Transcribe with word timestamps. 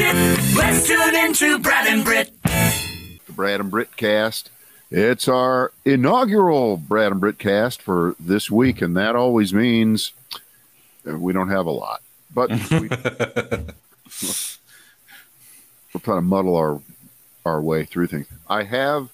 shit. 0.00 0.16
Let's 0.56 0.86
tune 0.86 1.14
into 1.16 1.58
Brad 1.58 1.86
and 1.86 2.04
Britt. 2.04 2.32
The 2.42 3.32
Brad 3.32 3.60
and 3.60 3.70
Brit 3.70 3.96
cast. 3.96 4.50
It's 4.90 5.28
our 5.28 5.72
inaugural 5.84 6.76
Brad 6.76 7.12
and 7.12 7.20
Brit 7.20 7.38
cast 7.38 7.82
for 7.82 8.16
this 8.18 8.50
week, 8.50 8.82
and 8.82 8.96
that 8.96 9.14
always 9.14 9.54
means 9.54 10.12
we 11.04 11.32
don't 11.32 11.50
have 11.50 11.66
a 11.66 11.70
lot. 11.70 12.02
But 12.32 12.50
we, 12.70 12.88
we're 15.92 16.00
trying 16.02 16.18
to 16.18 16.22
muddle 16.22 16.56
our 16.56 16.80
our 17.44 17.60
way 17.60 17.84
through 17.84 18.06
things. 18.08 18.26
I 18.48 18.64
have 18.64 19.10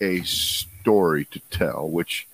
a 0.00 0.22
story 0.22 1.26
to 1.26 1.40
tell, 1.50 1.88
which 1.88 2.26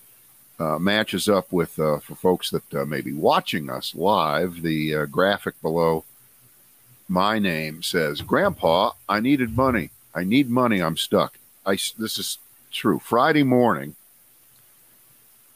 uh, 0.59 0.79
matches 0.79 1.29
up 1.29 1.53
with 1.53 1.79
uh, 1.79 1.99
for 1.99 2.15
folks 2.15 2.51
that 2.51 2.75
uh, 2.75 2.85
may 2.85 3.01
be 3.01 3.13
watching 3.13 3.71
us 3.71 3.95
live. 3.95 4.63
The 4.63 4.95
uh, 4.95 5.07
graphic 5.07 5.61
below 5.63 6.05
my 7.09 7.39
name 7.39 7.83
says, 7.83 8.21
"Grandpa, 8.21 8.93
I 9.09 9.21
needed 9.21 9.57
money. 9.57 9.91
I 10.15 10.25
need 10.25 10.51
money. 10.51 10.81
I'm 10.81 10.97
stuck." 10.97 11.39
I 11.65 11.73
this 11.99 12.19
is 12.19 12.39
true. 12.71 12.99
Friday 12.99 13.43
morning, 13.43 13.97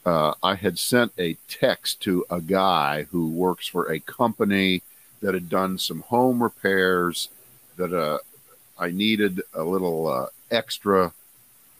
uh, 0.05 0.35
I 0.43 0.55
had 0.57 0.79
sent 0.79 1.13
a 1.19 1.37
text 1.49 2.01
to 2.03 2.25
a 2.31 2.41
guy 2.41 3.05
who 3.11 3.29
works 3.29 3.67
for 3.67 3.91
a 3.91 4.01
company 4.01 4.83
that 5.21 5.35
had 5.35 5.49
done 5.49 5.79
some 5.79 6.01
home 6.01 6.43
repairs 6.43 7.29
that 7.77 7.93
uh, 7.93 8.19
I 8.79 8.91
needed 8.91 9.43
a 9.55 9.63
little 9.63 10.09
uh, 10.09 10.27
extra 10.51 11.13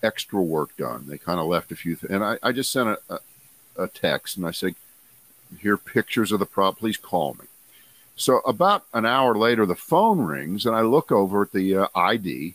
extra 0.03 0.43
work 0.43 0.77
done. 0.77 1.07
They 1.07 1.19
kind 1.19 1.41
of 1.41 1.47
left 1.47 1.73
a 1.73 1.77
few, 1.77 1.97
th- 1.97 2.11
and 2.13 2.25
I, 2.25 2.39
I 2.43 2.53
just 2.53 2.73
sent 2.73 2.89
a, 2.89 2.99
a, 3.09 3.19
a 3.85 3.89
text 3.89 4.37
and 4.37 4.47
I 4.47 4.51
said, 4.51 4.75
"Here 5.61 5.77
pictures 5.77 6.33
of 6.33 6.41
the 6.41 6.47
prop. 6.47 6.79
Please 6.79 6.97
call 6.97 7.35
me." 7.35 7.47
So 8.23 8.39
about 8.39 8.85
an 8.95 9.05
hour 9.05 9.35
later, 9.35 9.67
the 9.67 9.75
phone 9.75 10.21
rings, 10.21 10.65
and 10.65 10.77
I 10.77 10.83
look 10.83 11.11
over 11.11 11.43
at 11.43 11.51
the 11.51 11.77
uh, 11.77 11.89
ID, 11.95 12.55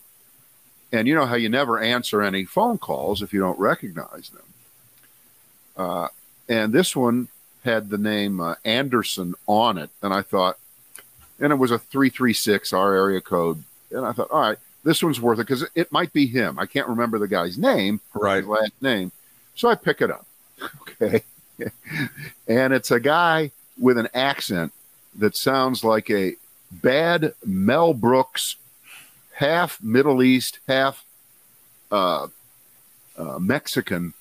and 0.92 1.06
you 1.06 1.14
know 1.14 1.26
how 1.26 1.34
you 1.34 1.50
never 1.50 1.78
answer 1.78 2.22
any 2.22 2.46
phone 2.46 2.78
calls 2.78 3.20
if 3.20 3.34
you 3.34 3.40
don't 3.40 3.58
recognize 3.58 4.30
them. 4.30 4.42
Uh, 5.76 6.08
and 6.48 6.72
this 6.72 6.96
one 6.96 7.28
had 7.64 7.90
the 7.90 7.98
name 7.98 8.40
uh, 8.40 8.54
Anderson 8.64 9.34
on 9.46 9.76
it, 9.76 9.90
and 10.02 10.14
I 10.14 10.22
thought, 10.22 10.58
and 11.38 11.52
it 11.52 11.56
was 11.56 11.70
a 11.70 11.78
three 11.78 12.08
three 12.08 12.32
six 12.32 12.72
our 12.72 12.94
area 12.94 13.20
code, 13.20 13.62
and 13.90 14.06
I 14.06 14.12
thought, 14.12 14.30
all 14.30 14.40
right, 14.40 14.58
this 14.84 15.02
one's 15.02 15.20
worth 15.20 15.38
it 15.38 15.46
because 15.46 15.66
it 15.74 15.92
might 15.92 16.14
be 16.14 16.26
him. 16.26 16.58
I 16.58 16.64
can't 16.64 16.88
remember 16.88 17.18
the 17.18 17.28
guy's 17.28 17.58
name, 17.58 18.00
right? 18.14 18.46
last 18.46 18.72
name, 18.80 19.12
so 19.54 19.68
I 19.68 19.74
pick 19.74 20.00
it 20.00 20.10
up. 20.10 20.24
Okay, 20.80 21.22
and 22.48 22.72
it's 22.72 22.90
a 22.90 22.98
guy 22.98 23.52
with 23.78 23.98
an 23.98 24.08
accent 24.12 24.72
that 25.18 25.36
sounds 25.36 25.84
like 25.84 26.10
a 26.10 26.36
bad 26.70 27.34
Mel 27.44 27.92
Brooks, 27.94 28.56
half 29.34 29.82
Middle 29.82 30.22
East, 30.22 30.60
half 30.66 31.04
uh, 31.90 32.28
uh, 33.16 33.38
Mexican 33.38 34.14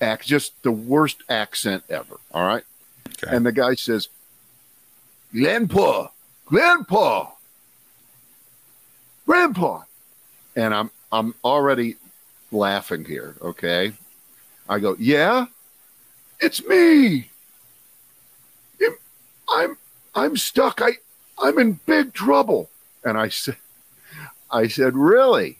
act, 0.00 0.26
just 0.26 0.62
the 0.62 0.72
worst 0.72 1.22
accent 1.28 1.84
ever. 1.90 2.18
All 2.32 2.46
right. 2.46 2.64
Okay. 3.08 3.34
And 3.34 3.44
the 3.44 3.52
guy 3.52 3.74
says, 3.74 4.08
Grandpa, 5.32 6.08
Grandpa, 6.46 7.32
Grandpa. 9.26 9.82
And 10.56 10.74
I'm 10.74 10.90
I'm 11.12 11.34
already 11.44 11.96
laughing 12.50 13.04
here, 13.04 13.36
okay? 13.42 13.92
I 14.68 14.78
go, 14.78 14.96
Yeah, 14.98 15.46
it's 16.40 16.64
me. 16.64 17.30
I'm 19.50 19.76
I'm 20.18 20.36
stuck. 20.36 20.80
I 20.82 20.92
I'm 21.40 21.58
in 21.58 21.80
big 21.86 22.12
trouble. 22.12 22.68
And 23.04 23.16
I 23.16 23.28
said 23.28 23.56
I 24.50 24.68
said, 24.68 24.94
Really? 24.96 25.58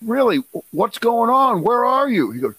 Really? 0.00 0.42
What's 0.72 0.98
going 0.98 1.30
on? 1.30 1.62
Where 1.62 1.84
are 1.84 2.08
you? 2.08 2.32
He 2.32 2.40
goes, 2.40 2.54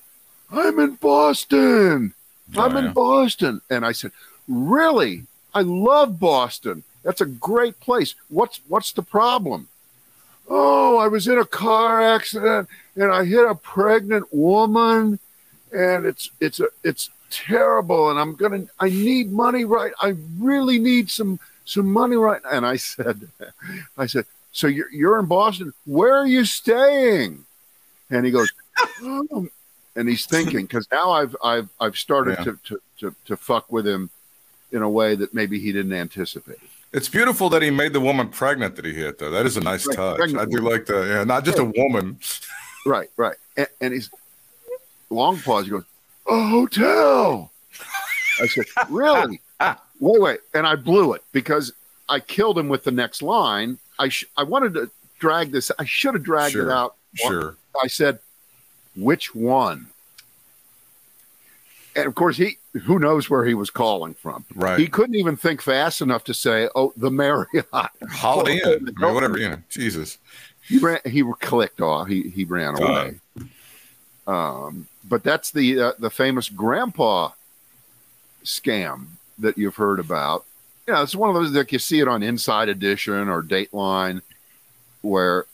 I'm 0.52 0.80
in 0.80 0.96
Boston. 0.96 2.14
I'm 2.56 2.76
Oh, 2.76 2.80
in. 2.80 2.94
Boston. 2.94 3.62
And 3.70 3.86
I 3.86 3.92
said, 3.92 4.12
Really? 4.48 5.26
I 5.54 5.62
love 5.62 6.20
Boston. 6.20 6.84
That's 7.04 7.22
a 7.22 7.26
great 7.26 7.80
place. 7.80 8.16
What's 8.30 8.62
what's 8.68 8.92
the 8.94 9.04
problem? 9.04 9.68
Oh, 10.50 10.98
I 10.98 11.08
was 11.08 11.28
in 11.28 11.38
a 11.38 11.46
car 11.46 12.02
accident 12.02 12.68
and 12.96 13.12
I 13.12 13.26
hit 13.26 13.46
a 13.48 13.56
pregnant 13.56 14.34
woman 14.34 15.20
and 15.72 16.06
it's 16.06 16.30
it's 16.40 16.60
a 16.60 16.68
it's 16.84 17.10
terrible 17.34 18.10
and 18.12 18.20
I'm 18.20 18.36
gonna 18.36 18.66
I 18.80 18.90
need 18.90 19.32
money 19.32 19.66
right. 19.66 19.92
I 20.02 20.16
really 20.40 20.80
need 20.80 21.10
some 21.10 21.40
some 21.66 21.92
money 21.92 22.16
right 22.16 22.42
now. 22.44 22.50
And 22.52 22.66
I 22.66 22.76
said 22.78 23.28
I 23.98 24.06
said, 24.06 24.26
So 24.52 24.68
you're 24.68 24.92
you're 24.92 25.20
in 25.20 25.26
Boston. 25.26 25.74
Where 25.86 26.16
are 26.16 26.28
you 26.28 26.46
staying? 26.46 27.46
And 28.10 28.26
he 28.26 28.32
goes, 28.32 28.52
oh. 29.02 29.48
and 29.96 30.08
he's 30.08 30.26
thinking 30.26 30.66
because 30.66 30.88
now 30.92 31.12
I've 31.12 31.36
I've 31.44 31.70
I've 31.80 31.98
started 31.98 32.38
Yeah. 32.40 32.44
to, 32.46 32.60
to 32.66 32.82
to 33.00 33.16
to 33.26 33.38
fuck 33.38 33.72
with 33.72 33.88
him 33.88 34.10
in 34.72 34.82
a 34.82 34.90
way 34.90 35.16
that 35.16 35.34
maybe 35.34 35.60
he 35.60 35.72
didn't 35.72 35.94
anticipate. 35.94 36.58
It's 36.92 37.10
beautiful 37.10 37.50
that 37.50 37.62
he 37.64 37.72
made 37.72 37.94
the 37.94 38.00
woman 38.00 38.30
pregnant 38.30 38.76
that 38.76 38.86
he 38.86 38.94
hit, 38.94 39.18
though. 39.18 39.32
That 39.32 39.48
is 39.48 39.58
a 39.58 39.62
nice 39.62 39.88
Right, 39.88 39.96
touch. 39.96 40.18
pregnant 40.18 40.42
I 40.42 40.46
do 40.46 40.62
like 40.62 40.86
the, 40.86 41.06
yeah, 41.08 41.24
not 41.24 41.44
just 41.44 41.58
a 41.58 41.64
woman. 41.64 42.20
Right, 42.86 43.10
right. 43.18 43.36
And, 43.58 43.68
and 43.82 43.94
he's 43.94 44.12
long 45.10 45.40
pause. 45.40 45.66
He 45.66 45.72
goes, 45.72 45.86
a 46.28 46.48
hotel. 46.50 47.52
I 48.42 48.48
said, 48.48 48.66
really? 48.90 49.42
wait, 50.00 50.22
wait. 50.22 50.40
And 50.54 50.66
I 50.66 50.76
blew 50.76 51.14
it 51.14 51.24
because 51.32 51.72
I 52.10 52.20
killed 52.20 52.58
him 52.58 52.70
with 52.70 52.84
the 52.84 52.92
next 52.92 53.22
line. 53.22 53.78
I 54.00 54.10
sh- 54.10 54.26
I 54.38 54.44
wanted 54.44 54.74
to 54.76 54.90
drag 55.20 55.52
this. 55.52 55.72
I 55.78 55.86
should 55.86 56.14
have 56.16 56.24
dragged 56.24 56.54
Sure, 56.54 56.70
it 56.70 56.74
out. 56.74 56.96
Sure. 57.16 57.56
I 57.82 57.88
said, 57.88 58.20
which 58.96 59.34
one? 59.36 59.88
And 61.96 62.08
of 62.08 62.16
course, 62.16 62.38
he 62.38 62.58
who 62.86 62.98
knows 62.98 63.30
where 63.30 63.46
he 63.46 63.54
was 63.54 63.70
calling 63.70 64.16
from. 64.16 64.46
Right. 64.56 64.80
He 64.80 64.88
couldn't 64.88 65.14
even 65.16 65.38
think 65.38 65.62
fast 65.62 66.02
enough 66.02 66.24
to 66.24 66.34
say, 66.34 66.68
"Oh, 66.74 66.92
the 66.98 67.12
Marriott." 67.12 67.68
Holiday 68.10 68.60
Inn. 68.66 68.86
Mean, 68.98 69.14
whatever, 69.14 69.38
you 69.38 69.50
know. 69.50 69.58
Jesus. 69.70 70.18
he 70.68 70.80
ran 70.80 71.00
he 71.06 71.24
clicked 71.40 71.82
off 71.82 72.08
he 72.08 72.30
he 72.30 72.46
ran 72.46 72.82
away 72.82 73.20
um 74.28 74.88
but 75.04 75.24
that's 75.24 75.52
the 75.52 75.80
uh, 75.80 75.92
the 76.00 76.10
famous 76.10 76.50
grandpa 76.50 77.30
scam 78.44 79.06
that 79.40 79.58
you've 79.58 79.76
heard 79.76 80.00
about. 80.00 80.46
Yeah 80.88 81.02
it's 81.04 81.16
one 81.16 81.30
of 81.30 81.36
those 81.36 81.52
that 81.54 81.72
you 81.72 81.80
see 81.80 82.00
it 82.00 82.08
on 82.08 82.24
inside 82.24 82.70
edition 82.70 83.30
or 83.30 83.42
dateline 83.42 84.22
where 85.02 85.46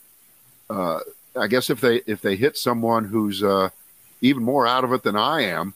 uh 0.70 1.00
i 1.36 1.48
guess 1.48 1.70
if 1.70 1.82
they 1.82 2.02
if 2.08 2.22
they 2.22 2.36
hit 2.36 2.58
someone 2.58 3.04
who's 3.06 3.44
uh 3.44 3.70
even 4.22 4.44
more 4.44 4.68
out 4.68 4.84
of 4.84 4.92
it 4.94 5.04
than 5.04 5.16
i 5.16 5.42
am 5.42 5.74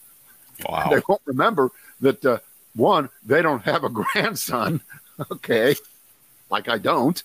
Wow. 0.70 0.90
they 0.92 1.02
won't 1.08 1.22
remember 1.26 1.72
that 2.02 2.24
uh, 2.26 2.38
one 2.76 3.10
they 3.26 3.42
don't 3.42 3.64
have 3.64 3.84
a 3.84 3.90
grandson 4.00 4.82
okay? 5.32 5.76
Like 6.50 6.68
i 6.70 6.78
don't. 6.78 7.22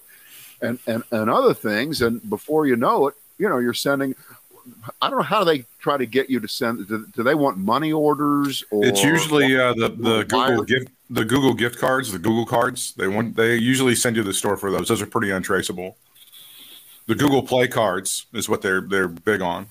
And, 0.60 0.78
and 0.86 1.02
and 1.12 1.30
other 1.30 1.54
things 1.54 2.02
and 2.02 2.28
before 2.28 2.66
you 2.66 2.76
know 2.76 3.08
it 3.08 3.14
you 3.38 3.48
know 3.48 3.58
you're 3.58 3.74
sending 3.74 4.14
i 5.02 5.08
don't 5.08 5.18
know 5.18 5.22
how 5.22 5.44
they 5.44 5.64
try 5.78 5.96
to 5.96 6.06
get 6.06 6.28
you 6.30 6.40
to 6.40 6.48
send 6.48 6.86
do, 6.88 7.06
do 7.14 7.22
they 7.22 7.34
want 7.34 7.56
money 7.58 7.92
orders 7.92 8.64
or 8.70 8.84
It's 8.84 9.02
usually 9.02 9.58
uh, 9.58 9.74
the 9.74 9.88
the 9.88 10.24
Google 10.24 10.64
gift 10.64 10.90
the 11.10 11.24
Google 11.24 11.54
gift 11.54 11.78
cards, 11.78 12.12
the 12.12 12.18
Google 12.18 12.44
cards. 12.44 12.92
They 12.92 13.08
want 13.08 13.34
they 13.36 13.56
usually 13.56 13.94
send 13.94 14.16
you 14.16 14.22
to 14.22 14.28
the 14.28 14.34
store 14.34 14.56
for 14.56 14.70
those. 14.70 14.88
Those 14.88 15.00
are 15.00 15.06
pretty 15.06 15.30
untraceable. 15.30 15.96
The 17.06 17.14
Google 17.14 17.42
Play 17.42 17.66
cards 17.66 18.26
is 18.34 18.48
what 18.48 18.60
they're 18.60 18.82
they're 18.82 19.08
big 19.08 19.40
on. 19.40 19.68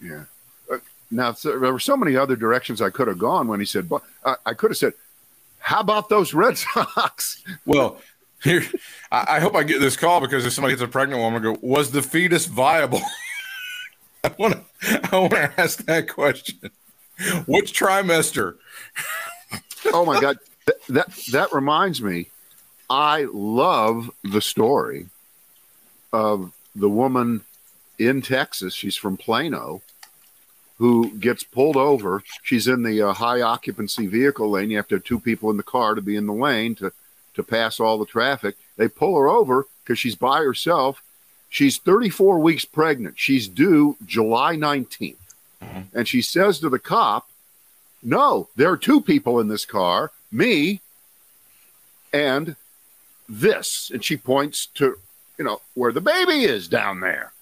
yeah 0.00 0.24
Uh, 0.70 0.78
now 1.10 1.32
so, 1.32 1.58
there 1.58 1.72
were 1.72 1.80
so 1.80 1.96
many 1.96 2.16
other 2.16 2.36
directions 2.36 2.80
i 2.80 2.90
could 2.90 3.08
have 3.08 3.18
gone 3.18 3.48
when 3.48 3.60
he 3.60 3.66
said 3.66 3.88
but 3.88 4.02
I, 4.24 4.36
I 4.46 4.54
could 4.54 4.70
have 4.70 4.78
said 4.78 4.92
how 5.58 5.80
about 5.80 6.08
those 6.08 6.34
red 6.34 6.56
sox 6.64 7.42
Well, 7.64 8.00
here 8.42 8.62
I, 9.10 9.36
I 9.36 9.40
hope 9.40 9.54
I 9.54 9.62
get 9.62 9.80
this 9.80 9.96
call 9.96 10.20
because 10.20 10.44
if 10.46 10.52
somebody 10.52 10.72
gets 10.74 10.82
a 10.82 10.88
pregnant 10.88 11.20
woman, 11.20 11.42
go 11.42 11.58
was 11.60 11.90
the 11.90 12.02
fetus 12.02 12.46
viable? 12.46 13.00
I 14.28 14.34
want 14.38 14.54
to 14.54 15.00
I 15.12 15.18
want 15.18 15.32
to 15.32 15.52
ask 15.56 15.84
that 15.84 16.08
question. 16.08 16.70
Which 17.46 17.78
trimester? 17.78 18.56
oh 19.92 20.04
my 20.04 20.20
god 20.20 20.38
Th- 20.66 20.78
that 20.88 21.14
that 21.32 21.52
reminds 21.52 22.02
me 22.02 22.28
i 22.88 23.26
love 23.32 24.10
the 24.24 24.40
story 24.40 25.06
of 26.12 26.52
the 26.74 26.88
woman 26.88 27.42
in 27.98 28.22
texas 28.22 28.74
she's 28.74 28.96
from 28.96 29.16
plano 29.16 29.82
who 30.78 31.10
gets 31.18 31.44
pulled 31.44 31.76
over 31.76 32.22
she's 32.42 32.66
in 32.66 32.82
the 32.82 33.02
uh, 33.02 33.12
high 33.12 33.40
occupancy 33.42 34.06
vehicle 34.06 34.50
lane 34.50 34.70
you 34.70 34.76
have 34.76 34.88
to 34.88 34.96
have 34.96 35.04
two 35.04 35.20
people 35.20 35.50
in 35.50 35.56
the 35.56 35.62
car 35.62 35.94
to 35.94 36.02
be 36.02 36.16
in 36.16 36.26
the 36.26 36.32
lane 36.32 36.74
to 36.74 36.92
to 37.34 37.42
pass 37.42 37.78
all 37.78 37.98
the 37.98 38.06
traffic 38.06 38.56
they 38.76 38.88
pull 38.88 39.16
her 39.16 39.28
over 39.28 39.66
because 39.82 39.98
she's 39.98 40.16
by 40.16 40.38
herself 40.38 41.02
she's 41.54 41.78
34 41.78 42.38
weeks 42.38 42.64
pregnant 42.64 43.18
she's 43.18 43.48
due 43.48 43.96
july 44.04 44.56
19th 44.56 45.16
mm-hmm. 45.62 45.80
and 45.92 46.08
she 46.08 46.20
says 46.20 46.58
to 46.58 46.68
the 46.68 46.78
cop 46.78 47.28
no, 48.04 48.48
there 48.54 48.70
are 48.70 48.76
two 48.76 49.00
people 49.00 49.40
in 49.40 49.48
this 49.48 49.64
car, 49.64 50.12
me 50.30 50.82
and 52.12 52.54
this, 53.28 53.90
and 53.92 54.04
she 54.04 54.16
points 54.18 54.66
to, 54.74 54.98
you 55.38 55.44
know, 55.44 55.62
where 55.72 55.90
the 55.90 56.02
baby 56.02 56.44
is 56.44 56.68
down 56.68 57.00
there. 57.00 57.32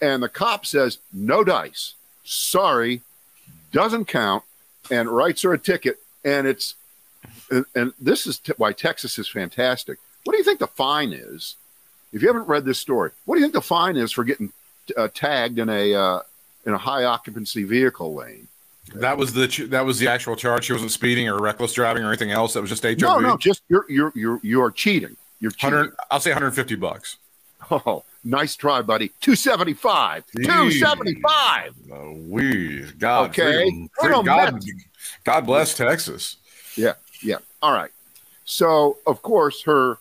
And 0.00 0.22
the 0.22 0.28
cop 0.28 0.64
says, 0.64 0.98
no 1.12 1.42
dice. 1.42 1.94
Sorry, 2.24 3.02
doesn't 3.72 4.06
count, 4.06 4.44
and 4.90 5.10
writes 5.10 5.42
her 5.42 5.52
a 5.52 5.58
ticket. 5.58 5.98
And 6.24 6.46
it's, 6.46 6.76
and, 7.50 7.66
and 7.74 7.92
this 8.00 8.26
is 8.26 8.38
t- 8.38 8.52
why 8.56 8.72
Texas 8.72 9.18
is 9.18 9.28
fantastic. 9.28 9.98
What 10.22 10.32
do 10.32 10.38
you 10.38 10.44
think 10.44 10.60
the 10.60 10.68
fine 10.68 11.12
is? 11.12 11.56
If 12.12 12.22
you 12.22 12.28
haven't 12.28 12.46
read 12.48 12.64
this 12.64 12.78
story, 12.78 13.10
what 13.24 13.36
do 13.36 13.40
you 13.40 13.44
think 13.46 13.54
the 13.54 13.62
fine 13.62 13.96
is 13.96 14.12
for 14.12 14.24
getting 14.24 14.52
uh, 14.96 15.08
tagged 15.14 15.58
in 15.58 15.68
a 15.68 15.94
uh, 15.94 16.20
in 16.66 16.72
a 16.74 16.78
high 16.78 17.04
occupancy 17.04 17.64
vehicle 17.64 18.14
lane? 18.14 18.48
That 18.94 19.16
was 19.16 19.32
the 19.32 19.48
ch- 19.48 19.68
that 19.70 19.84
was 19.84 19.98
the 19.98 20.08
actual 20.08 20.36
charge. 20.36 20.64
She 20.64 20.72
wasn't 20.72 20.90
speeding 20.90 21.28
or 21.28 21.38
reckless 21.40 21.72
driving 21.72 22.02
or 22.02 22.08
anything 22.08 22.30
else. 22.32 22.52
That 22.54 22.60
was 22.60 22.70
just 22.70 22.82
HOV. 22.82 23.00
No, 23.00 23.18
no, 23.20 23.36
just 23.36 23.62
you're 23.68 23.86
you're 23.88 24.12
you're 24.14 24.40
you 24.42 24.60
are 24.62 24.70
cheating. 24.70 25.16
You're 25.40 25.52
cheating. 25.52 25.90
I'll 26.10 26.20
say 26.20 26.30
150 26.30 26.74
bucks. 26.76 27.16
Oh, 27.70 28.04
nice 28.24 28.54
try, 28.56 28.82
buddy. 28.82 29.08
275. 29.20 30.24
275. 30.44 31.74
Oh, 31.92 32.12
we 32.28 32.82
God. 32.98 33.30
Okay. 33.30 33.64
freedom- 33.98 34.16
What 34.18 34.24
God. 34.26 34.60
God 35.24 35.46
bless 35.46 35.74
Texas. 35.76 36.36
Yeah, 36.76 36.94
yeah. 37.22 37.38
All 37.62 37.72
right. 37.72 37.90
So, 38.44 38.98
of 39.06 39.22
course, 39.22 39.62
her, 39.62 39.98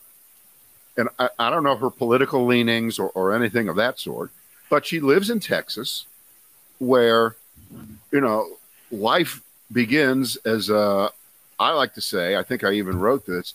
and 0.98 1.10
I, 1.20 1.30
I 1.40 1.50
don't 1.50 1.64
know 1.64 1.76
her 1.76 1.90
political 1.90 2.46
leanings 2.46 3.00
or, 3.00 3.10
or 3.10 3.34
anything 3.34 3.70
of 3.70 3.76
that 3.78 4.00
sort, 4.00 4.32
but 4.70 4.86
she 4.86 5.00
lives 5.00 5.30
in 5.30 5.40
Texas 5.40 6.06
where, 6.80 7.36
you 8.12 8.22
know, 8.22 8.48
life 8.92 9.42
begins 9.72 10.36
as 10.38 10.70
a, 10.70 11.10
I 11.60 11.72
like 11.72 11.94
to 11.94 12.02
say, 12.02 12.36
I 12.36 12.44
think 12.44 12.64
I 12.64 12.74
even 12.74 13.00
wrote 13.00 13.26
this, 13.26 13.54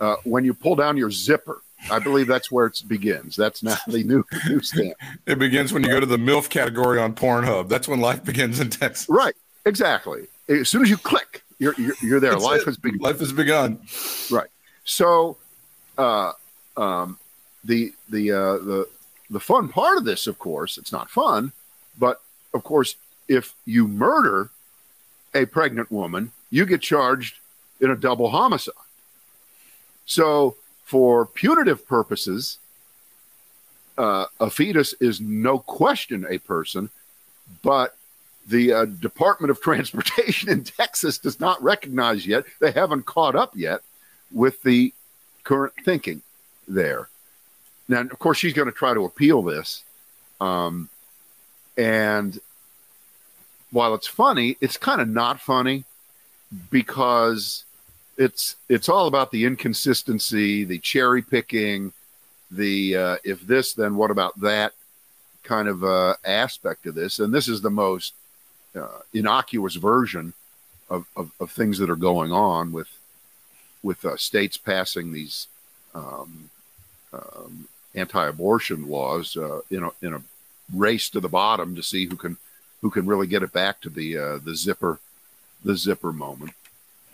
uh, 0.00 0.16
when 0.24 0.44
you 0.44 0.54
pull 0.54 0.76
down 0.76 0.96
your 0.96 1.10
zipper. 1.10 1.60
I 1.92 2.00
believe 2.00 2.26
that's 2.26 2.50
where 2.50 2.66
it 2.66 2.82
begins. 2.88 3.36
That's 3.36 3.62
now 3.62 3.76
the 3.86 4.02
new 4.02 4.24
newsstand. 4.48 4.94
It 5.26 5.38
begins 5.38 5.72
when 5.72 5.84
you 5.84 5.90
go 5.90 6.00
to 6.00 6.06
the 6.06 6.16
MILF 6.16 6.48
category 6.48 6.98
on 6.98 7.14
Pornhub. 7.14 7.68
That's 7.68 7.86
when 7.86 8.00
life 8.00 8.24
begins 8.24 8.58
in 8.58 8.68
Texas. 8.68 9.08
Right. 9.08 9.36
Exactly. 9.64 10.26
As 10.48 10.68
soon 10.68 10.82
as 10.82 10.90
you 10.90 10.96
click, 10.96 11.44
you're, 11.60 11.74
you're, 11.78 11.94
you're 12.02 12.20
there. 12.20 12.32
That's 12.32 12.42
life 12.42 12.62
it. 12.62 12.66
has 12.66 12.76
begun. 12.78 12.98
Life 12.98 13.20
has 13.20 13.32
begun. 13.32 13.78
Right. 14.28 14.48
So, 14.84 15.36
uh, 15.96 16.32
um, 16.78 17.18
the 17.64 17.92
the 18.08 18.32
uh, 18.32 18.58
the 18.58 18.88
the 19.28 19.40
fun 19.40 19.68
part 19.68 19.98
of 19.98 20.04
this, 20.04 20.26
of 20.26 20.38
course, 20.38 20.78
it's 20.78 20.92
not 20.92 21.10
fun, 21.10 21.52
but 21.98 22.22
of 22.54 22.64
course, 22.64 22.96
if 23.28 23.54
you 23.66 23.86
murder 23.86 24.50
a 25.34 25.44
pregnant 25.44 25.90
woman, 25.90 26.32
you 26.50 26.64
get 26.64 26.80
charged 26.80 27.36
in 27.80 27.90
a 27.90 27.96
double 27.96 28.30
homicide. 28.30 28.74
So, 30.06 30.56
for 30.84 31.26
punitive 31.26 31.86
purposes, 31.86 32.58
uh, 33.98 34.26
a 34.40 34.48
fetus 34.48 34.94
is 35.00 35.20
no 35.20 35.58
question 35.58 36.24
a 36.30 36.38
person, 36.38 36.88
but 37.62 37.96
the 38.46 38.72
uh, 38.72 38.84
Department 38.86 39.50
of 39.50 39.60
Transportation 39.62 40.48
in 40.48 40.64
Texas 40.64 41.18
does 41.18 41.38
not 41.38 41.62
recognize 41.62 42.26
yet. 42.26 42.44
They 42.60 42.70
haven't 42.70 43.04
caught 43.04 43.36
up 43.36 43.54
yet 43.54 43.82
with 44.30 44.62
the 44.62 44.94
current 45.44 45.74
thinking 45.84 46.22
there. 46.68 47.08
Now, 47.88 48.02
of 48.02 48.18
course, 48.18 48.38
she's 48.38 48.52
going 48.52 48.66
to 48.66 48.72
try 48.72 48.94
to 48.94 49.04
appeal 49.04 49.42
this. 49.42 49.82
Um, 50.40 50.88
and 51.76 52.38
while 53.70 53.94
it's 53.94 54.06
funny, 54.06 54.56
it's 54.60 54.76
kind 54.76 55.00
of 55.00 55.08
not 55.08 55.40
funny 55.40 55.84
because 56.70 57.64
it's 58.16 58.56
it's 58.68 58.88
all 58.88 59.06
about 59.06 59.30
the 59.30 59.44
inconsistency, 59.44 60.64
the 60.64 60.78
cherry 60.78 61.22
picking, 61.22 61.92
the 62.50 62.96
uh, 62.96 63.16
if 63.24 63.46
this, 63.46 63.74
then 63.74 63.96
what 63.96 64.10
about 64.10 64.38
that 64.40 64.72
kind 65.42 65.68
of 65.68 65.82
uh, 65.82 66.14
aspect 66.24 66.86
of 66.86 66.94
this. 66.94 67.18
And 67.18 67.32
this 67.32 67.48
is 67.48 67.62
the 67.62 67.70
most 67.70 68.14
uh, 68.76 69.00
innocuous 69.14 69.76
version 69.76 70.34
of, 70.90 71.06
of, 71.16 71.30
of 71.40 71.50
things 71.50 71.78
that 71.78 71.90
are 71.90 71.96
going 71.96 72.32
on 72.32 72.72
with 72.72 72.88
with 73.82 74.04
uh, 74.04 74.16
states 74.16 74.56
passing 74.56 75.12
these 75.12 75.46
um, 75.94 76.50
um, 77.12 77.66
anti-abortion 77.94 78.88
laws 78.88 79.36
uh, 79.36 79.60
in 79.70 79.84
a 79.84 79.90
in 80.02 80.14
a 80.14 80.22
race 80.74 81.08
to 81.10 81.20
the 81.20 81.28
bottom 81.28 81.74
to 81.76 81.82
see 81.82 82.06
who 82.06 82.16
can 82.16 82.36
who 82.82 82.90
can 82.90 83.06
really 83.06 83.26
get 83.26 83.42
it 83.42 83.52
back 83.52 83.80
to 83.80 83.90
the 83.90 84.16
uh, 84.18 84.38
the 84.38 84.54
zipper 84.54 84.98
the 85.64 85.76
zipper 85.76 86.12
moment. 86.12 86.52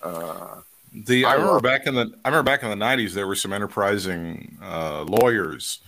Uh, 0.02 0.60
The 1.06 1.24
I, 1.24 1.30
I 1.30 1.32
remember 1.34 1.52
love- 1.54 1.62
back 1.62 1.86
in 1.86 1.94
the 1.94 2.12
I 2.24 2.28
remember 2.28 2.42
back 2.50 2.62
in 2.62 2.70
the 2.70 2.84
'90s 2.84 3.12
there 3.12 3.26
were 3.26 3.34
some 3.36 3.52
enterprising 3.52 4.56
uh, 4.62 5.02
lawyers 5.04 5.78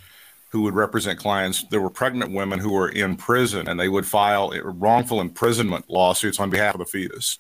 who 0.51 0.63
would 0.63 0.75
represent 0.75 1.19
clients. 1.19 1.65
There 1.65 1.81
were 1.81 1.91
pregnant 1.91 2.31
women 2.33 2.59
who 2.61 2.73
were 2.73 2.89
in 2.89 3.17
prison, 3.17 3.69
and 3.69 3.79
they 3.79 3.89
would 3.89 4.07
file 4.07 4.53
wrongful 4.65 5.21
imprisonment 5.21 5.91
lawsuits 5.91 6.39
on 6.41 6.49
behalf 6.51 6.75
of 6.75 6.79
the 6.79 6.87
fetus. 6.87 7.39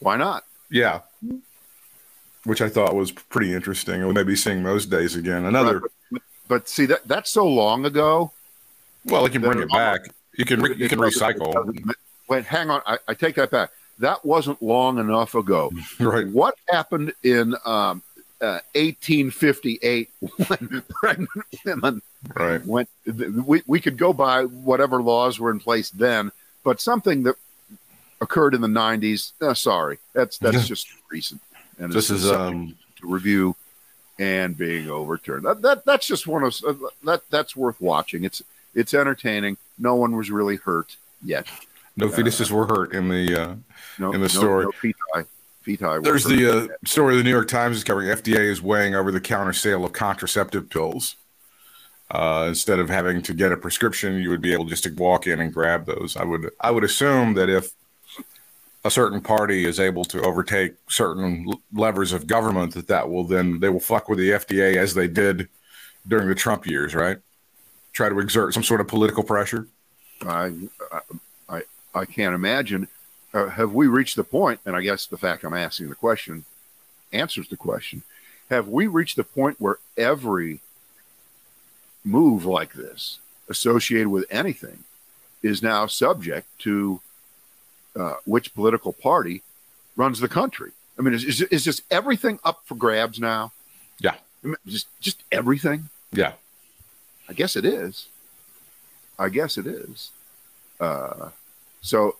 why 0.00 0.16
not? 0.16 0.44
Yeah, 0.68 1.00
which 2.44 2.60
I 2.62 2.68
thought 2.68 2.94
was 2.94 3.12
pretty 3.12 3.54
interesting. 3.54 4.06
We 4.06 4.12
may 4.12 4.22
be 4.22 4.36
seeing 4.36 4.62
those 4.62 4.86
days 4.86 5.14
again. 5.16 5.44
Another, 5.44 5.82
But, 6.10 6.22
but 6.48 6.68
see 6.68 6.86
that 6.86 7.06
that's 7.06 7.30
so 7.30 7.46
long 7.46 7.84
ago. 7.84 8.32
well, 9.04 9.24
you 9.24 9.30
can 9.30 9.42
bring 9.42 9.60
it 9.60 9.68
back. 9.70 10.00
You 10.36 10.44
can 10.44 10.60
you 10.78 10.88
can 10.88 10.98
recycle. 10.98 11.52
Wait, 12.28 12.44
hang 12.44 12.70
on. 12.70 12.80
I, 12.86 12.98
I 13.08 13.14
take 13.14 13.34
that 13.36 13.50
back. 13.50 13.70
That 13.98 14.24
wasn't 14.24 14.62
long 14.62 14.98
enough 14.98 15.34
ago. 15.34 15.70
Right. 16.00 16.26
What 16.28 16.54
happened 16.70 17.12
in 17.22 17.54
um, 17.66 18.02
uh, 18.40 18.60
1858 18.74 20.08
when 20.48 20.82
pregnant 20.88 21.30
women 21.66 22.02
Right. 22.34 22.64
went? 22.64 22.88
We, 23.46 23.62
we 23.66 23.80
could 23.80 23.98
go 23.98 24.12
by 24.12 24.44
whatever 24.44 25.02
laws 25.02 25.38
were 25.38 25.50
in 25.50 25.58
place 25.60 25.90
then, 25.90 26.32
but 26.64 26.80
something 26.80 27.22
that 27.24 27.34
occurred 28.20 28.54
in 28.54 28.60
the 28.60 28.68
90s. 28.68 29.32
Uh, 29.42 29.52
sorry, 29.54 29.98
that's 30.14 30.38
that's 30.38 30.66
just 30.72 30.88
recent. 31.10 31.40
And 31.80 31.92
This 31.92 32.10
is 32.10 32.30
um 32.30 32.76
to 33.00 33.06
review 33.06 33.56
and 34.18 34.56
being 34.56 34.90
overturned. 34.90 35.44
That, 35.46 35.62
that 35.62 35.84
that's 35.84 36.06
just 36.06 36.26
one 36.26 36.44
of 36.44 36.54
uh, 36.66 36.74
that 37.04 37.22
that's 37.30 37.56
worth 37.56 37.80
watching. 37.80 38.24
It's 38.24 38.42
it's 38.74 38.94
entertaining. 38.94 39.56
No 39.78 39.96
one 39.96 40.14
was 40.14 40.30
really 40.30 40.56
hurt 40.56 40.96
yet. 41.24 41.48
no 41.96 42.08
fetuses 42.08 42.50
were 42.50 42.66
hurt 42.66 42.92
in 42.92 43.08
the 43.08 43.42
uh, 43.42 43.54
No, 43.98 44.12
In 44.12 44.20
the 44.20 44.28
story. 44.28 44.64
no 44.64 44.70
feti, 44.72 45.26
feti 45.66 45.80
were 45.82 46.02
There's 46.02 46.24
the 46.24 46.64
uh, 46.64 46.68
story 46.84 47.16
the 47.16 47.24
New 47.24 47.30
York 47.30 47.48
Times 47.48 47.78
is 47.78 47.84
covering. 47.84 48.08
FDA 48.08 48.50
is 48.50 48.60
weighing 48.62 48.94
over 48.94 49.10
the 49.10 49.20
counter 49.20 49.54
sale 49.54 49.84
of 49.84 49.92
contraceptive 49.92 50.68
pills. 50.68 51.16
Uh, 52.10 52.46
instead 52.48 52.80
of 52.80 52.90
having 52.90 53.22
to 53.22 53.32
get 53.32 53.52
a 53.52 53.56
prescription, 53.56 54.14
you 54.18 54.30
would 54.30 54.40
be 54.42 54.52
able 54.52 54.64
just 54.64 54.82
to 54.82 54.90
walk 54.94 55.26
in 55.28 55.40
and 55.40 55.54
grab 55.54 55.86
those. 55.86 56.16
I 56.16 56.24
would 56.24 56.50
I 56.60 56.70
would 56.72 56.84
assume 56.84 57.34
that 57.34 57.48
if 57.48 57.72
a 58.84 58.90
certain 58.90 59.20
party 59.20 59.66
is 59.66 59.78
able 59.78 60.04
to 60.06 60.22
overtake 60.22 60.74
certain 60.88 61.52
levers 61.72 62.12
of 62.12 62.26
government, 62.26 62.74
that 62.74 62.88
that 62.88 63.10
will 63.10 63.24
then 63.24 63.60
they 63.60 63.68
will 63.68 63.80
fuck 63.80 64.08
with 64.08 64.18
the 64.18 64.30
FDA 64.30 64.76
as 64.76 64.94
they 64.94 65.08
did 65.08 65.48
during 66.08 66.28
the 66.28 66.34
Trump 66.34 66.66
years, 66.66 66.94
right? 66.94 67.18
Try 67.92 68.08
to 68.08 68.18
exert 68.20 68.54
some 68.54 68.62
sort 68.62 68.80
of 68.80 68.88
political 68.88 69.22
pressure. 69.22 69.66
I, 70.22 70.52
I, 71.48 71.62
I 71.94 72.04
can't 72.04 72.34
imagine. 72.34 72.88
Uh, 73.34 73.48
have 73.48 73.72
we 73.72 73.86
reached 73.86 74.16
the 74.16 74.24
point? 74.24 74.60
And 74.64 74.74
I 74.74 74.80
guess 74.80 75.06
the 75.06 75.18
fact 75.18 75.44
I'm 75.44 75.54
asking 75.54 75.88
the 75.88 75.94
question 75.94 76.44
answers 77.12 77.48
the 77.48 77.56
question. 77.56 78.02
Have 78.48 78.68
we 78.68 78.86
reached 78.86 79.16
the 79.16 79.24
point 79.24 79.60
where 79.60 79.78
every 79.96 80.60
move 82.04 82.44
like 82.44 82.72
this, 82.72 83.18
associated 83.48 84.08
with 84.08 84.24
anything, 84.30 84.84
is 85.42 85.62
now 85.62 85.86
subject 85.86 86.46
to 86.60 87.00
uh, 88.00 88.14
which 88.24 88.54
political 88.54 88.92
party 88.92 89.42
runs 89.96 90.20
the 90.20 90.28
country? 90.28 90.72
I 90.98 91.02
mean, 91.02 91.14
is, 91.14 91.24
is, 91.24 91.42
is 91.42 91.64
just 91.64 91.82
everything 91.90 92.38
up 92.44 92.62
for 92.64 92.74
grabs 92.74 93.20
now? 93.20 93.52
Yeah. 94.00 94.14
I 94.44 94.46
mean, 94.46 94.56
just 94.66 94.86
just 95.00 95.22
everything. 95.30 95.88
Yeah, 96.12 96.32
I 97.28 97.32
guess 97.32 97.56
it 97.56 97.64
is. 97.64 98.08
I 99.18 99.28
guess 99.28 99.58
it 99.58 99.66
is. 99.66 100.10
Uh, 100.80 101.30
so 101.82 102.16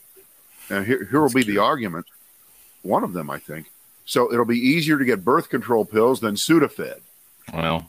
uh, 0.71 0.83
here, 0.83 1.05
here 1.11 1.21
will 1.21 1.31
be 1.31 1.43
the 1.43 1.59
argument. 1.59 2.07
One 2.83 3.05
of 3.05 3.13
them, 3.15 3.31
I 3.31 3.39
think. 3.39 3.71
So 4.05 4.33
it'll 4.33 4.45
be 4.45 4.59
easier 4.59 4.99
to 4.99 5.05
get 5.05 5.25
birth 5.25 5.49
control 5.49 5.85
pills 5.85 6.21
than 6.21 6.35
Sudafed. 6.35 7.01
Well, 7.53 7.89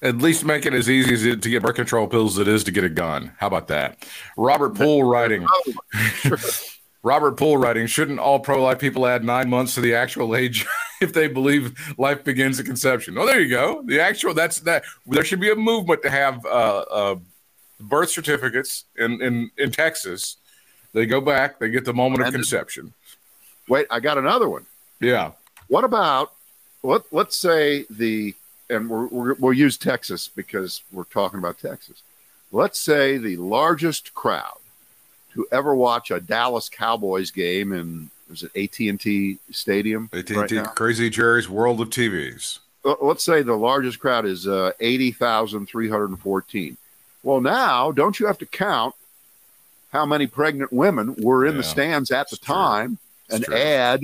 at 0.00 0.18
least 0.18 0.44
make 0.44 0.66
it 0.66 0.74
as 0.74 0.88
easy 0.88 1.14
as 1.14 1.24
it 1.24 1.42
to 1.42 1.50
get 1.50 1.62
birth 1.62 1.76
control 1.76 2.06
pills 2.06 2.38
as 2.38 2.46
it 2.46 2.48
is 2.48 2.64
to 2.64 2.70
get 2.70 2.84
a 2.84 2.88
gun. 2.88 3.32
How 3.38 3.48
about 3.48 3.68
that? 3.68 4.06
Robert 4.36 4.74
Poole 4.74 5.04
writing. 5.04 5.46
Robert 7.04 7.36
Poole 7.36 7.58
writing. 7.58 7.86
Shouldn't 7.86 8.18
all 8.18 8.40
pro-life 8.40 8.78
people 8.78 9.06
add 9.06 9.22
nine 9.22 9.50
months 9.50 9.74
to 9.74 9.82
the 9.82 9.94
actual 9.94 10.34
age 10.34 10.66
if 11.02 11.12
they 11.12 11.28
believe 11.28 11.94
life 11.98 12.24
begins 12.24 12.58
at 12.58 12.66
conception? 12.66 13.16
Oh, 13.18 13.26
there 13.26 13.40
you 13.40 13.50
go. 13.50 13.82
The 13.84 14.00
actual. 14.00 14.32
That's 14.34 14.58
that. 14.60 14.84
There 15.06 15.22
should 15.22 15.38
be 15.40 15.50
a 15.50 15.54
movement 15.54 16.02
to 16.02 16.10
have 16.10 16.44
uh, 16.46 16.48
uh, 16.90 17.16
birth 17.78 18.10
certificates 18.10 18.86
in, 18.96 19.20
in 19.22 19.50
in 19.58 19.70
Texas. 19.70 20.38
They 20.94 21.04
go 21.06 21.20
back. 21.20 21.58
They 21.58 21.68
get 21.68 21.84
the 21.84 21.92
moment 21.94 22.22
of 22.22 22.28
And- 22.28 22.34
conception. 22.34 22.94
Wait, 23.68 23.86
I 23.90 24.00
got 24.00 24.18
another 24.18 24.48
one. 24.48 24.66
Yeah. 25.00 25.32
What 25.68 25.84
about 25.84 26.32
let 26.82 27.02
let's 27.12 27.36
say 27.36 27.84
the 27.90 28.34
and 28.70 28.88
we're, 28.88 29.06
we're, 29.08 29.34
we'll 29.34 29.52
use 29.52 29.76
Texas 29.76 30.28
because 30.34 30.82
we're 30.90 31.04
talking 31.04 31.38
about 31.38 31.58
Texas. 31.58 32.02
Let's 32.50 32.78
say 32.80 33.18
the 33.18 33.36
largest 33.36 34.14
crowd 34.14 34.56
to 35.34 35.46
ever 35.52 35.74
watch 35.74 36.10
a 36.10 36.20
Dallas 36.20 36.68
Cowboys 36.68 37.30
game 37.30 37.72
in 37.72 38.10
was 38.28 38.42
it 38.42 38.56
AT 38.56 38.88
and 38.88 39.00
T 39.00 39.38
Stadium? 39.50 40.08
AT&T 40.12 40.34
right? 40.34 40.64
Crazy 40.74 41.10
Jerry's 41.10 41.48
World 41.48 41.80
of 41.80 41.90
TVs. 41.90 42.60
Let's 43.00 43.24
say 43.24 43.42
the 43.42 43.54
largest 43.54 43.98
crowd 43.98 44.26
is 44.26 44.46
uh, 44.46 44.72
eighty 44.80 45.10
thousand 45.10 45.66
three 45.66 45.88
hundred 45.88 46.10
and 46.10 46.20
fourteen. 46.20 46.76
Well, 47.22 47.40
now 47.40 47.92
don't 47.92 48.18
you 48.18 48.26
have 48.26 48.38
to 48.38 48.46
count 48.46 48.94
how 49.90 50.04
many 50.04 50.26
pregnant 50.26 50.72
women 50.72 51.14
were 51.18 51.46
in 51.46 51.56
the 51.56 51.62
stands 51.62 52.10
at 52.10 52.28
the 52.28 52.36
time 52.36 52.98
and 53.30 53.44
true. 53.44 53.56
add 53.56 54.02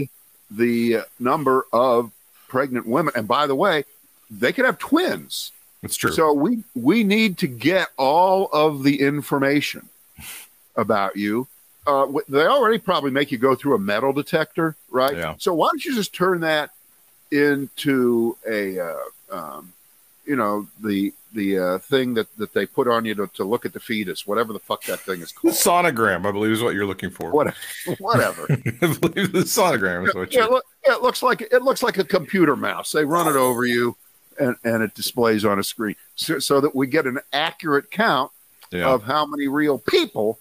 the 0.50 1.00
number 1.18 1.66
of 1.72 2.12
pregnant 2.48 2.86
women? 2.86 3.12
And 3.16 3.28
by 3.28 3.46
the 3.46 3.54
way, 3.54 3.84
they 4.30 4.52
could 4.52 4.64
have 4.64 4.78
twins. 4.78 5.52
That's 5.82 5.96
true. 5.96 6.12
So 6.12 6.32
we 6.32 6.64
we 6.74 7.04
need 7.04 7.38
to 7.38 7.46
get 7.46 7.88
all 7.98 8.48
of 8.52 8.82
the 8.82 9.00
information 9.00 9.89
about 10.80 11.16
you. 11.16 11.46
Uh, 11.86 12.06
they 12.28 12.46
already 12.46 12.78
probably 12.78 13.10
make 13.10 13.30
you 13.32 13.38
go 13.38 13.54
through 13.54 13.74
a 13.74 13.78
metal 13.78 14.12
detector, 14.12 14.76
right? 14.90 15.16
Yeah. 15.16 15.34
So 15.38 15.54
why 15.54 15.68
don't 15.72 15.84
you 15.84 15.94
just 15.94 16.12
turn 16.14 16.40
that 16.40 16.70
into 17.30 18.36
a, 18.48 18.78
uh, 18.78 18.94
um, 19.30 19.72
you 20.26 20.36
know, 20.36 20.66
the 20.80 21.12
the 21.32 21.58
uh, 21.58 21.78
thing 21.78 22.14
that, 22.14 22.26
that 22.38 22.52
they 22.54 22.66
put 22.66 22.88
on 22.88 23.04
you 23.04 23.14
to, 23.14 23.28
to 23.28 23.44
look 23.44 23.64
at 23.64 23.72
the 23.72 23.78
fetus, 23.78 24.26
whatever 24.26 24.52
the 24.52 24.58
fuck 24.58 24.82
that 24.82 24.98
thing 24.98 25.20
is 25.20 25.30
the 25.30 25.38
called. 25.38 25.54
sonogram, 25.54 26.26
I 26.26 26.32
believe, 26.32 26.50
is 26.50 26.60
what 26.60 26.74
you're 26.74 26.86
looking 26.86 27.10
for. 27.10 27.30
What, 27.30 27.54
whatever. 28.00 28.48
I 28.50 28.96
believe 29.00 29.30
the 29.32 29.44
sonogram 29.46 30.08
is 30.08 30.14
what 30.14 30.32
yeah, 30.34 30.40
you're. 30.40 30.50
look, 30.50 30.64
it 30.82 31.02
looks 31.02 31.22
like 31.22 31.40
it 31.42 31.62
looks 31.62 31.84
like 31.84 31.98
a 31.98 32.04
computer 32.04 32.56
mouse. 32.56 32.90
They 32.90 33.04
run 33.04 33.28
it 33.28 33.36
over 33.36 33.64
you, 33.64 33.96
and, 34.40 34.56
and 34.64 34.82
it 34.82 34.92
displays 34.94 35.44
on 35.44 35.60
a 35.60 35.64
screen, 35.64 35.94
so, 36.16 36.40
so 36.40 36.60
that 36.60 36.74
we 36.74 36.88
get 36.88 37.06
an 37.06 37.20
accurate 37.32 37.92
count 37.92 38.32
Yeah. 38.72 38.88
of 38.88 39.04
how 39.04 39.24
many 39.24 39.46
real 39.46 39.78
people 39.78 40.40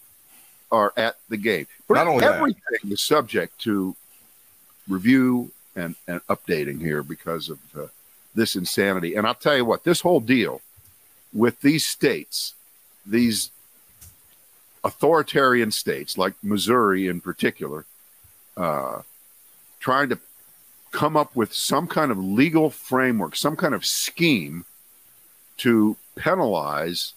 are 0.72 0.94
at 0.98 1.18
the 1.30 1.38
game. 1.38 1.68
But 1.88 1.96
Not 1.96 2.08
only 2.08 2.22
that. 2.22 2.36
everything 2.36 2.92
is 2.92 3.02
subject 3.02 3.60
to 3.62 3.96
review 4.88 5.52
and, 5.76 5.96
and 6.08 6.22
updating 6.28 6.80
here 6.80 7.04
because 7.04 7.50
of 7.50 7.60
uh, 7.76 7.88
this 8.36 8.56
insanity. 8.56 9.16
And 9.16 9.26
I'll 9.26 9.36
tell 9.36 9.56
you 9.56 9.66
what, 9.66 9.84
this 9.84 10.02
whole 10.02 10.20
deal 10.20 10.62
with 11.34 11.62
these 11.62 11.86
states, 11.86 12.54
these 13.06 13.52
authoritarian 14.84 15.72
states 15.72 16.18
like 16.18 16.34
Missouri 16.42 17.08
in 17.08 17.22
particular, 17.22 17.86
uh, 18.58 19.02
trying 19.80 20.10
to 20.10 20.20
come 20.92 21.16
up 21.16 21.36
with 21.36 21.54
some 21.54 21.88
kind 21.88 22.12
of 22.12 22.18
legal 22.18 22.70
framework, 22.70 23.36
some 23.36 23.56
kind 23.56 23.74
of 23.76 23.86
scheme 23.86 24.66
to 25.58 25.98
penalize 26.16 27.14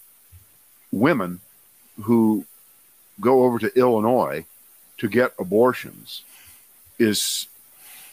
women 0.91 1.41
who 2.03 2.45
go 3.23 3.45
over 3.45 3.59
to 3.59 3.79
Illinois 3.79 4.45
to 4.99 5.09
get 5.09 5.33
abortions 5.38 6.23
is 6.99 7.47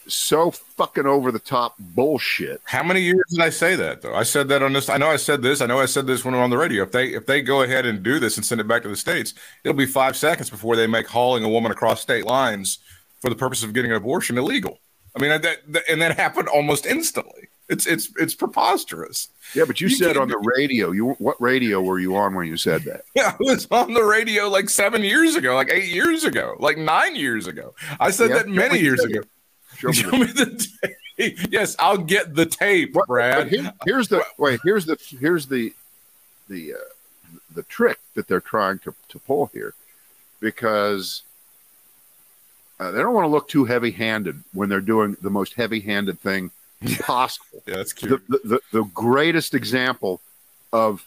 so 0.06 0.50
fucking 0.50 1.06
over 1.06 1.30
the 1.30 1.38
top 1.38 1.74
bullshit. 1.78 2.60
How 2.64 2.82
many 2.82 3.02
years 3.02 3.24
did 3.30 3.40
I 3.40 3.50
say 3.50 3.76
that 3.76 4.02
though? 4.02 4.14
I 4.14 4.22
said 4.22 4.48
that 4.48 4.62
on 4.62 4.72
this. 4.72 4.88
I 4.88 4.96
know 4.96 5.08
I 5.08 5.16
said 5.16 5.42
this. 5.42 5.60
I 5.60 5.66
know 5.66 5.78
I 5.78 5.86
said 5.86 6.06
this 6.06 6.24
when 6.24 6.34
were 6.34 6.40
on 6.40 6.50
the 6.50 6.58
radio. 6.58 6.82
If 6.82 6.92
they 6.92 7.08
if 7.08 7.26
they 7.26 7.42
go 7.42 7.62
ahead 7.62 7.86
and 7.86 8.02
do 8.02 8.18
this 8.18 8.36
and 8.36 8.46
send 8.46 8.60
it 8.60 8.68
back 8.68 8.82
to 8.82 8.88
the 8.88 8.96
states, 8.96 9.34
it'll 9.62 9.76
be 9.76 9.86
five 9.86 10.16
seconds 10.16 10.50
before 10.50 10.74
they 10.74 10.86
make 10.86 11.06
hauling 11.06 11.44
a 11.44 11.48
woman 11.48 11.70
across 11.70 12.00
state 12.00 12.24
lines 12.24 12.78
for 13.20 13.28
the 13.28 13.36
purpose 13.36 13.62
of 13.62 13.74
getting 13.74 13.90
an 13.90 13.98
abortion 13.98 14.38
illegal. 14.38 14.78
I 15.14 15.20
mean, 15.20 15.30
that, 15.42 15.60
that 15.72 15.82
and 15.88 16.00
that 16.00 16.16
happened 16.16 16.48
almost 16.48 16.86
instantly. 16.86 17.48
It's 17.70 17.86
it's 17.86 18.10
it's 18.18 18.34
preposterous. 18.34 19.28
Yeah, 19.54 19.64
but 19.64 19.80
you, 19.80 19.88
You 19.88 19.94
said 19.94 20.16
on 20.16 20.28
the 20.28 20.38
radio, 20.56 20.90
you 20.90 21.10
what 21.18 21.40
radio 21.40 21.80
were 21.80 21.98
you 22.00 22.16
on 22.16 22.34
when 22.34 22.46
you 22.48 22.56
said 22.56 22.82
that? 22.82 23.04
Yeah, 23.14 23.32
I 23.32 23.36
was 23.38 23.66
on 23.70 23.94
the 23.94 24.02
radio 24.04 24.48
like 24.48 24.68
seven 24.68 25.02
years 25.02 25.36
ago, 25.36 25.54
like 25.54 25.70
eight 25.70 25.88
years 25.90 26.24
ago, 26.24 26.56
like 26.58 26.76
nine 26.78 27.14
years 27.16 27.46
ago. 27.46 27.74
I 27.98 28.10
said 28.10 28.30
Yeah, 28.30 28.36
that 28.38 28.48
many 28.48 28.80
years 28.80 29.00
ago. 29.04 29.20
Show 29.76 29.88
me 29.88 29.94
Show 29.94 30.10
the- 30.10 30.18
me 30.18 30.24
the 30.26 30.68
tape. 30.82 30.96
Yes, 31.50 31.76
I'll 31.78 31.98
get 31.98 32.34
the 32.34 32.46
tape, 32.46 32.94
What- 32.94 33.06
Brad. 33.06 33.48
Here- 33.48 33.72
here's 33.84 34.08
the 34.08 34.24
wait. 34.38 34.60
Here's 34.64 34.84
the 34.86 34.96
here's 35.20 35.46
the 35.46 35.72
the 36.48 36.74
uh, 36.74 36.76
the 37.54 37.62
trick 37.64 37.98
that 38.14 38.26
they're 38.26 38.40
trying 38.40 38.78
to 38.80 38.94
to 39.10 39.18
pull 39.20 39.50
here, 39.54 39.74
because 40.40 41.22
uh, 42.80 42.90
they 42.90 42.98
don't 42.98 43.12
want 43.14 43.24
to 43.26 43.28
look 43.28 43.48
too 43.48 43.66
heavy-handed 43.66 44.42
when 44.54 44.68
they're 44.68 44.80
doing 44.80 45.16
the 45.20 45.30
most 45.30 45.54
heavy-handed 45.54 46.18
thing 46.20 46.50
possible. 47.00 47.62
yeah, 47.66 47.76
that's 47.76 47.92
cute. 47.92 48.22
The, 48.28 48.40
the, 48.44 48.60
the 48.72 48.84
greatest 48.84 49.54
example 49.54 50.20
of, 50.72 51.06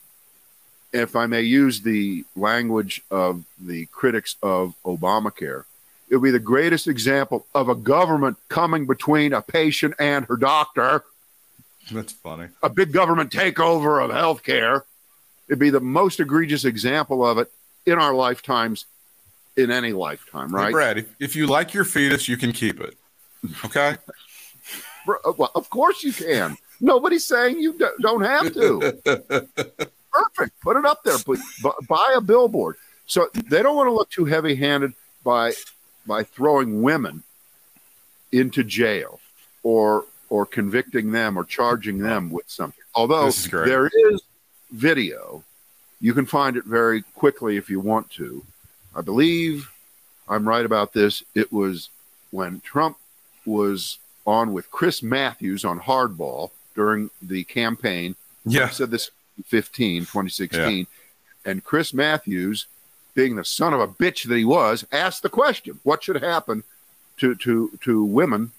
if 0.92 1.15
I 1.15 1.25
may 1.25 1.42
use 1.42 1.82
the 1.82 2.24
language 2.36 3.01
of 3.10 3.44
the 3.60 3.88
critics 3.88 4.36
of 4.44 4.75
Obamacare, 4.86 5.63
it 6.10 6.18
would 6.18 6.24
be 6.24 6.32
the 6.32 6.39
greatest 6.39 6.88
example 6.88 7.48
of 7.56 7.70
a 7.70 7.75
government 7.75 8.38
coming 8.50 8.86
between 8.86 9.34
a 9.34 9.42
patient 9.42 9.96
and 9.98 10.25
her 10.25 10.36
doctor 10.38 11.03
That's 11.92 12.13
funny. 12.13 12.50
a 12.62 12.70
big 12.70 12.92
government 12.92 13.32
takeover 13.32 14.03
of 14.03 14.12
healthcare. 14.12 14.84
It'd 15.48 15.58
be 15.60 15.72
the 15.72 15.80
most 15.80 16.20
egregious 16.20 16.65
example 16.65 17.25
of 17.25 17.39
it 17.39 17.51
in 17.86 17.94
our 17.94 18.13
lifetimes, 18.13 18.86
in 19.58 19.72
any 19.72 19.92
lifetime, 19.92 20.50
Hey, 20.50 20.56
right? 20.56 20.72
Brad, 20.72 20.98
if, 21.00 21.15
if 21.20 21.36
you 21.36 21.48
like 21.48 21.74
your 21.74 21.84
fetus, 21.84 22.27
you 22.30 22.38
can 22.38 22.51
keep 22.51 22.80
it. 22.80 22.96
Okay. 23.65 23.98
Bro, 25.05 25.17
uh, 25.25 25.33
Well, 25.38 25.51
of 25.55 25.69
course 25.69 26.03
you 26.03 26.13
can. 26.13 26.57
Nobody's 26.79 27.24
saying 27.25 27.60
you 27.60 27.74
do- 27.77 27.95
don't 28.01 28.24
have 28.24 28.53
to. 28.53 29.00
Perfect. 30.12 30.60
Put 30.62 30.77
it 30.77 30.86
up 30.86 31.03
there. 31.03 31.17
Put, 31.19 31.39
buy 31.88 32.13
a 32.15 32.22
billboard. 32.22 32.75
So 33.05 33.27
they 33.33 33.62
don't 33.63 33.75
want 33.75 33.88
to 33.88 33.93
look 33.93 34.10
too 34.10 34.25
heavy-handed 34.25 34.93
by 35.24 35.53
by 36.05 36.24
throwing 36.24 36.81
women 36.81 37.24
into 38.31 38.63
jail 38.63 39.19
or 39.63 40.05
or 40.29 40.45
convicting 40.45 41.12
them 41.12 41.38
or 41.38 41.43
charging 41.43 42.00
them 42.00 42.29
with 42.31 42.50
something. 42.50 42.83
Although 42.95 43.27
is 43.27 43.45
there 43.50 43.88
is 43.88 44.22
video, 44.72 45.43
you 46.01 46.13
can 46.13 46.25
find 46.25 46.57
it 46.57 46.65
very 46.65 47.03
quickly 47.15 47.57
if 47.57 47.69
you 47.69 47.79
want 47.79 48.10
to. 48.12 48.43
I 48.95 49.01
believe 49.01 49.69
I'm 50.27 50.48
right 50.48 50.65
about 50.65 50.93
this. 50.93 51.24
It 51.36 51.51
was 51.51 51.89
when 52.31 52.62
Trump 52.62 52.98
was 53.45 54.00
on 54.25 54.53
with 54.53 54.72
Chris 54.72 55.03
Matthews 55.03 55.65
on 55.65 55.80
Hardball 55.80 56.51
during 56.75 57.10
the 57.22 57.44
campaign. 57.44 58.15
yeah. 58.46 58.65
I 58.65 58.70
said 58.70 58.92
this 58.92 59.12
in 59.38 59.44
15, 59.44 60.01
2016. 60.01 60.88
And 61.46 61.63
Chris 61.63 61.94
Matthews, 61.94 62.68
being 63.13 63.36
the 63.36 63.46
son 63.46 63.74
of 63.74 63.80
a 63.80 63.88
bitch 63.88 64.27
that 64.27 64.38
he 64.38 64.46
was, 64.46 64.86
asked 64.92 65.24
the 65.24 65.30
question, 65.30 65.80
what 65.84 66.03
should 66.03 66.22
happen 66.22 66.63
to, 67.18 67.36
to, 67.36 67.77
to 67.82 68.03
women 68.03 68.51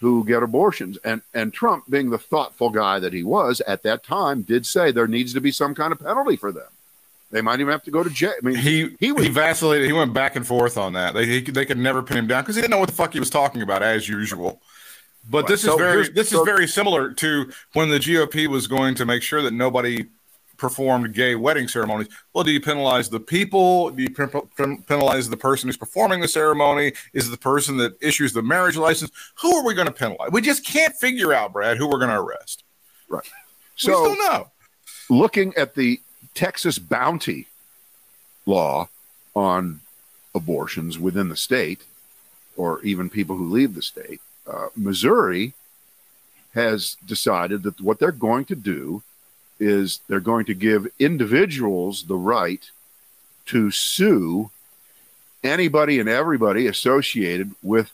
who 0.00 0.24
get 0.24 0.42
abortions? 0.42 0.96
And, 1.04 1.22
and 1.34 1.52
Trump, 1.52 1.84
being 1.88 2.10
the 2.10 2.18
thoughtful 2.18 2.70
guy 2.70 2.98
that 2.98 3.12
he 3.12 3.22
was 3.22 3.60
at 3.62 3.82
that 3.82 4.02
time, 4.02 4.42
did 4.42 4.64
say 4.64 4.90
there 4.90 5.06
needs 5.06 5.34
to 5.34 5.40
be 5.40 5.52
some 5.52 5.74
kind 5.74 5.92
of 5.92 6.00
penalty 6.00 6.36
for 6.36 6.50
them. 6.50 6.68
They 7.30 7.42
might 7.42 7.60
even 7.60 7.72
have 7.72 7.82
to 7.82 7.90
go 7.90 8.02
to 8.02 8.08
jail. 8.08 8.32
I 8.42 8.46
mean, 8.46 8.56
He 8.56 8.96
He 8.98 9.08
he, 9.14 9.28
vacillated. 9.28 9.86
He 9.86 9.92
went 9.92 10.14
back 10.14 10.34
and 10.34 10.46
forth 10.46 10.78
on 10.78 10.94
that. 10.94 11.12
They 11.12 11.26
he, 11.26 11.40
they 11.42 11.66
could 11.66 11.76
never 11.76 12.02
pin 12.02 12.16
him 12.16 12.26
down 12.26 12.42
because 12.42 12.56
he 12.56 12.62
didn't 12.62 12.70
know 12.70 12.78
what 12.78 12.88
the 12.88 12.94
fuck 12.94 13.12
he 13.12 13.18
was 13.18 13.28
talking 13.28 13.60
about 13.60 13.82
as 13.82 14.08
usual. 14.08 14.62
But 15.30 15.46
this 15.46 15.62
So 15.62 15.72
is 15.74 15.78
very 15.78 16.08
this 16.08 16.32
is 16.32 16.40
very 16.44 16.66
similar 16.66 17.12
to 17.14 17.50
when 17.74 17.88
the 17.90 17.98
GOP 17.98 18.46
was 18.46 18.66
going 18.66 18.94
to 18.96 19.04
make 19.04 19.22
sure 19.22 19.42
that 19.42 19.52
nobody 19.52 20.06
performed 20.56 21.12
gay 21.14 21.34
wedding 21.36 21.68
ceremonies. 21.68 22.08
Well, 22.32 22.42
do 22.44 22.50
you 22.50 22.60
penalize 22.60 23.08
the 23.08 23.20
people? 23.20 23.90
Do 23.90 24.02
you 24.02 24.10
pen- 24.10 24.30
pen- 24.56 24.82
penalize 24.88 25.28
the 25.28 25.36
person 25.36 25.68
who's 25.68 25.76
performing 25.76 26.20
the 26.20 26.26
ceremony? 26.28 26.92
Is 27.12 27.28
it 27.28 27.30
the 27.30 27.36
person 27.36 27.76
that 27.76 27.96
issues 28.02 28.32
the 28.32 28.42
marriage 28.42 28.76
license? 28.76 29.12
Who 29.36 29.54
are 29.56 29.64
we 29.64 29.74
going 29.74 29.86
to 29.86 29.92
penalize? 29.92 30.30
We 30.32 30.40
just 30.40 30.66
can't 30.66 30.94
figure 30.96 31.32
out, 31.32 31.52
Brad, 31.52 31.76
who 31.76 31.86
we're 31.86 31.98
going 31.98 32.10
to 32.10 32.18
arrest. 32.20 32.64
right. 33.08 33.22
we 33.22 33.28
So, 33.76 33.92
still 34.14 34.16
know. 34.30 34.50
looking 35.08 35.54
at 35.56 35.74
the 35.76 36.00
Texas 36.34 36.78
bounty 36.80 37.46
law 38.46 38.88
on 39.36 39.80
abortions 40.34 40.98
within 40.98 41.28
the 41.28 41.36
state, 41.36 41.82
or 42.56 42.80
even 42.82 43.08
people 43.10 43.36
who 43.36 43.48
leave 43.48 43.74
the 43.74 43.82
state, 43.82 44.20
uh, 44.50 44.68
Missouri 44.76 45.54
has 46.54 46.96
decided 47.06 47.62
that 47.62 47.80
what 47.80 47.98
they're 47.98 48.12
going 48.12 48.44
to 48.46 48.56
do 48.56 49.02
is 49.60 50.00
they're 50.08 50.20
going 50.20 50.46
to 50.46 50.54
give 50.54 50.86
individuals 50.98 52.04
the 52.04 52.16
right 52.16 52.70
to 53.46 53.70
sue 53.70 54.50
anybody 55.42 55.98
and 56.00 56.08
everybody 56.08 56.66
associated 56.66 57.54
with 57.62 57.92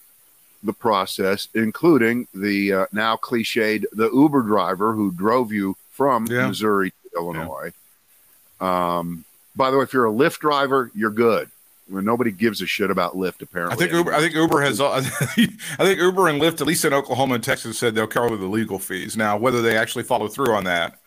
the 0.63 0.73
process, 0.73 1.49
including 1.55 2.27
the 2.35 2.73
uh, 2.73 2.87
now 2.93 3.17
cliched 3.17 3.85
the 3.93 4.11
Uber 4.11 4.43
driver 4.43 4.95
who 4.95 5.11
drove 5.11 5.53
you 5.53 5.77
from 5.91 6.27
Yeah. 6.27 6.49
Missouri 6.49 6.91
to 6.91 7.19
Illinois. 7.19 7.73
Um, 8.61 9.25
by 9.55 9.71
the 9.71 9.77
way, 9.79 9.85
if 9.85 9.93
you're 9.93 10.07
a 10.07 10.13
Lyft 10.13 10.39
driver, 10.41 10.91
you're 10.95 11.11
good. 11.11 11.51
When 11.87 12.05
nobody 12.05 12.31
gives 12.31 12.62
a 12.62 12.67
shit 12.67 12.91
about 12.91 13.14
Lyft, 13.14 13.43
apparently. 13.43 13.75
I 13.75 13.79
think 13.79 13.93
Uber. 13.93 14.14
I 14.14 14.21
think 14.21 14.35
Uber 14.35 14.61
has. 14.62 14.81
I 14.81 15.03
think 15.03 15.99
Uber 15.99 16.29
and 16.29 16.41
Lyft, 16.41 16.61
at 16.62 16.67
least 16.67 16.85
in 16.85 16.95
Oklahoma 16.95 17.35
and 17.35 17.45
Texas, 17.45 17.79
said 17.79 17.95
they'll 17.95 18.07
cover 18.07 18.37
the 18.37 18.47
legal 18.47 18.79
fees. 18.79 19.17
Now, 19.17 19.37
whether 19.37 19.61
they 19.61 19.76
actually 19.76 20.05
follow 20.05 20.29
through 20.29 20.55
on 20.55 20.64
that, 20.64 20.99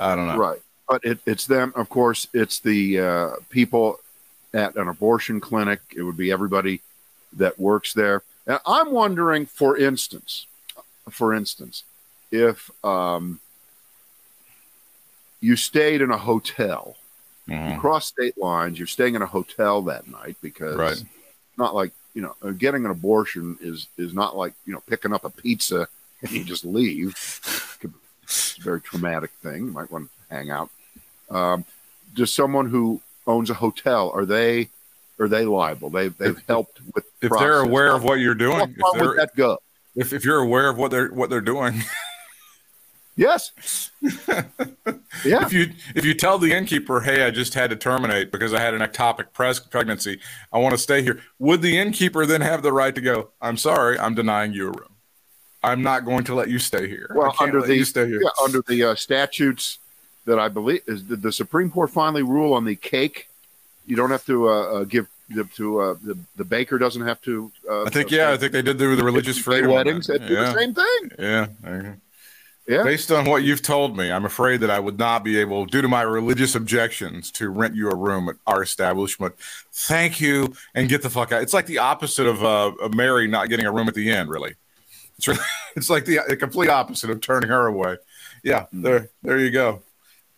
I 0.00 0.16
don't 0.16 0.26
know. 0.26 0.38
Right, 0.38 0.60
but 0.88 1.04
it, 1.04 1.18
it's 1.26 1.46
them. 1.46 1.72
Of 1.76 1.90
course, 1.90 2.28
it's 2.32 2.60
the 2.60 3.00
uh, 3.00 3.30
people 3.50 4.00
at 4.54 4.74
an 4.76 4.88
abortion 4.88 5.38
clinic. 5.38 5.80
It 5.94 6.02
would 6.02 6.16
be 6.16 6.32
everybody 6.32 6.80
that 7.34 7.58
works 7.58 7.92
there. 7.92 8.22
And 8.46 8.58
I'm 8.66 8.90
wondering, 8.90 9.46
for 9.46 9.76
instance, 9.76 10.46
for 11.10 11.34
instance, 11.34 11.84
if 12.30 12.70
um, 12.84 13.40
you 15.40 15.56
stayed 15.56 16.00
in 16.00 16.10
a 16.10 16.18
hotel, 16.18 16.96
Mhm. 17.48 17.74
you 17.74 17.80
cross 17.80 18.06
state 18.06 18.38
lines, 18.38 18.78
you're 18.78 18.86
staying 18.86 19.14
in 19.14 19.22
a 19.22 19.26
hotel 19.26 19.82
that 19.82 20.06
night 20.08 20.36
because 20.40 20.76
Right. 20.76 21.02
not 21.58 21.74
like 21.74 21.92
you 22.14 22.22
know 22.22 22.52
getting 22.52 22.84
an 22.84 22.90
abortion 22.90 23.58
is 23.60 23.86
is 23.96 24.12
not 24.14 24.36
like 24.36 24.54
you 24.66 24.72
know 24.72 24.82
picking 24.86 25.12
up 25.12 25.24
a 25.24 25.30
pizza 25.30 25.88
and 26.22 26.30
you 26.30 26.44
just 26.44 26.64
leave. 26.64 27.14
It's 28.24 28.56
a 28.58 28.62
very 28.62 28.80
traumatic 28.80 29.30
thing. 29.42 29.66
You 29.66 29.72
might 29.72 29.90
want 29.90 30.08
to 30.08 30.34
hang 30.34 30.50
out. 30.50 30.70
Um, 31.30 31.64
does 32.14 32.32
someone 32.32 32.68
who 32.70 33.00
owns 33.26 33.50
a 33.50 33.54
hotel 33.54 34.10
are 34.14 34.24
they 34.24 34.68
are 35.18 35.28
they 35.28 35.44
liable? 35.44 35.90
They've 35.90 36.16
they've 36.16 36.40
helped 36.48 36.80
with 36.94 37.04
If 37.20 37.30
process. 37.30 37.44
they're 37.44 37.60
aware 37.60 37.94
of 37.94 38.04
what 38.04 38.20
you're 38.20 38.34
How 38.34 38.66
doing, 38.66 38.74
far 38.80 38.96
if, 38.96 39.00
would 39.08 39.18
that 39.18 39.34
go? 39.36 39.58
if 39.96 40.12
if 40.12 40.24
you're 40.24 40.38
aware 40.38 40.68
of 40.68 40.78
what 40.78 40.90
they're 40.92 41.08
what 41.08 41.28
they're 41.30 41.40
doing, 41.40 41.82
Yes. 43.14 43.90
yeah. 44.00 45.44
if 45.44 45.52
you 45.52 45.70
if 45.94 46.04
you 46.04 46.14
tell 46.14 46.38
the 46.38 46.52
innkeeper, 46.52 47.00
"Hey, 47.00 47.24
I 47.26 47.30
just 47.30 47.54
had 47.54 47.70
to 47.70 47.76
terminate 47.76 48.32
because 48.32 48.54
I 48.54 48.60
had 48.60 48.72
an 48.74 48.80
ectopic 48.80 49.32
pregnancy. 49.70 50.18
I 50.52 50.58
want 50.58 50.72
to 50.72 50.78
stay 50.78 51.02
here," 51.02 51.20
would 51.38 51.60
the 51.60 51.78
innkeeper 51.78 52.24
then 52.24 52.40
have 52.40 52.62
the 52.62 52.72
right 52.72 52.94
to 52.94 53.00
go? 53.00 53.30
I'm 53.40 53.56
sorry, 53.58 53.98
I'm 53.98 54.14
denying 54.14 54.54
you 54.54 54.68
a 54.68 54.70
room. 54.70 54.96
I'm 55.62 55.82
not 55.82 56.04
going 56.04 56.24
to 56.24 56.34
let 56.34 56.48
you 56.48 56.58
stay 56.58 56.88
here. 56.88 57.12
Well, 57.14 57.34
under 57.38 57.60
the 57.60 57.76
you 57.76 57.84
stay 57.84 58.06
here. 58.06 58.22
yeah, 58.22 58.30
under 58.42 58.62
the 58.62 58.82
uh, 58.82 58.94
statutes 58.94 59.78
that 60.24 60.38
I 60.38 60.48
believe 60.48 60.82
is 60.86 61.02
did 61.02 61.22
the 61.22 61.32
Supreme 61.32 61.70
Court 61.70 61.90
finally 61.90 62.22
rule 62.22 62.54
on 62.54 62.64
the 62.64 62.76
cake. 62.76 63.28
You 63.86 63.96
don't 63.96 64.10
have 64.10 64.24
to 64.26 64.48
uh, 64.48 64.52
uh, 64.52 64.84
give 64.84 65.08
the, 65.28 65.44
to 65.56 65.80
uh, 65.80 65.94
the 66.02 66.18
the 66.36 66.44
baker 66.44 66.78
doesn't 66.78 67.02
have 67.02 67.20
to. 67.22 67.52
Uh, 67.68 67.84
I 67.84 67.90
think 67.90 68.10
yeah, 68.10 68.30
I 68.30 68.36
think 68.36 68.52
they 68.52 68.62
did 68.62 68.78
do 68.78 68.96
the 68.96 69.04
religious 69.04 69.38
freedom 69.38 69.70
weddings. 69.70 70.06
that. 70.06 70.22
They 70.22 70.28
do 70.28 70.34
Yeah, 70.34 70.52
the 70.52 70.58
same 70.58 70.74
thing. 70.74 71.10
yeah. 71.18 71.94
There 72.66 72.76
you 72.78 72.82
go. 72.82 72.82
Yeah. 72.82 72.84
Based 72.84 73.10
on 73.10 73.24
what 73.24 73.42
you've 73.42 73.62
told 73.62 73.96
me, 73.96 74.10
I'm 74.12 74.24
afraid 74.24 74.60
that 74.60 74.70
I 74.70 74.78
would 74.78 74.98
not 74.98 75.24
be 75.24 75.38
able, 75.38 75.66
due 75.66 75.82
to 75.82 75.88
my 75.88 76.02
religious 76.02 76.54
objections, 76.54 77.30
to 77.32 77.48
rent 77.48 77.74
you 77.74 77.90
a 77.90 77.94
room 77.94 78.28
at 78.28 78.36
our 78.46 78.62
establishment. 78.62 79.34
Thank 79.72 80.20
you, 80.20 80.54
and 80.74 80.88
get 80.88 81.02
the 81.02 81.10
fuck 81.10 81.32
out. 81.32 81.42
It's 81.42 81.54
like 81.54 81.66
the 81.66 81.78
opposite 81.78 82.26
of, 82.26 82.44
uh, 82.44 82.72
of 82.80 82.94
Mary 82.94 83.26
not 83.26 83.48
getting 83.48 83.66
a 83.66 83.72
room 83.72 83.88
at 83.88 83.94
the 83.94 84.10
end. 84.10 84.30
Really, 84.30 84.54
it's 85.18 85.26
really, 85.26 85.40
it's 85.76 85.90
like 85.90 86.04
the, 86.04 86.20
the 86.28 86.36
complete 86.36 86.68
opposite 86.68 87.10
of 87.10 87.20
turning 87.20 87.50
her 87.50 87.66
away. 87.66 87.96
Yeah, 88.44 88.66
there, 88.72 89.10
there 89.22 89.38
you 89.38 89.50
go. 89.50 89.82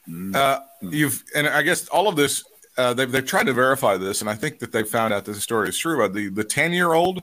Mm. 0.09 0.35
Uh, 0.35 0.61
you've, 0.81 1.25
and 1.35 1.47
I 1.47 1.63
guess 1.63 1.89
all 1.89 2.09
of 2.09 2.17
this, 2.17 2.45
uh, 2.79 2.95
they've 2.95 3.11
they've 3.11 3.25
tried 3.25 3.47
to 3.47 3.53
verify 3.53 3.97
this, 3.99 4.23
and 4.23 4.31
I 4.31 4.35
think 4.35 4.61
that 4.61 4.73
they 4.73 4.83
found 4.83 5.13
out 5.13 5.27
that 5.27 5.33
the 5.33 5.41
story 5.41 5.69
is 5.69 5.79
true. 5.79 6.03
About 6.03 6.15
the 6.15 6.29
the 6.29 6.45
ten 6.45 6.73
year 6.73 6.95
old, 6.95 7.23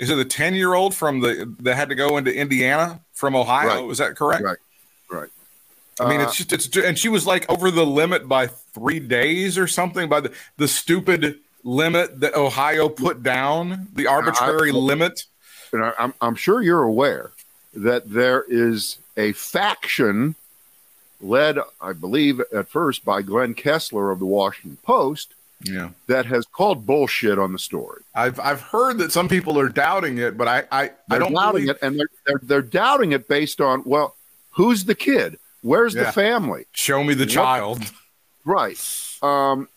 is 0.00 0.10
it 0.10 0.16
the 0.16 0.24
ten 0.24 0.54
year 0.54 0.74
old 0.74 0.94
from 0.94 1.20
the 1.20 1.54
that 1.60 1.76
had 1.76 1.88
to 1.90 1.94
go 1.94 2.16
into 2.16 2.34
Indiana 2.34 3.00
from 3.22 3.36
Ohio? 3.36 3.82
Right. 3.84 3.90
Is 3.92 3.98
that 3.98 4.16
correct? 4.16 4.42
Right. 4.42 4.58
Right. 5.08 5.28
I 6.00 6.08
mean, 6.08 6.20
Uh, 6.20 6.24
it's 6.24 6.36
just 6.36 6.52
it's 6.52 6.76
and 6.76 6.98
she 6.98 7.08
was 7.08 7.24
like 7.24 7.48
over 7.48 7.70
the 7.70 7.86
limit 7.86 8.26
by 8.26 8.48
three 8.48 8.98
days 8.98 9.56
or 9.56 9.68
something 9.68 10.08
by 10.08 10.18
the 10.18 10.32
the 10.56 10.66
stupid 10.66 11.38
limit 11.62 12.18
that 12.18 12.34
Ohio 12.34 12.88
put 12.88 13.22
down, 13.22 13.86
the 13.94 14.08
arbitrary 14.08 14.70
I- 14.70 14.74
limit. 14.74 15.24
and 15.72 15.84
I, 15.84 15.92
I'm, 16.00 16.14
I'm 16.20 16.34
sure 16.34 16.60
you're 16.62 16.82
aware 16.82 17.30
that 17.74 18.10
there 18.10 18.44
is 18.48 18.98
a 19.16 19.30
faction 19.34 20.34
led, 21.20 21.58
I 21.80 21.92
believe, 21.92 22.40
at 22.52 22.68
first 22.68 23.04
by 23.04 23.22
Glenn 23.22 23.54
Kessler 23.54 24.10
of 24.10 24.18
the 24.18 24.26
Washington 24.26 24.78
Post 24.82 25.34
Yeah, 25.64 25.90
that 26.08 26.26
has 26.26 26.44
called 26.46 26.84
bullshit 26.86 27.38
on 27.38 27.52
the 27.52 27.58
story. 27.58 28.02
I've 28.14 28.38
I've 28.40 28.60
heard 28.60 28.98
that 28.98 29.12
some 29.12 29.28
people 29.28 29.58
are 29.58 29.68
doubting 29.68 30.18
it, 30.18 30.36
but 30.36 30.48
I 30.48 30.64
I, 30.72 30.90
I 31.10 31.18
don't 31.18 31.32
doubting 31.32 31.62
believe, 31.66 31.70
it, 31.70 31.78
and 31.82 31.98
they're, 31.98 32.08
they're 32.26 32.40
they're 32.42 32.62
doubting 32.62 33.12
it 33.12 33.28
based 33.28 33.60
on 33.60 33.82
well, 33.84 34.14
who's 34.50 34.84
the 34.84 34.94
kid? 34.94 35.38
Where's 35.62 35.94
Yeah. 35.94 36.04
the 36.04 36.12
family? 36.12 36.66
Show 36.72 37.04
me 37.04 37.14
the 37.14 37.24
What- 37.24 37.30
child. 37.30 37.82
Right. 38.44 38.76
Um, 39.22 39.68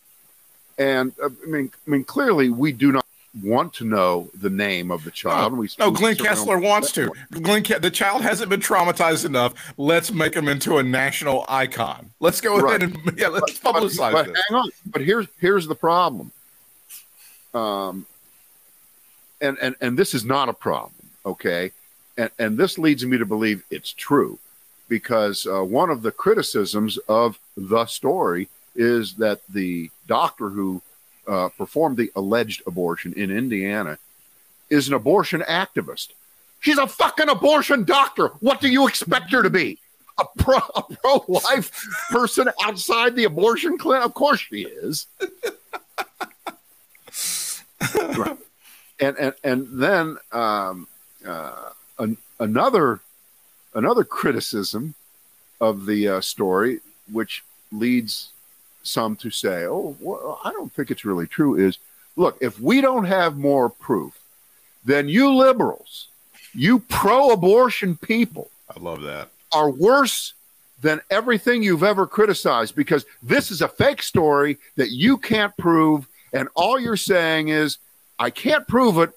and 0.76 1.12
uh, 1.22 1.28
I 1.44 1.46
mean, 1.48 1.70
I 1.86 1.90
mean, 1.90 2.02
clearly, 2.04 2.50
we 2.50 2.72
do 2.72 2.90
not 2.92 3.05
want 3.42 3.74
to 3.74 3.84
know 3.84 4.30
the 4.34 4.50
name 4.50 4.90
of 4.90 5.04
the 5.04 5.10
child. 5.10 5.52
we, 5.54 5.68
No, 5.78 5.90
we 5.90 5.96
Glenn 5.96 6.16
Kessler 6.16 6.58
wants 6.58 6.92
to. 6.92 7.10
Glenn, 7.32 7.62
Ke- 7.62 7.80
the 7.80 7.90
child 7.90 8.22
hasn't 8.22 8.48
been 8.50 8.60
traumatized 8.60 9.24
enough. 9.24 9.54
Let's 9.76 10.10
make 10.12 10.34
him 10.34 10.48
into 10.48 10.78
a 10.78 10.82
national 10.82 11.44
icon. 11.48 12.10
Let's 12.20 12.40
go 12.40 12.58
Right. 12.58 12.82
ahead 12.82 12.94
and 12.94 13.18
yeah, 13.18 13.28
let's 13.28 13.58
but, 13.58 13.74
publicize 13.74 14.12
but 14.12 14.26
this. 14.28 14.42
hang 14.48 14.58
on. 14.58 14.70
But 14.86 15.02
here's 15.02 15.26
here's 15.40 15.66
the 15.66 15.74
problem. 15.74 16.32
Um, 17.54 18.06
and 19.40 19.56
and 19.60 19.76
and 19.80 19.98
this 19.98 20.14
is 20.14 20.24
not 20.24 20.48
a 20.48 20.52
problem, 20.52 20.92
okay? 21.24 21.72
And 22.18 22.30
and 22.38 22.56
this 22.58 22.78
leads 22.78 23.04
me 23.04 23.18
to 23.18 23.26
believe 23.26 23.62
it's 23.70 23.92
true, 23.92 24.38
because 24.88 25.46
uh, 25.46 25.62
one 25.62 25.90
of 25.90 26.02
the 26.02 26.10
criticisms 26.12 26.96
of 27.08 27.38
the 27.56 27.86
story 27.86 28.48
is 28.74 29.14
that 29.14 29.40
the 29.48 29.90
doctor 30.06 30.50
who 30.50 30.82
uh, 31.26 31.48
performed 31.50 31.96
the 31.96 32.10
alleged 32.16 32.62
abortion 32.66 33.12
in 33.14 33.30
Indiana 33.30 33.98
is 34.70 34.88
an 34.88 34.94
abortion 34.94 35.40
activist. 35.42 36.08
She's 36.60 36.78
a 36.78 36.86
fucking 36.86 37.28
abortion 37.28 37.84
doctor. 37.84 38.28
What 38.40 38.60
do 38.60 38.68
you 38.68 38.88
expect 38.88 39.30
her 39.32 39.42
to 39.42 39.50
be? 39.50 39.78
A 40.18 40.24
pro 40.38 40.58
a 40.74 41.20
life 41.28 41.70
person 42.10 42.48
outside 42.62 43.14
the 43.14 43.24
abortion 43.24 43.76
clinic? 43.76 44.06
Of 44.06 44.14
course 44.14 44.40
she 44.40 44.62
is. 44.62 45.06
Right. 47.94 48.38
And 48.98 49.16
and 49.18 49.34
and 49.44 49.68
then 49.70 50.16
um, 50.32 50.88
uh, 51.26 51.70
an, 51.98 52.16
another 52.40 53.00
another 53.74 54.04
criticism 54.04 54.94
of 55.60 55.86
the 55.86 56.08
uh, 56.08 56.20
story, 56.22 56.80
which 57.12 57.44
leads 57.70 58.30
some 58.86 59.16
to 59.16 59.30
say, 59.30 59.64
"Oh, 59.64 59.96
well, 60.00 60.40
I 60.44 60.52
don't 60.52 60.72
think 60.72 60.90
it's 60.90 61.04
really 61.04 61.26
true." 61.26 61.56
Is 61.56 61.78
look, 62.16 62.38
if 62.40 62.60
we 62.60 62.80
don't 62.80 63.04
have 63.04 63.36
more 63.36 63.68
proof, 63.68 64.18
then 64.84 65.08
you 65.08 65.34
liberals, 65.34 66.08
you 66.54 66.78
pro-abortion 66.78 67.96
people, 67.96 68.50
I 68.74 68.80
love 68.80 69.02
that. 69.02 69.28
are 69.52 69.70
worse 69.70 70.32
than 70.82 71.00
everything 71.10 71.62
you've 71.62 71.82
ever 71.82 72.06
criticized 72.06 72.76
because 72.76 73.04
this 73.22 73.50
is 73.50 73.62
a 73.62 73.68
fake 73.68 74.02
story 74.02 74.58
that 74.76 74.90
you 74.90 75.16
can't 75.16 75.56
prove. 75.56 76.06
And 76.32 76.48
all 76.54 76.78
you're 76.78 76.96
saying 76.96 77.48
is, 77.48 77.78
I 78.18 78.30
can't 78.30 78.68
prove 78.68 78.98
it, 78.98 79.10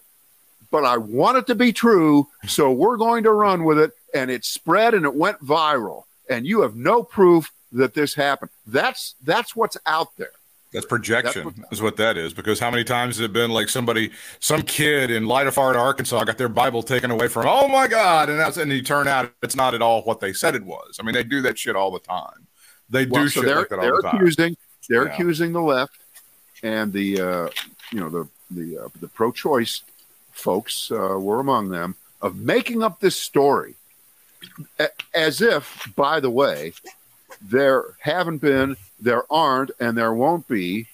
but 0.72 0.86
I 0.86 0.98
want 0.98 1.38
it 1.38 1.48
to 1.48 1.56
be 1.56 1.74
true. 1.74 2.28
So 2.48 2.72
we're 2.72 2.98
going 2.98 3.24
to 3.24 3.32
run 3.32 3.66
with 3.66 3.78
it. 3.80 3.92
And 4.14 4.32
it 4.32 4.46
spread 4.46 4.94
and 4.94 5.06
it 5.06 5.14
went 5.14 5.40
viral. 5.46 6.04
And 6.30 6.48
you 6.48 6.62
have 6.62 6.76
no 6.76 7.04
proof 7.04 7.52
that 7.72 7.94
this 7.94 8.14
happened. 8.16 8.52
That's 8.68 9.16
that's 9.24 9.56
what's 9.56 9.78
out 9.86 10.16
there. 10.18 10.32
That's 10.72 10.86
projection, 10.86 11.52
That's 11.58 11.74
is 11.74 11.82
what 11.82 11.98
that 11.98 12.16
is. 12.16 12.32
Because 12.32 12.60
how 12.60 12.70
many 12.70 12.84
times 12.84 13.18
has 13.18 13.26
it 13.26 13.34
been 13.34 13.50
like 13.50 13.70
somebody, 13.70 14.12
some 14.40 14.62
kid 14.62 15.10
in 15.10 15.26
Light 15.26 15.48
of 15.48 15.56
Fart, 15.56 15.76
Arkansas, 15.76 16.24
got 16.26 16.38
their 16.38 16.48
Bible 16.48 16.84
taken 16.84 17.10
away 17.10 17.28
from? 17.28 17.48
Oh 17.48 17.68
my 17.68 17.88
God! 17.88 18.30
And 18.30 18.40
that's 18.40 18.58
and 18.58 18.72
you 18.72 18.84
turn 18.84 19.08
out 19.08 19.32
it's 19.42 19.56
not 19.56 19.74
at 19.74 19.82
all 19.82 20.04
what 20.04 20.20
they 20.20 20.32
said 20.32 20.54
it 20.54 20.64
was. 20.64 20.98
I 21.00 21.04
mean, 21.04 21.16
they 21.16 21.24
do 21.24 21.42
that 21.42 21.58
shit 21.58 21.76
all 21.76 21.90
the 21.90 22.00
time. 22.00 22.48
They 22.90 23.06
do 23.06 23.12
Well, 23.14 23.24
so 23.24 23.30
shit 23.30 23.46
they're, 23.46 23.56
like 23.58 23.70
that 23.70 23.80
all 23.80 23.82
they're 23.82 24.02
the 24.02 24.10
accusing 24.10 24.58
they're 24.88 25.06
Yeah. 25.08 25.14
accusing 25.14 25.52
the 25.54 25.62
left 25.62 25.98
and 26.62 26.94
the 26.94 27.20
uh, 27.22 27.50
you 27.92 28.00
know 28.00 28.10
the 28.10 28.28
the 28.52 28.78
uh, 28.86 28.90
the 29.00 29.08
pro-choice 29.08 29.82
folks 30.32 30.92
uh, 30.92 31.18
were 31.20 31.40
among 31.40 31.70
them 31.70 31.96
of 32.22 32.38
making 32.38 32.84
up 32.84 33.00
this 33.00 33.16
story 33.16 33.76
as 35.14 35.42
if 35.42 35.92
by 35.96 36.20
the 36.20 36.30
way 36.30 36.74
there 37.42 37.84
haven't 38.00 38.40
been 38.40 38.76
there 39.00 39.24
aren't 39.32 39.72
and 39.80 39.98
there 39.98 40.14
won't 40.14 40.48
be 40.48 40.88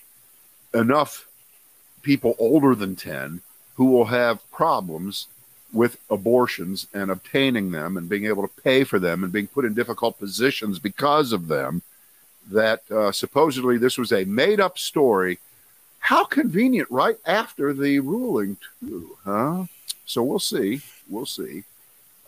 enough 0.73 1.27
people 2.01 2.36
older 2.38 2.75
than 2.75 2.95
10 2.95 3.41
who 3.75 3.86
will 3.86 4.05
have 4.05 4.49
problems 4.51 5.27
with 5.73 5.97
abortions 6.10 6.88
and 6.93 7.12
obtaining 7.12 7.71
them 7.71 7.97
and 7.97 8.08
being 8.08 8.25
able 8.25 8.47
to 8.47 8.62
pay 8.63 8.84
for 8.84 8.99
them 8.99 9.23
and 9.23 9.34
being 9.34 9.47
put 9.47 9.65
in 9.65 9.73
difficult 9.73 10.17
positions 10.17 10.79
because 10.79 11.34
of 11.34 11.47
them 11.47 11.81
that 12.49 12.89
uh, 12.91 13.12
supposedly 13.12 13.77
this 13.77 13.97
was 13.97 14.12
a 14.12 14.23
made 14.25 14.60
up 14.60 14.77
story. 14.77 15.39
How 15.99 16.23
convenient, 16.23 16.89
right 16.91 17.17
after 17.25 17.73
the 17.73 17.99
ruling, 17.99 18.58
too, 18.79 19.17
huh? 19.25 19.65
So 20.05 20.23
we'll 20.23 20.39
see. 20.39 20.81
We'll 21.10 21.25
see. 21.25 21.63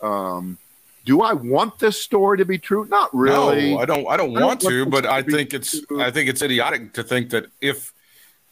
Um, 0.02 0.58
do 1.08 1.22
I 1.22 1.32
want 1.32 1.78
this 1.78 1.98
story 1.98 2.36
to 2.36 2.44
be 2.44 2.58
true? 2.58 2.84
Not 2.84 3.08
really. 3.14 3.72
No, 3.74 3.78
I 3.78 3.86
don't. 3.86 4.06
I 4.08 4.16
don't 4.18 4.34
I 4.34 4.40
don't 4.40 4.46
want 4.46 4.60
to, 4.60 4.84
but 4.84 5.06
I 5.06 5.22
think 5.22 5.54
it's. 5.54 5.80
true. 5.86 6.02
I 6.02 6.10
think 6.10 6.28
it's 6.28 6.42
idiotic 6.42 6.92
to 6.92 7.02
think 7.02 7.30
that 7.30 7.46
if 7.62 7.94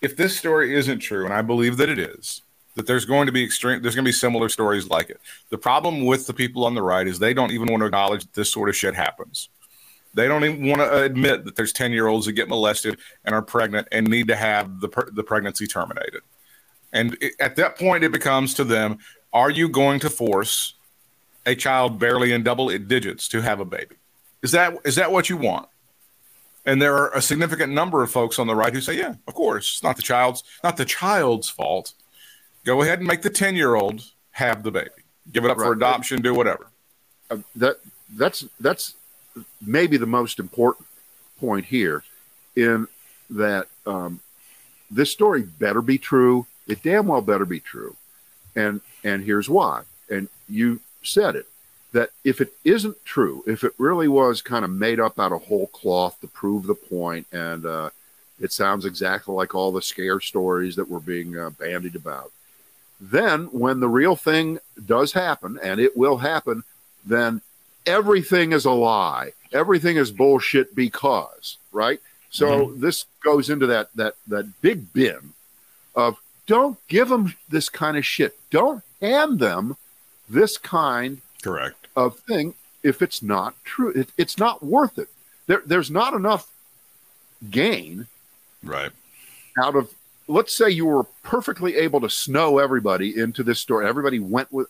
if 0.01 0.17
this 0.17 0.39
story 0.39 0.75
isn't 0.75 1.01
true, 1.01 1.27
and 1.27 1.35
I 1.35 1.43
believe 1.43 1.77
that 1.77 1.91
it 1.91 1.99
is, 1.99 2.41
that 2.75 2.87
there's 2.87 3.05
going 3.05 3.27
to 3.27 3.33
be 3.33 3.45
extreme, 3.45 3.83
there's 3.83 3.95
going 3.95 4.07
to 4.07 4.09
be 4.09 4.13
similar 4.13 4.49
stories 4.49 4.89
like 4.89 5.11
it. 5.11 5.21
The 5.51 5.59
problem 5.59 6.07
with 6.07 6.27
the 6.27 6.33
people 6.33 6.65
on 6.65 6.75
the 6.75 6.81
right 6.81 7.07
is 7.07 7.19
they 7.19 7.35
don't 7.35 7.53
even 7.53 7.69
want 7.71 7.83
to 7.83 7.87
acknowledge 7.87 8.23
that 8.23 8.33
this 8.33 8.51
sort 8.51 8.71
of 8.71 8.75
shit 8.75 8.95
happens. 8.95 9.51
They 10.15 10.27
don't 10.27 10.43
even 10.43 10.67
want 10.67 10.81
to 10.81 11.03
admit 11.03 11.45
that 11.45 11.57
there's 11.57 11.75
10 11.75 11.93
year 11.93 12.07
olds 12.07 12.25
that 12.25 12.33
get 12.33 12.49
molested 12.49 12.99
and 13.27 13.35
are 13.35 13.43
pregnant 13.43 13.87
and 13.93 14.09
need 14.09 14.29
to 14.29 14.37
have 14.37 14.81
the, 14.81 14.89
the 15.13 15.23
pregnancy 15.23 15.67
terminated. 15.67 16.23
And 16.91 17.19
it, 17.21 17.35
at 17.39 17.57
that 17.57 17.79
point, 17.79 18.03
it 18.03 18.13
becomes 18.13 18.55
to 18.55 18.65
them 18.65 18.97
are 19.35 19.51
you 19.51 19.69
going 19.69 20.01
to 20.01 20.09
force 20.09 20.73
a 21.47 21.55
child 21.55 21.99
barely 21.99 22.33
in 22.33 22.43
double 22.43 22.69
digits 22.79 23.29
to 23.29 23.41
have 23.41 23.61
a 23.61 23.65
baby? 23.65 23.97
Is 24.43 24.53
that 24.53 24.77
is 24.85 24.97
that 24.97 25.13
what 25.13 25.31
you 25.31 25.37
want? 25.37 25.69
And 26.65 26.83
there 26.83 26.97
are 26.97 27.11
a 27.15 27.23
significant 27.23 27.73
number 27.73 28.03
of 28.03 28.11
folks 28.11 28.39
on 28.39 28.49
the 28.49 28.55
right 28.55 28.73
who 28.73 28.81
say, 28.81 28.99
"Yeah, 28.99 29.15
of 29.27 29.35
course, 29.35 29.75
it's 29.75 29.83
not 29.83 29.97
the 29.97 30.03
child's 30.03 30.43
not 30.63 30.77
the 30.77 30.85
child's 30.85 31.49
fault. 31.49 31.95
Go 32.65 32.83
ahead 32.83 32.99
and 32.99 33.09
make 33.09 33.23
the 33.23 33.31
ten 33.31 33.55
year 33.55 33.77
old 33.77 34.03
have 34.33 34.63
the 34.63 34.73
baby. 34.73 34.91
Give 35.33 35.45
it 35.45 35.51
up 35.51 35.59
right. 35.59 35.67
for 35.67 35.73
adoption. 35.73 36.21
Do 36.21 36.35
whatever." 36.35 36.67
Uh, 37.31 37.39
that 37.55 37.79
that's 38.15 38.45
that's 38.61 38.95
maybe 39.65 39.97
the 39.97 40.07
most 40.07 40.39
important 40.39 40.87
point 41.39 41.67
here, 41.67 42.03
in 42.57 42.89
that 43.31 43.69
um, 43.87 44.21
this 44.91 45.11
story 45.11 45.43
better 45.43 45.83
be 45.83 45.99
true. 45.99 46.47
It 46.67 46.83
damn 46.83 47.07
well 47.07 47.21
better 47.21 47.45
be 47.45 47.61
true, 47.61 47.97
and 48.57 48.81
and 49.05 49.25
here's 49.25 49.49
why. 49.49 49.83
And 50.11 50.29
you 50.49 50.81
said 51.07 51.37
it 51.37 51.47
that 51.93 52.11
if 52.25 52.41
it 52.41 52.53
isn't 52.65 53.03
true, 53.05 53.43
if 53.47 53.65
it 53.65 53.73
really 53.79 54.09
was 54.09 54.43
kind 54.43 54.65
of 54.65 54.71
made 54.71 55.01
up 55.01 55.19
out 55.19 55.33
of 55.33 55.45
whole 55.45 55.69
cloth 55.69 56.21
to 56.21 56.27
prove 56.27 56.67
the 56.67 56.75
point, 56.75 57.27
and 57.33 57.65
uh, 57.65 57.91
it 58.41 58.53
sounds 58.53 58.85
exactly 58.85 59.35
like 59.35 59.55
all 59.55 59.73
the 59.73 59.81
scare 59.81 60.21
stories 60.21 60.77
that 60.77 60.91
were 60.91 61.01
being 61.01 61.39
uh, 61.39 61.51
bandied 61.51 61.97
about, 61.97 62.33
then 63.01 63.45
when 63.47 63.81
the 63.81 63.89
real 63.89 64.17
thing 64.17 64.59
does 64.85 65.13
happen, 65.13 65.59
and 65.63 65.81
it 65.81 65.97
will 65.97 66.19
happen, 66.19 66.65
then 67.05 67.41
everything 67.87 68.53
is 68.53 68.65
a 68.65 68.71
lie. 68.73 69.33
Everything 69.53 69.97
is 69.97 70.11
bullshit 70.11 70.75
because, 70.75 71.57
right? 71.73 72.01
So 72.31 72.67
mm-hmm. 72.67 72.81
this 72.81 73.07
goes 73.25 73.49
into 73.49 73.67
that 73.69 73.89
that 73.95 74.15
that 74.27 74.61
big 74.61 74.93
bin 74.93 75.33
of 75.95 76.19
don't 76.47 76.79
give 76.89 77.09
them 77.09 77.35
this 77.49 77.69
kind 77.69 77.97
of 77.97 78.05
shit. 78.05 78.37
Don't 78.51 78.83
hand 79.01 79.39
them 79.39 79.77
this 80.29 80.59
kind 80.59 81.21
correct 81.43 81.89
of 81.97 82.19
thing 82.21 82.55
if 82.83 83.03
it's 83.03 83.23
not 83.23 83.55
true. 83.65 83.91
It, 83.91 84.09
it's 84.17 84.39
not 84.39 84.65
worth 84.65 84.99
it. 84.99 85.09
There, 85.47 85.63
there's 85.67 85.91
not 85.91 86.15
enough 86.15 86.51
gain, 87.51 88.07
right, 88.63 88.93
out 89.61 89.77
of. 89.77 89.93
Let's 90.29 90.53
say 90.53 90.71
you 90.71 90.87
were 90.87 91.05
perfectly 91.23 91.77
able 91.77 92.01
to 92.01 92.11
snow 92.11 92.59
everybody 92.59 93.17
into 93.19 93.45
this 93.45 93.61
story. 93.61 93.87
Everybody 93.87 94.19
went 94.19 94.53
with. 94.53 94.67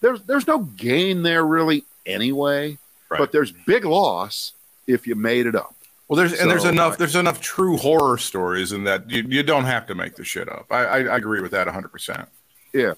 There's 0.00 0.22
there's 0.22 0.46
no 0.46 0.60
gain 0.60 1.22
there 1.22 1.46
really 1.46 1.84
anyway, 2.04 2.78
right. 3.08 3.18
but 3.18 3.32
there's 3.32 3.52
big 3.52 3.84
loss 3.84 4.52
if 4.86 5.06
you 5.06 5.14
made 5.14 5.46
it 5.46 5.54
up. 5.54 5.74
Well, 6.08 6.16
there's 6.16 6.36
so, 6.36 6.42
and 6.42 6.50
there's 6.50 6.64
enough 6.64 6.94
uh, 6.94 6.96
there's 6.96 7.16
enough 7.16 7.40
true 7.40 7.76
horror 7.76 8.18
stories 8.18 8.72
in 8.72 8.84
that 8.84 9.10
you, 9.10 9.24
you 9.28 9.42
don't 9.42 9.64
have 9.64 9.86
to 9.86 9.94
make 9.94 10.16
the 10.16 10.24
shit 10.24 10.48
up. 10.48 10.66
I, 10.70 10.84
I, 10.84 10.98
I 11.04 11.16
agree 11.16 11.40
with 11.40 11.52
that 11.52 11.66
100. 11.66 11.88
percent 11.88 12.28
Yeah, 12.72 12.94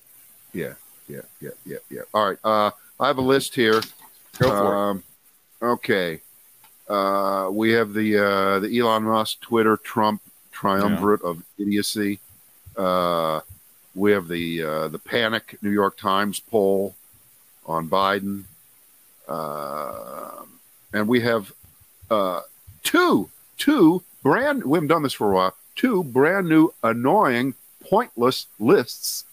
yeah 0.52 0.74
yeah, 1.08 1.20
yeah, 1.40 1.50
yeah, 1.64 1.78
yeah. 1.90 2.02
All 2.14 2.28
right. 2.28 2.38
Uh, 2.44 2.70
I 3.00 3.06
have 3.06 3.18
a 3.18 3.22
list 3.22 3.54
here. 3.54 3.80
Go 4.38 4.48
for 4.48 4.76
um, 4.76 5.02
it. 5.60 5.64
Okay. 5.64 6.20
Uh, 6.88 7.50
we 7.52 7.72
have 7.72 7.92
the 7.92 8.18
uh, 8.18 8.58
the 8.60 8.78
Elon 8.78 9.04
Musk 9.04 9.40
Twitter 9.40 9.76
Trump 9.76 10.22
triumvirate 10.52 11.20
yeah. 11.22 11.30
of 11.30 11.42
idiocy. 11.58 12.18
Uh, 12.76 13.40
we 13.94 14.12
have 14.12 14.28
the 14.28 14.62
uh, 14.62 14.88
the 14.88 14.98
panic 14.98 15.58
New 15.60 15.70
York 15.70 15.96
Times 15.96 16.40
poll 16.40 16.94
on 17.66 17.88
Biden, 17.88 18.44
uh, 19.28 20.44
and 20.92 21.08
we 21.08 21.20
have 21.20 21.52
uh, 22.10 22.40
two 22.82 23.28
two 23.58 24.02
brand. 24.22 24.64
We 24.64 24.76
haven't 24.76 24.88
done 24.88 25.02
this 25.02 25.12
for 25.12 25.32
a 25.32 25.34
while. 25.34 25.54
Two 25.74 26.04
brand 26.04 26.48
new 26.48 26.72
annoying 26.82 27.54
pointless 27.80 28.46
lists. 28.58 29.24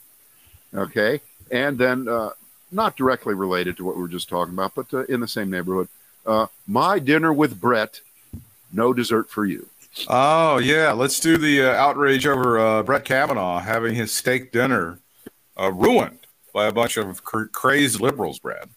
Okay, 0.73 1.21
and 1.51 1.77
then, 1.77 2.07
uh, 2.07 2.31
not 2.71 2.97
directly 2.97 3.33
related 3.33 3.77
to 3.77 3.85
what 3.85 3.95
we 3.95 4.01
were 4.01 4.07
just 4.07 4.29
talking 4.29 4.53
about, 4.53 4.75
but 4.75 4.93
uh, 4.93 5.05
in 5.05 5.19
the 5.19 5.27
same 5.27 5.49
neighborhood, 5.49 5.87
uh, 6.25 6.47
my 6.67 6.99
dinner 6.99 7.31
with 7.31 7.59
Brett, 7.59 8.01
no 8.71 8.93
dessert 8.93 9.29
for 9.29 9.45
you. 9.45 9.67
Oh 10.09 10.57
yeah, 10.57 10.91
let's 10.91 11.19
do 11.19 11.37
the 11.37 11.63
uh, 11.63 11.71
outrage 11.71 12.27
over 12.27 12.59
uh, 12.59 12.83
Brett 12.83 13.05
Kavanaugh 13.05 13.59
having 13.59 13.95
his 13.95 14.13
steak 14.13 14.51
dinner 14.51 14.99
uh, 15.57 15.71
ruined 15.71 16.19
by 16.53 16.65
a 16.65 16.71
bunch 16.71 16.97
of 16.97 17.23
cr- 17.23 17.45
crazed 17.45 18.01
liberals, 18.01 18.39
Brad. 18.39 18.69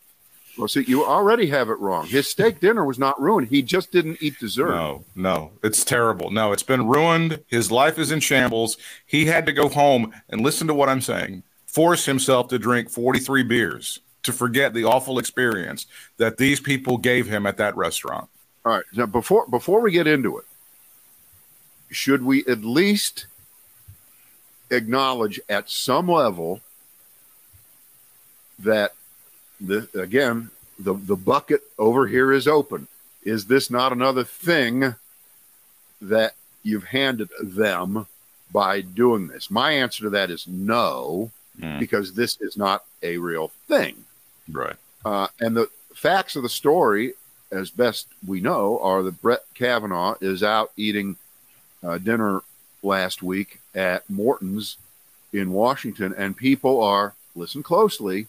Well, 0.56 0.68
see, 0.68 0.84
you 0.86 1.04
already 1.04 1.46
have 1.46 1.70
it 1.70 1.78
wrong. 1.78 2.06
His 2.06 2.28
steak 2.28 2.58
dinner 2.58 2.84
was 2.84 2.98
not 2.98 3.20
ruined. 3.20 3.48
He 3.48 3.62
just 3.62 3.92
didn't 3.92 4.18
eat 4.20 4.38
dessert. 4.40 4.70
No, 4.70 5.04
no, 5.14 5.52
it's 5.62 5.84
terrible. 5.84 6.30
No, 6.30 6.52
it's 6.52 6.64
been 6.64 6.86
ruined. 6.88 7.44
His 7.46 7.70
life 7.70 7.98
is 7.98 8.10
in 8.10 8.18
shambles. 8.20 8.76
He 9.06 9.26
had 9.26 9.46
to 9.46 9.52
go 9.52 9.68
home 9.68 10.12
and 10.28 10.40
listen 10.40 10.66
to 10.66 10.74
what 10.74 10.88
I'm 10.88 11.00
saying 11.00 11.44
force 11.68 12.06
himself 12.06 12.48
to 12.48 12.58
drink 12.58 12.90
43 12.90 13.44
beers 13.44 14.00
to 14.24 14.32
forget 14.32 14.74
the 14.74 14.84
awful 14.84 15.18
experience 15.18 15.86
that 16.16 16.38
these 16.38 16.58
people 16.58 16.96
gave 16.98 17.28
him 17.28 17.46
at 17.46 17.58
that 17.58 17.76
restaurant. 17.76 18.28
All 18.64 18.72
right. 18.72 18.84
Now, 18.94 19.06
before 19.06 19.46
before 19.46 19.80
we 19.80 19.92
get 19.92 20.06
into 20.06 20.38
it, 20.38 20.44
should 21.90 22.24
we 22.24 22.44
at 22.46 22.64
least 22.64 23.26
acknowledge 24.70 25.40
at 25.48 25.70
some 25.70 26.08
level 26.08 26.60
that 28.58 28.94
the 29.60 29.88
again 29.94 30.50
the 30.78 30.94
the 30.94 31.16
bucket 31.16 31.62
over 31.78 32.06
here 32.06 32.32
is 32.32 32.48
open? 32.48 32.88
Is 33.22 33.46
this 33.46 33.70
not 33.70 33.92
another 33.92 34.24
thing 34.24 34.94
that 36.00 36.34
you've 36.62 36.84
handed 36.84 37.28
them 37.42 38.06
by 38.52 38.80
doing 38.80 39.28
this? 39.28 39.50
My 39.50 39.72
answer 39.72 40.04
to 40.04 40.10
that 40.10 40.30
is 40.30 40.46
no 40.46 41.30
mm. 41.60 41.78
because 41.78 42.12
this 42.14 42.38
is 42.40 42.56
not 42.56 42.84
a 43.02 43.18
real 43.18 43.48
thing. 43.66 44.04
Right. 44.50 44.76
Uh, 45.04 45.28
and 45.40 45.56
the 45.56 45.68
facts 45.94 46.36
of 46.36 46.42
the 46.42 46.48
story, 46.48 47.14
as 47.50 47.70
best 47.70 48.08
we 48.26 48.40
know, 48.40 48.78
are 48.80 49.02
that 49.02 49.20
Brett 49.22 49.44
Kavanaugh 49.54 50.16
is 50.20 50.42
out 50.42 50.72
eating 50.76 51.16
uh, 51.82 51.98
dinner 51.98 52.42
last 52.82 53.22
week 53.22 53.60
at 53.74 54.08
Morton's 54.08 54.76
in 55.32 55.52
Washington, 55.52 56.14
and 56.16 56.36
people 56.36 56.82
are, 56.82 57.14
listen 57.34 57.62
closely, 57.62 58.26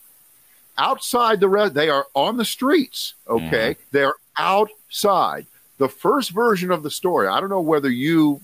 outside 0.77 1.39
the 1.39 1.49
red. 1.49 1.73
They 1.73 1.89
are 1.89 2.07
on 2.13 2.37
the 2.37 2.45
streets, 2.45 3.13
okay? 3.27 3.75
Mm. 3.75 3.77
They're 3.91 4.13
outside. 4.37 5.45
The 5.77 5.89
first 5.89 6.31
version 6.31 6.71
of 6.71 6.83
the 6.83 6.91
story, 6.91 7.27
I 7.27 7.39
don't 7.39 7.49
know 7.49 7.61
whether 7.61 7.89
you 7.89 8.41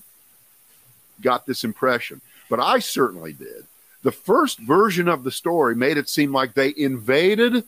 got 1.20 1.46
this 1.46 1.64
impression, 1.64 2.20
but 2.48 2.60
I 2.60 2.78
certainly 2.78 3.32
did 3.32 3.66
the 4.06 4.12
first 4.12 4.60
version 4.60 5.08
of 5.08 5.24
the 5.24 5.32
story 5.32 5.74
made 5.74 5.96
it 5.96 6.08
seem 6.08 6.32
like 6.32 6.54
they 6.54 6.72
invaded 6.76 7.64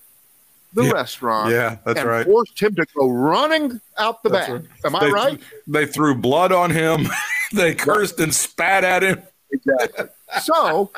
the 0.72 0.85
yeah. 0.85 0.92
restaurant. 0.92 1.51
Yeah, 1.51 1.79
that's 1.85 1.98
and 1.98 2.09
right. 2.09 2.24
Forced 2.24 2.62
him 2.62 2.77
to 2.77 2.87
go 2.96 3.09
running 3.09 3.81
out 3.98 4.22
the 4.22 4.29
that's 4.29 4.48
back. 4.48 4.61
Right. 4.61 4.85
Am 4.85 4.94
I 4.94 5.01
they, 5.01 5.11
right? 5.11 5.40
They 5.66 5.87
threw 5.87 6.14
blood 6.14 6.53
on 6.53 6.70
him. 6.70 7.09
they 7.53 7.74
cursed 7.74 8.20
and 8.20 8.33
spat 8.33 8.85
at 8.85 9.03
him. 9.03 9.20
Exactly. 9.51 10.07
So 10.42 10.92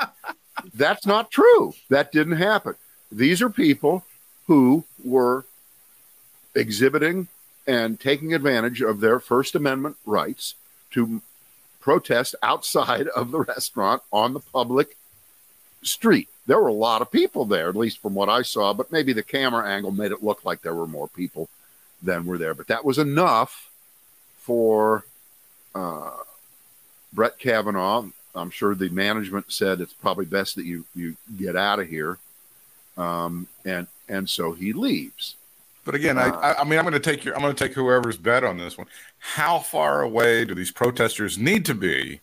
that's 0.74 1.06
not 1.06 1.30
true. 1.30 1.72
That 1.88 2.12
didn't 2.12 2.36
happen. 2.36 2.74
These 3.10 3.40
are 3.40 3.48
people 3.48 4.04
who 4.46 4.84
were 5.02 5.46
exhibiting 6.54 7.28
and 7.66 7.98
taking 7.98 8.34
advantage 8.34 8.82
of 8.82 9.00
their 9.00 9.18
First 9.18 9.54
Amendment 9.54 9.96
rights 10.04 10.54
to 10.90 11.22
protest 11.80 12.34
outside 12.42 13.08
of 13.08 13.30
the 13.30 13.40
restaurant 13.40 14.02
on 14.12 14.34
the 14.34 14.40
public 14.40 14.98
street. 15.82 16.28
There 16.46 16.60
were 16.60 16.68
a 16.68 16.72
lot 16.72 17.02
of 17.02 17.10
people 17.10 17.44
there, 17.44 17.68
at 17.68 17.76
least 17.76 18.02
from 18.02 18.14
what 18.14 18.28
I 18.28 18.42
saw, 18.42 18.72
but 18.72 18.90
maybe 18.90 19.12
the 19.12 19.22
camera 19.22 19.68
angle 19.68 19.92
made 19.92 20.12
it 20.12 20.22
look 20.22 20.44
like 20.44 20.62
there 20.62 20.74
were 20.74 20.86
more 20.86 21.08
people 21.08 21.48
than 22.02 22.26
were 22.26 22.38
there. 22.38 22.54
But 22.54 22.68
that 22.68 22.84
was 22.84 22.98
enough 22.98 23.70
for 24.38 25.04
uh, 25.74 26.16
Brett 27.12 27.38
Kavanaugh. 27.38 28.06
I'm 28.34 28.50
sure 28.50 28.74
the 28.74 28.88
management 28.90 29.52
said 29.52 29.80
it's 29.80 29.92
probably 29.92 30.24
best 30.24 30.56
that 30.56 30.64
you 30.64 30.84
you 30.94 31.16
get 31.36 31.56
out 31.56 31.80
of 31.80 31.88
here, 31.88 32.18
um, 32.96 33.48
and 33.64 33.86
and 34.08 34.28
so 34.28 34.52
he 34.52 34.72
leaves. 34.72 35.36
But 35.84 35.94
again, 35.94 36.18
uh, 36.18 36.38
I, 36.42 36.60
I 36.60 36.64
mean, 36.64 36.78
I'm 36.78 36.84
going 36.84 36.92
to 36.92 37.00
take 37.00 37.24
your, 37.24 37.34
I'm 37.34 37.40
going 37.40 37.54
to 37.54 37.64
take 37.64 37.74
whoever's 37.74 38.16
bet 38.16 38.44
on 38.44 38.58
this 38.58 38.76
one. 38.76 38.86
How 39.18 39.58
far 39.58 40.02
away 40.02 40.44
do 40.44 40.54
these 40.54 40.70
protesters 40.70 41.38
need 41.38 41.64
to 41.66 41.74
be 41.74 42.20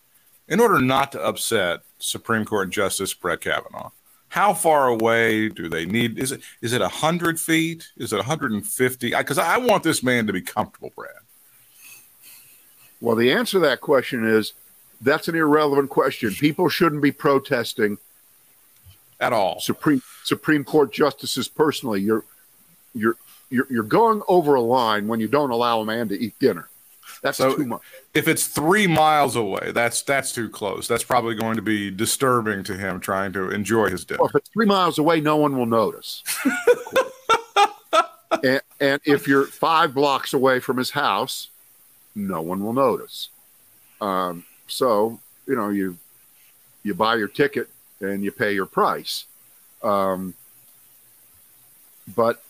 in 0.48 0.60
order 0.60 0.80
not 0.80 1.12
to 1.14 1.24
upset 1.24 1.82
Supreme 2.00 2.46
Court 2.46 2.70
Justice 2.70 3.14
Brett 3.14 3.42
Kavanaugh? 3.42 3.92
How 4.30 4.54
far 4.54 4.88
away 4.88 5.50
do 5.50 5.70
they 5.70 5.86
need? 5.86 6.20
Is 6.20 6.32
it 6.32 6.42
is 6.62 6.74
it 6.74 6.82
hundred 6.82 7.40
feet? 7.40 7.90
Is 7.98 8.14
it 8.14 8.18
150? 8.18 9.16
Because 9.16 9.38
I, 9.38 9.56
I 9.56 9.58
want 9.58 9.84
this 9.84 10.04
man 10.04 10.28
to 10.28 10.34
be 10.34 10.42
comfortable, 10.42 10.92
Brad. 10.96 11.12
Well, 13.00 13.16
the 13.16 13.32
answer 13.32 13.54
to 13.54 13.60
that 13.60 13.82
question 13.82 14.26
is 14.28 14.54
that's 15.02 15.28
an 15.28 15.36
irrelevant 15.36 15.90
question. 15.90 16.32
People 16.34 16.70
shouldn't 16.70 17.02
be 17.02 17.12
protesting 17.12 17.98
At 19.20 19.34
all. 19.34 19.60
Supreme 19.60 20.02
Supreme 20.24 20.64
Court 20.64 20.92
justices 20.92 21.48
personally. 21.48 22.02
You're 22.02 22.26
you're 22.94 23.16
you're 23.50 23.68
you're 23.70 23.84
going 23.84 24.22
over 24.28 24.56
a 24.56 24.62
line 24.62 25.08
when 25.08 25.20
you 25.20 25.28
don't 25.28 25.52
allow 25.52 25.80
a 25.82 25.86
man 25.86 26.10
to 26.10 26.20
eat 26.20 26.38
dinner. 26.40 26.70
That's 27.22 27.38
So- 27.38 27.56
too 27.56 27.66
much. 27.66 27.82
If 28.14 28.28
it's 28.28 28.48
three 28.48 28.88
miles 28.88 29.36
away, 29.36 29.72
that's 29.74 30.02
that's 30.02 30.32
too 30.32 30.50
close. 30.50 30.88
That's 30.88 31.04
probably 31.04 31.36
going 31.36 31.56
to 31.56 31.62
be 31.62 31.92
disturbing 31.92 32.64
to 32.66 32.76
him 32.76 33.00
trying 33.00 33.34
to 33.34 33.50
enjoy 33.50 33.90
his 33.90 34.06
dinner. 34.06 34.20
Well, 34.22 34.30
if 34.30 34.36
it's 34.36 34.50
three 34.50 34.66
miles 34.66 34.98
away, 34.98 35.22
no 35.22 35.38
one 35.38 35.58
will 35.58 35.66
notice. 35.66 36.24
and, 38.44 38.62
and 38.80 39.02
if 39.06 39.28
you're 39.28 39.46
five 39.46 39.94
blocks 39.94 40.34
away 40.34 40.60
from 40.60 40.78
his 40.78 40.92
house, 40.92 41.50
no 42.16 42.42
one 42.42 42.64
will 42.64 42.74
notice. 42.74 43.30
Um, 44.02 44.46
so 44.68 45.20
you 45.48 45.56
know 45.56 45.70
you 45.70 45.98
you 46.84 46.94
buy 46.94 47.16
your 47.16 47.28
ticket 47.28 47.70
and 48.00 48.24
you 48.24 48.32
pay 48.32 48.54
your 48.54 48.66
price. 48.66 49.26
Um, 49.84 50.34
but 52.16 52.44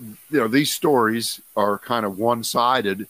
you 0.00 0.38
know 0.38 0.48
these 0.48 0.74
stories 0.74 1.40
are 1.56 1.78
kind 1.78 2.04
of 2.04 2.18
one-sided 2.18 3.06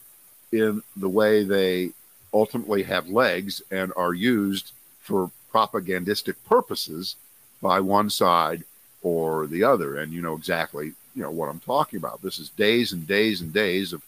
in 0.53 0.83
the 0.95 1.09
way 1.09 1.43
they 1.43 1.89
ultimately 2.33 2.83
have 2.83 3.09
legs 3.09 3.61
and 3.71 3.91
are 3.97 4.13
used 4.13 4.71
for 5.01 5.31
propagandistic 5.51 6.35
purposes 6.45 7.15
by 7.61 7.79
one 7.79 8.09
side 8.09 8.63
or 9.01 9.47
the 9.47 9.63
other. 9.63 9.97
And 9.97 10.11
you 10.13 10.21
know 10.21 10.35
exactly 10.35 10.93
you 11.15 11.21
know 11.21 11.31
what 11.31 11.49
i'm 11.49 11.59
talking 11.59 11.97
about. 11.97 12.21
This 12.21 12.39
is 12.39 12.49
days 12.49 12.91
and 12.93 13.05
days 13.07 13.41
and 13.41 13.51
days 13.53 13.93
of 13.93 14.01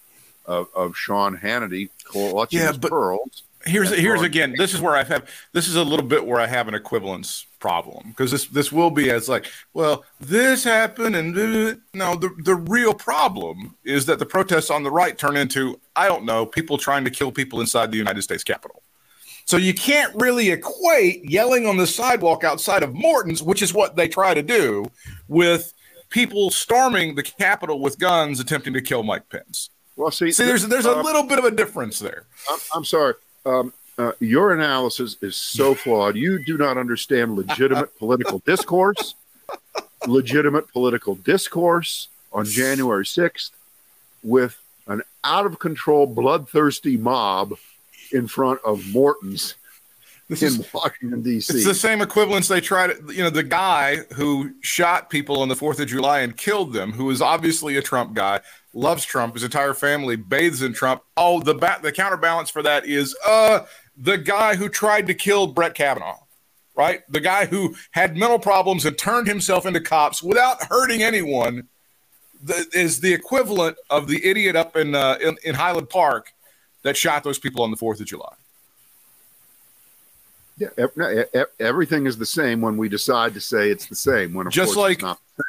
of, 0.47 0.67
of 0.75 0.95
sean 0.95 1.37
hannity 1.37 1.89
clutching 2.03 2.59
Yeah, 2.59 2.67
his 2.69 2.77
but- 2.77 2.91
pearls 2.91 3.43
here's 3.65 3.89
here's 3.93 4.21
again 4.21 4.53
this 4.57 4.73
is 4.73 4.81
where 4.81 4.95
i 4.95 5.03
have 5.03 5.27
this 5.53 5.67
is 5.67 5.75
a 5.75 5.83
little 5.83 6.05
bit 6.05 6.25
where 6.25 6.39
i 6.39 6.45
have 6.45 6.67
an 6.67 6.75
equivalence 6.75 7.47
problem 7.59 8.09
because 8.09 8.29
this 8.29 8.45
this 8.45 8.71
will 8.71 8.91
be 8.91 9.09
as 9.09 9.27
like 9.27 9.47
well 9.73 10.05
this 10.19 10.63
happened 10.63 11.15
and 11.15 11.33
no 11.93 12.15
the 12.15 12.29
the 12.43 12.55
real 12.55 12.93
problem 12.93 13.75
is 13.83 14.05
that 14.05 14.19
the 14.19 14.25
protests 14.25 14.69
on 14.69 14.83
the 14.83 14.91
right 14.91 15.17
turn 15.17 15.35
into 15.35 15.79
i 15.95 16.07
don't 16.07 16.25
know 16.25 16.45
people 16.45 16.77
trying 16.77 17.03
to 17.03 17.09
kill 17.09 17.31
people 17.31 17.59
inside 17.59 17.91
the 17.91 17.97
united 17.97 18.21
states 18.21 18.43
capitol. 18.43 18.81
So 19.47 19.57
you 19.57 19.75
can't 19.75 20.11
really 20.15 20.49
equate 20.49 21.23
yelling 21.23 21.67
on 21.67 21.77
the 21.77 21.85
sidewalk 21.87 22.43
outside 22.43 22.83
of 22.83 22.93
morton's 22.93 23.41
which 23.41 23.61
is 23.61 23.73
what 23.73 23.95
they 23.95 24.07
try 24.07 24.33
to 24.35 24.43
do 24.43 24.85
with 25.27 25.73
people 26.09 26.51
storming 26.51 27.15
the 27.15 27.23
capitol 27.23 27.79
with 27.79 27.97
guns 27.97 28.39
attempting 28.39 28.73
to 28.73 28.81
kill 28.81 29.01
mike 29.01 29.27
pence. 29.29 29.71
Well 29.95 30.11
see, 30.11 30.31
see 30.31 30.45
there's 30.45 30.67
there's 30.67 30.85
a 30.85 30.97
uh, 30.97 31.01
little 31.01 31.23
bit 31.23 31.39
of 31.39 31.45
a 31.45 31.51
difference 31.51 31.97
there. 31.97 32.25
I'm, 32.49 32.59
I'm 32.75 32.85
sorry. 32.85 33.15
Um, 33.45 33.73
uh, 33.97 34.11
your 34.19 34.53
analysis 34.53 35.17
is 35.21 35.35
so 35.35 35.73
flawed. 35.83 36.15
You 36.15 36.43
do 36.43 36.57
not 36.57 36.77
understand 36.77 37.35
legitimate 37.35 37.97
political 37.97 38.39
discourse. 38.39 39.15
Legitimate 40.07 40.71
political 40.71 41.15
discourse 41.15 42.09
on 42.31 42.45
January 42.45 43.05
6th 43.05 43.51
with 44.23 44.61
an 44.87 45.01
out 45.23 45.45
of 45.45 45.59
control, 45.59 46.05
bloodthirsty 46.05 46.97
mob 46.97 47.53
in 48.11 48.27
front 48.27 48.59
of 48.63 48.87
Morton's 48.93 49.55
this 50.27 50.41
in 50.41 50.61
is 50.61 50.73
Washington, 50.73 51.21
D.C. 51.21 51.55
It's 51.55 51.65
the 51.65 51.75
same 51.75 52.01
equivalence 52.01 52.47
they 52.47 52.61
tried. 52.61 52.87
To 52.87 53.13
you 53.13 53.23
know, 53.23 53.29
the 53.29 53.43
guy 53.43 53.97
who 54.15 54.53
shot 54.61 55.09
people 55.09 55.39
on 55.39 55.49
the 55.49 55.55
Fourth 55.55 55.79
of 55.79 55.87
July 55.87 56.21
and 56.21 56.35
killed 56.35 56.73
them, 56.73 56.91
who 56.91 57.11
is 57.11 57.21
obviously 57.21 57.77
a 57.77 57.81
Trump 57.81 58.15
guy, 58.15 58.39
loves 58.75 59.03
Trump. 59.05 59.33
His 59.33 59.43
entire 59.43 59.73
family 59.73 60.15
bathes 60.17 60.61
in 60.61 60.73
Trump. 60.73 61.01
Oh, 61.17 61.39
the 61.39 61.55
ba- 61.55 61.79
the 61.81 61.91
counterbalance 61.91 62.49
for 62.51 62.61
that 62.61 62.85
is 62.85 63.15
uh 63.25 63.61
the 63.97 64.17
guy 64.17 64.55
who 64.55 64.69
tried 64.69 65.07
to 65.07 65.13
kill 65.15 65.47
Brett 65.47 65.73
Kavanaugh, 65.73 66.19
right? 66.75 67.01
The 67.09 67.21
guy 67.21 67.45
who 67.45 67.75
had 67.91 68.17
mental 68.17 68.37
problems 68.39 68.85
and 68.85 68.97
turned 68.97 69.27
himself 69.27 69.65
into 69.65 69.79
cops 69.79 70.21
without 70.21 70.61
hurting 70.65 71.01
anyone. 71.01 71.67
The, 72.43 72.67
is 72.73 72.99
the 72.99 73.11
equivalent 73.13 73.77
of 73.89 74.07
the 74.07 74.23
idiot 74.23 74.55
up 74.55 74.75
in, 74.75 74.93
uh, 74.93 75.17
in 75.19 75.35
in 75.43 75.55
Highland 75.55 75.89
Park 75.89 76.33
that 76.83 76.95
shot 76.95 77.23
those 77.23 77.39
people 77.39 77.63
on 77.63 77.71
the 77.71 77.77
Fourth 77.77 77.99
of 78.01 78.05
July. 78.05 78.33
Yeah, 80.57 80.67
everything 81.59 82.05
is 82.05 82.17
the 82.17 82.25
same 82.25 82.61
when 82.61 82.77
we 82.77 82.87
decide 82.87 83.33
to 83.33 83.41
say 83.41 83.69
it's 83.71 83.87
the 83.87 83.95
same. 83.95 84.33
When 84.33 84.49
Just 84.51 84.75
like- 84.75 84.97
it's 84.97 85.03
not. 85.03 85.19
Hi- 85.37 85.43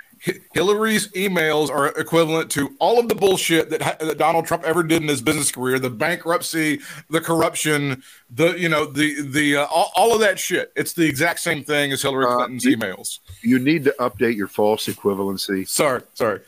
Hillary's 0.55 1.09
emails 1.13 1.71
are 1.71 1.89
equivalent 1.89 2.51
to 2.53 2.75
all 2.79 2.99
of 2.99 3.09
the 3.09 3.15
bullshit 3.15 3.71
that, 3.71 3.83
Ha- 3.83 3.97
that 4.01 4.19
Donald 4.19 4.47
Trump 4.47 4.65
ever 4.65 4.83
did 4.83 5.03
in 5.03 5.09
his 5.09 5.23
business 5.23 5.51
career, 5.53 5.79
the 5.79 5.91
bankruptcy, 5.91 6.81
the 7.11 7.21
corruption, 7.21 8.03
the 8.31 8.59
you 8.59 8.69
know 8.69 8.87
the 8.87 9.21
the 9.23 9.57
uh, 9.57 9.67
all, 9.67 9.93
all 9.97 10.15
of 10.15 10.21
that 10.21 10.39
shit. 10.39 10.73
It's 10.77 10.93
the 10.95 11.07
exact 11.07 11.41
same 11.41 11.63
thing 11.65 11.93
as 11.93 12.03
Hillary 12.03 12.27
Uh, 12.27 12.37
Clinton's 12.37 12.65
you- 12.65 12.77
emails. 12.77 13.19
You 13.43 13.59
need 13.59 13.85
to 13.85 13.95
update 14.01 14.37
your 14.37 14.49
false 14.49 14.87
equivalency. 14.87 15.69
Sorry, 15.69 16.03
sorry. 16.15 16.41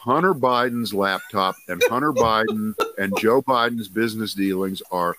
Hunter 0.00 0.34
Biden's 0.34 0.94
laptop 0.94 1.56
and 1.68 1.82
Hunter 1.88 2.12
Biden 2.14 2.74
and 2.98 3.12
Joe 3.18 3.42
Biden's 3.42 3.88
business 3.88 4.32
dealings 4.34 4.80
are 4.90 5.16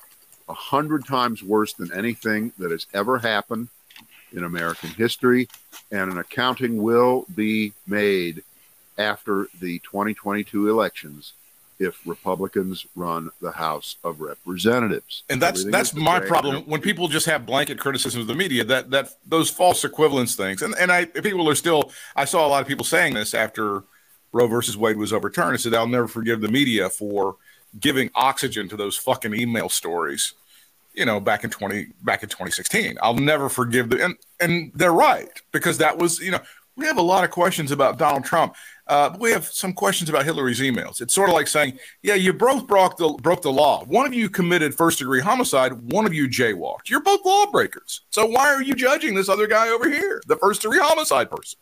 a 0.47 0.53
hundred 0.53 1.05
times 1.05 1.43
worse 1.43 1.73
than 1.73 1.91
anything 1.93 2.53
that 2.57 2.71
has 2.71 2.87
ever 2.93 3.19
happened 3.19 3.67
in 4.33 4.43
American 4.43 4.89
history, 4.89 5.47
and 5.91 6.11
an 6.11 6.17
accounting 6.17 6.81
will 6.81 7.25
be 7.35 7.73
made 7.87 8.43
after 8.97 9.47
the 9.59 9.79
2022 9.79 10.69
elections 10.69 11.33
if 11.79 12.05
Republicans 12.05 12.85
run 12.95 13.31
the 13.41 13.51
House 13.51 13.95
of 14.03 14.19
Representatives. 14.19 15.23
And 15.29 15.41
that's 15.41 15.61
Everything 15.61 15.71
that's 15.71 15.93
my 15.93 16.19
problem 16.19 16.63
when 16.63 16.81
people 16.81 17.07
just 17.07 17.25
have 17.25 17.45
blanket 17.45 17.79
criticism 17.79 18.21
of 18.21 18.27
the 18.27 18.35
media 18.35 18.65
that 18.65 18.91
that 18.91 19.11
those 19.25 19.49
false 19.49 19.83
equivalence 19.85 20.35
things. 20.35 20.61
And 20.61 20.75
and 20.75 20.91
I 20.91 21.05
people 21.05 21.49
are 21.49 21.55
still 21.55 21.91
I 22.15 22.25
saw 22.25 22.45
a 22.45 22.49
lot 22.49 22.61
of 22.61 22.67
people 22.67 22.85
saying 22.85 23.13
this 23.13 23.33
after 23.33 23.83
Roe 24.33 24.47
versus 24.47 24.77
Wade 24.77 24.97
was 24.97 25.13
overturned. 25.13 25.53
I 25.53 25.57
said 25.57 25.73
I'll 25.73 25.87
never 25.87 26.07
forgive 26.07 26.41
the 26.41 26.49
media 26.49 26.89
for 26.89 27.37
giving 27.79 28.09
oxygen 28.13 28.67
to 28.69 28.75
those 28.75 28.97
fucking 28.97 29.33
email 29.33 29.69
stories. 29.69 30.33
You 30.93 31.05
know, 31.05 31.19
back 31.19 31.43
in 31.43 31.49
twenty 31.49 31.87
back 32.03 32.23
in 32.23 32.29
2016. 32.29 32.97
I'll 33.01 33.13
never 33.13 33.47
forgive 33.47 33.89
them. 33.89 34.01
And 34.01 34.17
and 34.39 34.71
they're 34.73 34.91
right 34.91 35.29
because 35.51 35.77
that 35.77 35.97
was 35.97 36.19
you 36.19 36.31
know 36.31 36.39
we 36.79 36.85
have 36.85 36.97
a 36.97 37.01
lot 37.01 37.23
of 37.23 37.29
questions 37.29 37.71
about 37.71 37.97
Donald 37.97 38.23
Trump. 38.23 38.55
Uh, 38.87 39.15
we 39.19 39.31
have 39.31 39.45
some 39.45 39.73
questions 39.73 40.09
about 40.09 40.25
Hillary's 40.25 40.61
emails. 40.61 41.01
It's 41.01 41.13
sort 41.13 41.29
of 41.29 41.35
like 41.35 41.47
saying, 41.47 41.77
yeah, 42.01 42.15
you 42.15 42.33
both 42.33 42.65
broke 42.65 42.97
the 42.97 43.09
broke 43.21 43.43
the 43.43 43.51
law. 43.51 43.83
One 43.85 44.07
of 44.07 44.13
you 44.13 44.29
committed 44.29 44.73
first 44.73 44.97
degree 44.97 45.19
homicide. 45.19 45.73
One 45.91 46.05
of 46.05 46.13
you 46.13 46.27
jaywalked. 46.27 46.89
You're 46.89 47.01
both 47.01 47.23
lawbreakers. 47.23 48.01
So 48.09 48.25
why 48.25 48.51
are 48.53 48.63
you 48.63 48.73
judging 48.73 49.13
this 49.13 49.29
other 49.29 49.45
guy 49.45 49.69
over 49.69 49.87
here, 49.89 50.21
the 50.25 50.37
first 50.37 50.61
degree 50.63 50.79
homicide 50.79 51.29
person? 51.29 51.59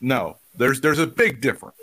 No, 0.00 0.38
there's 0.56 0.80
there's 0.80 0.98
a 0.98 1.06
big 1.06 1.40
difference. 1.40 1.76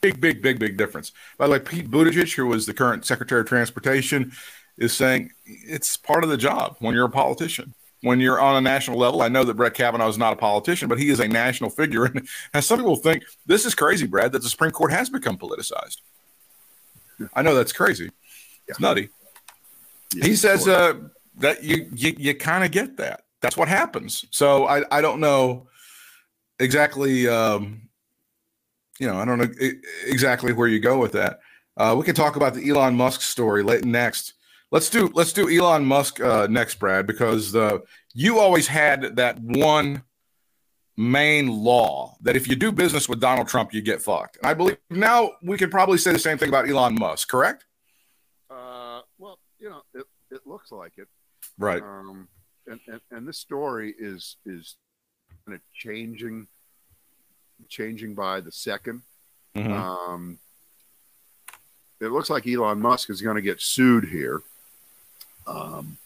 Big, 0.00 0.20
big, 0.20 0.42
big, 0.42 0.60
big 0.60 0.76
difference. 0.76 1.10
By 1.38 1.46
the 1.46 1.54
way, 1.54 1.58
Pete 1.58 1.90
Buttigieg, 1.90 2.32
who 2.36 2.46
was 2.46 2.66
the 2.66 2.74
current 2.74 3.04
Secretary 3.04 3.40
of 3.40 3.48
Transportation, 3.48 4.30
is 4.78 4.96
saying 4.96 5.30
it's 5.44 5.96
part 5.96 6.24
of 6.24 6.30
the 6.30 6.36
job 6.36 6.76
when 6.78 6.94
you're 6.94 7.06
a 7.06 7.10
politician. 7.10 7.74
When 8.02 8.20
you're 8.20 8.40
on 8.40 8.54
a 8.54 8.60
national 8.60 8.96
level, 8.96 9.22
I 9.22 9.28
know 9.28 9.42
that 9.42 9.54
Brett 9.54 9.74
Kavanaugh 9.74 10.08
is 10.08 10.16
not 10.16 10.32
a 10.32 10.36
politician, 10.36 10.88
but 10.88 11.00
he 11.00 11.08
is 11.08 11.18
a 11.18 11.26
national 11.26 11.70
figure. 11.70 12.04
And, 12.14 12.28
and 12.54 12.64
some 12.64 12.78
people 12.78 12.94
think 12.94 13.24
this 13.44 13.66
is 13.66 13.74
crazy, 13.74 14.06
Brad, 14.06 14.30
that 14.32 14.42
the 14.42 14.48
Supreme 14.48 14.70
Court 14.70 14.92
has 14.92 15.10
become 15.10 15.36
politicized. 15.36 15.96
I 17.34 17.42
know 17.42 17.56
that's 17.56 17.72
crazy. 17.72 18.10
It's 18.68 18.78
nutty. 18.78 19.08
Yeah, 20.14 20.26
he 20.26 20.36
says 20.36 20.68
uh, 20.68 20.94
that 21.38 21.64
you 21.64 21.90
you, 21.92 22.14
you 22.16 22.34
kind 22.34 22.64
of 22.64 22.70
get 22.70 22.96
that. 22.98 23.24
That's 23.40 23.56
what 23.56 23.66
happens. 23.66 24.24
So 24.30 24.66
I, 24.66 24.84
I 24.96 25.00
don't 25.00 25.18
know 25.18 25.66
exactly. 26.60 27.26
Um, 27.26 27.88
you 29.00 29.08
know, 29.08 29.16
I 29.16 29.24
don't 29.24 29.38
know 29.38 29.48
exactly 30.06 30.52
where 30.52 30.68
you 30.68 30.78
go 30.78 30.98
with 30.98 31.12
that. 31.12 31.40
Uh, 31.76 31.94
we 31.96 32.04
can 32.04 32.14
talk 32.14 32.36
about 32.36 32.54
the 32.54 32.68
Elon 32.68 32.94
Musk 32.94 33.22
story 33.22 33.62
late 33.62 33.84
next. 33.84 34.34
Let's 34.70 34.90
do 34.90 35.10
let's 35.14 35.32
do 35.32 35.48
Elon 35.48 35.84
Musk 35.84 36.20
uh, 36.20 36.46
next, 36.48 36.76
Brad, 36.78 37.06
because 37.06 37.54
uh, 37.56 37.78
you 38.14 38.38
always 38.38 38.66
had 38.66 39.16
that 39.16 39.38
one 39.40 40.02
main 40.96 41.48
law 41.48 42.16
that 42.22 42.36
if 42.36 42.48
you 42.48 42.56
do 42.56 42.72
business 42.72 43.08
with 43.08 43.20
Donald 43.20 43.48
Trump, 43.48 43.72
you 43.72 43.80
get 43.80 44.02
fucked. 44.02 44.36
And 44.36 44.46
I 44.46 44.54
believe 44.54 44.76
now 44.90 45.32
we 45.42 45.56
could 45.56 45.70
probably 45.70 45.96
say 45.96 46.12
the 46.12 46.18
same 46.18 46.36
thing 46.38 46.48
about 46.48 46.68
Elon 46.68 46.96
Musk, 46.98 47.28
correct? 47.28 47.64
Uh, 48.50 49.00
well, 49.18 49.38
you 49.58 49.70
know, 49.70 49.82
it, 49.94 50.04
it 50.30 50.40
looks 50.44 50.70
like 50.70 50.92
it. 50.98 51.08
Right. 51.56 51.82
Um, 51.82 52.28
and, 52.66 52.80
and, 52.88 53.00
and 53.10 53.26
this 53.28 53.38
story 53.38 53.94
is 53.98 54.36
is 54.44 54.76
kind 55.46 55.56
of 55.56 55.62
changing, 55.72 56.46
changing 57.68 58.14
by 58.14 58.40
the 58.40 58.50
2nd 58.50 59.00
Mhm. 59.58 59.72
Um, 59.72 60.38
it 62.00 62.08
looks 62.08 62.30
like 62.30 62.46
Elon 62.46 62.80
Musk 62.80 63.10
is 63.10 63.22
going 63.22 63.36
to 63.36 63.42
get 63.42 63.60
sued 63.60 64.04
here. 64.04 64.42
Um, 65.48 65.96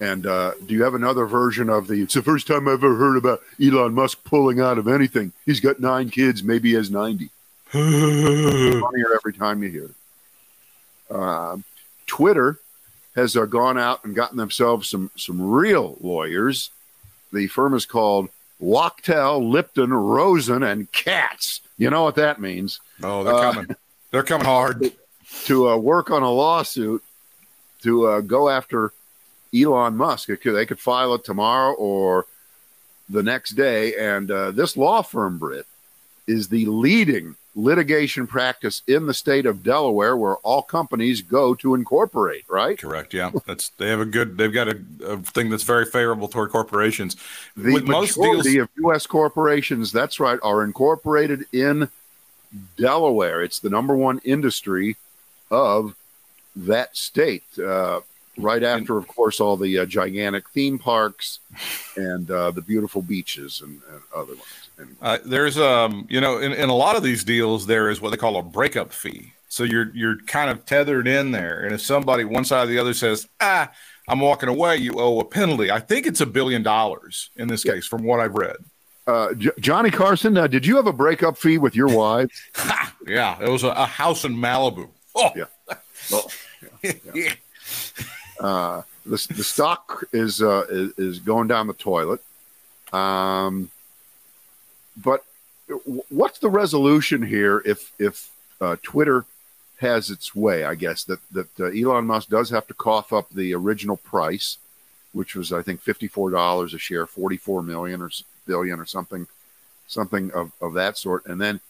and 0.00 0.24
uh, 0.26 0.52
do 0.64 0.72
you 0.72 0.82
have 0.84 0.94
another 0.94 1.26
version 1.26 1.68
of 1.68 1.86
the? 1.88 2.00
It's 2.02 2.14
the 2.14 2.22
first 2.22 2.46
time 2.46 2.66
I've 2.68 2.82
ever 2.84 2.94
heard 2.96 3.16
about 3.18 3.40
Elon 3.62 3.92
Musk 3.92 4.24
pulling 4.24 4.60
out 4.60 4.78
of 4.78 4.88
anything. 4.88 5.32
He's 5.44 5.60
got 5.60 5.80
nine 5.80 6.08
kids, 6.08 6.42
maybe 6.42 6.70
he 6.70 6.74
has 6.76 6.90
ninety. 6.90 7.28
Funnier 7.72 9.14
every 9.14 9.32
time 9.32 9.62
you 9.62 9.68
hear 9.70 9.84
it. 11.10 11.14
Um, 11.14 11.64
Twitter 12.06 12.58
has 13.16 13.36
uh, 13.36 13.44
gone 13.44 13.78
out 13.78 14.04
and 14.04 14.14
gotten 14.14 14.38
themselves 14.38 14.88
some 14.88 15.10
some 15.16 15.40
real 15.50 15.96
lawyers. 16.00 16.70
The 17.32 17.46
firm 17.48 17.74
is 17.74 17.84
called 17.86 18.28
Wachtell, 18.62 19.50
Lipton, 19.50 19.92
Rosen, 19.92 20.62
and 20.62 20.90
Katz. 20.92 21.60
You 21.78 21.90
know 21.90 22.02
what 22.04 22.14
that 22.16 22.40
means? 22.40 22.80
Oh, 23.02 23.22
they're 23.24 23.34
Uh, 23.34 23.52
coming. 23.52 23.76
They're 24.10 24.22
coming 24.22 24.46
hard. 24.46 24.92
To 25.44 25.68
uh, 25.68 25.76
work 25.76 26.10
on 26.10 26.24
a 26.24 26.30
lawsuit 26.30 27.04
to 27.80 28.06
uh, 28.06 28.20
go 28.20 28.48
after 28.48 28.92
Elon 29.54 29.96
Musk. 29.96 30.28
Could, 30.28 30.54
they 30.54 30.66
could 30.66 30.78
file 30.78 31.14
it 31.14 31.24
tomorrow 31.24 31.72
or 31.74 32.26
the 33.08 33.22
next 33.22 33.50
day. 33.50 33.96
And 33.96 34.30
uh, 34.30 34.50
this 34.52 34.76
law 34.76 35.02
firm, 35.02 35.38
Britt, 35.38 35.66
is 36.26 36.48
the 36.48 36.66
leading 36.66 37.34
litigation 37.56 38.28
practice 38.28 38.82
in 38.86 39.06
the 39.06 39.14
state 39.14 39.44
of 39.44 39.64
Delaware, 39.64 40.16
where 40.16 40.36
all 40.36 40.62
companies 40.62 41.20
go 41.20 41.54
to 41.56 41.74
incorporate. 41.74 42.44
Right? 42.48 42.78
Correct. 42.78 43.12
Yeah, 43.12 43.32
that's 43.46 43.70
they 43.70 43.88
have 43.88 44.00
a 44.00 44.04
good. 44.04 44.38
They've 44.38 44.52
got 44.52 44.68
a, 44.68 44.80
a 45.04 45.16
thing 45.18 45.50
that's 45.50 45.64
very 45.64 45.86
favorable 45.86 46.28
toward 46.28 46.50
corporations. 46.50 47.16
The 47.56 47.72
With 47.72 47.88
most 47.88 48.16
majority 48.16 48.52
deals- 48.52 48.64
of 48.64 48.68
U.S. 48.84 49.06
corporations, 49.06 49.90
that's 49.90 50.20
right, 50.20 50.38
are 50.42 50.62
incorporated 50.62 51.46
in 51.52 51.88
Delaware. 52.76 53.42
It's 53.42 53.58
the 53.58 53.70
number 53.70 53.96
one 53.96 54.20
industry 54.24 54.96
of 55.50 55.96
that 56.56 56.96
state. 56.96 57.44
Uh, 57.58 58.00
right 58.38 58.62
after, 58.62 58.96
of 58.96 59.06
course, 59.06 59.40
all 59.40 59.56
the 59.56 59.78
uh, 59.80 59.84
gigantic 59.86 60.48
theme 60.50 60.78
parks 60.78 61.40
and 61.96 62.30
uh, 62.30 62.50
the 62.50 62.62
beautiful 62.62 63.02
beaches 63.02 63.60
and, 63.60 63.80
and 63.92 64.00
other 64.14 64.32
ones. 64.34 64.70
Anyway. 64.78 64.94
Uh, 65.02 65.18
there's 65.24 65.58
um, 65.58 66.06
you 66.08 66.20
know, 66.20 66.38
in, 66.38 66.52
in 66.52 66.68
a 66.70 66.74
lot 66.74 66.96
of 66.96 67.02
these 67.02 67.22
deals, 67.24 67.66
there 67.66 67.90
is 67.90 68.00
what 68.00 68.10
they 68.10 68.16
call 68.16 68.36
a 68.38 68.42
breakup 68.42 68.92
fee. 68.92 69.32
So 69.48 69.64
you're 69.64 69.90
you're 69.94 70.16
kind 70.26 70.48
of 70.48 70.64
tethered 70.64 71.08
in 71.08 71.32
there, 71.32 71.60
and 71.64 71.74
if 71.74 71.80
somebody 71.82 72.24
one 72.24 72.44
side 72.44 72.64
or 72.64 72.66
the 72.66 72.78
other 72.78 72.94
says, 72.94 73.28
"Ah, 73.40 73.70
I'm 74.08 74.20
walking 74.20 74.48
away," 74.48 74.76
you 74.76 74.94
owe 74.96 75.18
a 75.18 75.24
penalty. 75.24 75.72
I 75.72 75.80
think 75.80 76.06
it's 76.06 76.20
a 76.20 76.26
billion 76.26 76.62
dollars 76.62 77.30
in 77.36 77.48
this 77.48 77.64
case, 77.64 77.84
from 77.84 78.04
what 78.04 78.20
I've 78.20 78.34
read. 78.36 78.56
Uh, 79.08 79.34
J- 79.34 79.50
Johnny 79.58 79.90
Carson, 79.90 80.38
uh, 80.38 80.46
did 80.46 80.64
you 80.64 80.76
have 80.76 80.86
a 80.86 80.92
breakup 80.92 81.36
fee 81.36 81.58
with 81.58 81.74
your 81.74 81.88
wife? 81.88 82.30
Yeah, 83.06 83.42
it 83.42 83.48
was 83.48 83.64
a, 83.64 83.68
a 83.68 83.86
house 83.86 84.24
in 84.24 84.36
Malibu. 84.36 84.88
Oh, 85.16 85.30
Yeah. 85.34 85.44
Well, 86.10 86.30
uh, 88.40 88.82
the, 89.04 89.26
the 89.36 89.44
stock 89.44 90.04
is, 90.12 90.42
uh, 90.42 90.66
is 90.68 90.92
is 90.98 91.18
going 91.18 91.48
down 91.48 91.66
the 91.66 91.74
toilet. 91.74 92.20
Um, 92.92 93.70
but 94.96 95.24
what's 96.08 96.38
the 96.38 96.48
resolution 96.48 97.22
here 97.22 97.62
if 97.64 97.92
if 97.98 98.30
uh, 98.60 98.76
Twitter 98.82 99.24
has 99.78 100.10
its 100.10 100.34
way? 100.34 100.64
I 100.64 100.74
guess 100.74 101.04
that 101.04 101.20
that 101.32 101.60
uh, 101.60 101.66
Elon 101.66 102.06
Musk 102.06 102.28
does 102.28 102.50
have 102.50 102.66
to 102.68 102.74
cough 102.74 103.12
up 103.12 103.30
the 103.30 103.54
original 103.54 103.96
price, 103.96 104.58
which 105.12 105.34
was 105.34 105.52
I 105.52 105.62
think 105.62 105.80
fifty 105.80 106.08
four 106.08 106.30
dollars 106.30 106.74
a 106.74 106.78
share, 106.78 107.06
forty 107.06 107.36
four 107.36 107.62
million 107.62 108.02
or 108.02 108.10
billion 108.46 108.80
or 108.80 108.86
something, 108.86 109.26
something 109.86 110.30
of, 110.32 110.52
of 110.60 110.74
that 110.74 110.98
sort, 110.98 111.26
and 111.26 111.40
then 111.40 111.60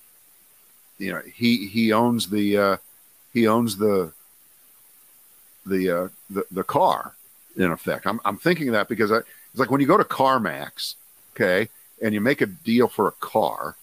you 0.98 1.12
know 1.12 1.22
he 1.32 1.66
he 1.66 1.92
owns 1.92 2.30
the 2.30 2.56
uh, 2.56 2.76
he 3.32 3.46
owns 3.46 3.76
the 3.76 4.12
the 5.66 5.90
uh, 5.90 6.08
the 6.28 6.44
the 6.50 6.64
car 6.64 7.14
in 7.56 7.70
effect. 7.70 8.06
I'm 8.06 8.20
I'm 8.24 8.36
thinking 8.36 8.72
that 8.72 8.88
because 8.88 9.12
I, 9.12 9.18
it's 9.18 9.58
like 9.58 9.70
when 9.70 9.80
you 9.80 9.86
go 9.86 9.96
to 9.96 10.04
CarMax, 10.04 10.94
okay, 11.34 11.68
and 12.02 12.14
you 12.14 12.20
make 12.20 12.40
a 12.40 12.46
deal 12.46 12.88
for 12.88 13.08
a 13.08 13.12
car, 13.12 13.76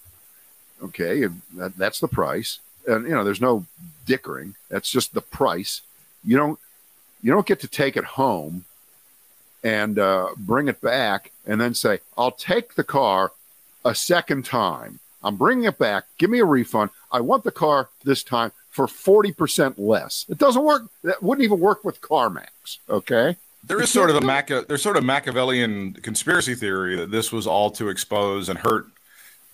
okay, 0.82 1.26
that, 1.54 1.76
that's 1.76 2.00
the 2.00 2.08
price, 2.08 2.60
and 2.86 3.04
you 3.04 3.14
know 3.14 3.24
there's 3.24 3.40
no 3.40 3.66
dickering. 4.06 4.54
That's 4.68 4.90
just 4.90 5.14
the 5.14 5.20
price. 5.20 5.82
You 6.24 6.36
don't 6.36 6.58
you 7.22 7.32
don't 7.32 7.46
get 7.46 7.60
to 7.60 7.68
take 7.68 7.96
it 7.96 8.04
home 8.04 8.64
and 9.64 9.98
uh, 9.98 10.28
bring 10.36 10.68
it 10.68 10.80
back 10.80 11.32
and 11.46 11.60
then 11.60 11.74
say 11.74 12.00
I'll 12.16 12.30
take 12.30 12.74
the 12.74 12.84
car 12.84 13.32
a 13.84 13.94
second 13.94 14.44
time. 14.44 15.00
I'm 15.22 15.36
bringing 15.36 15.64
it 15.64 15.78
back. 15.78 16.04
Give 16.16 16.30
me 16.30 16.38
a 16.38 16.44
refund. 16.44 16.90
I 17.10 17.20
want 17.20 17.42
the 17.42 17.50
car 17.50 17.88
this 18.04 18.22
time 18.22 18.52
for 18.70 18.86
40% 18.86 19.74
less. 19.78 20.24
It 20.28 20.38
doesn't 20.38 20.62
work. 20.62 20.82
That 21.02 21.22
wouldn't 21.22 21.44
even 21.44 21.58
work 21.58 21.84
with 21.84 22.00
CarMax. 22.00 22.78
Okay. 22.88 23.36
There 23.64 23.82
is 23.82 23.90
sort 23.90 24.10
of 24.10 24.16
a 24.16 24.64
there's 24.68 24.82
sort 24.82 24.96
of 24.96 25.04
Machiavellian 25.04 25.94
conspiracy 25.94 26.54
theory 26.54 26.96
that 26.96 27.10
this 27.10 27.32
was 27.32 27.46
all 27.46 27.70
to 27.72 27.88
expose 27.88 28.48
and 28.48 28.58
hurt 28.58 28.86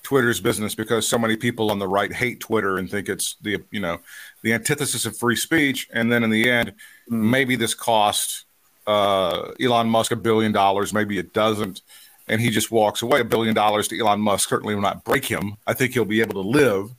Twitter's 0.02 0.40
business 0.40 0.74
because 0.74 1.08
so 1.08 1.18
many 1.18 1.36
people 1.36 1.70
on 1.70 1.78
the 1.78 1.88
right 1.88 2.12
hate 2.12 2.38
Twitter 2.38 2.76
and 2.76 2.88
think 2.88 3.08
it's 3.08 3.36
the 3.40 3.58
you 3.70 3.80
know 3.80 3.98
the 4.42 4.52
antithesis 4.52 5.06
of 5.06 5.16
free 5.16 5.36
speech, 5.36 5.88
and 5.92 6.12
then 6.12 6.22
in 6.22 6.30
the 6.30 6.50
end, 6.50 6.74
maybe 7.08 7.56
this 7.56 7.74
cost 7.74 8.44
uh, 8.86 9.52
Elon 9.60 9.88
Musk 9.88 10.12
a 10.12 10.16
billion 10.16 10.52
dollars, 10.52 10.92
maybe 10.92 11.18
it 11.18 11.32
doesn't, 11.32 11.80
and 12.28 12.40
he 12.40 12.50
just 12.50 12.70
walks 12.70 13.02
away. 13.02 13.20
A 13.20 13.24
billion 13.24 13.54
dollars 13.54 13.88
to 13.88 13.98
Elon 13.98 14.20
Musk 14.20 14.48
certainly 14.48 14.74
will 14.74 14.82
not 14.82 15.04
break 15.04 15.24
him. 15.24 15.56
I 15.66 15.72
think 15.72 15.94
he'll 15.94 16.04
be 16.04 16.20
able 16.20 16.42
to 16.42 16.48
live. 16.48 16.90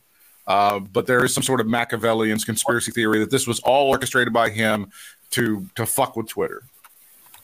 Uh, 0.47 0.79
but 0.79 1.07
there 1.07 1.23
is 1.25 1.33
some 1.33 1.43
sort 1.43 1.59
of 1.59 1.67
Machiavellian 1.67 2.37
conspiracy 2.39 2.91
theory 2.91 3.19
that 3.19 3.31
this 3.31 3.47
was 3.47 3.59
all 3.61 3.89
orchestrated 3.89 4.31
by 4.31 4.49
him 4.49 4.91
to 5.31 5.67
to 5.75 5.85
fuck 5.85 6.15
with 6.15 6.27
Twitter. 6.27 6.61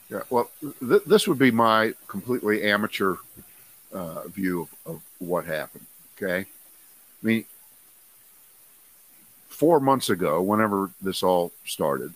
Yeah. 0.08 0.20
Well, 0.30 0.50
th- 0.60 1.02
this 1.06 1.26
would 1.26 1.38
be 1.38 1.50
my 1.50 1.94
completely 2.06 2.62
amateur 2.64 3.16
uh, 3.92 4.28
view 4.28 4.68
of, 4.86 4.94
of 4.94 5.02
what 5.18 5.44
happened. 5.46 5.86
Okay. 6.16 6.40
I 6.40 7.26
mean, 7.26 7.44
four 9.48 9.80
months 9.80 10.10
ago, 10.10 10.42
whenever 10.42 10.90
this 11.00 11.22
all 11.22 11.52
started, 11.64 12.12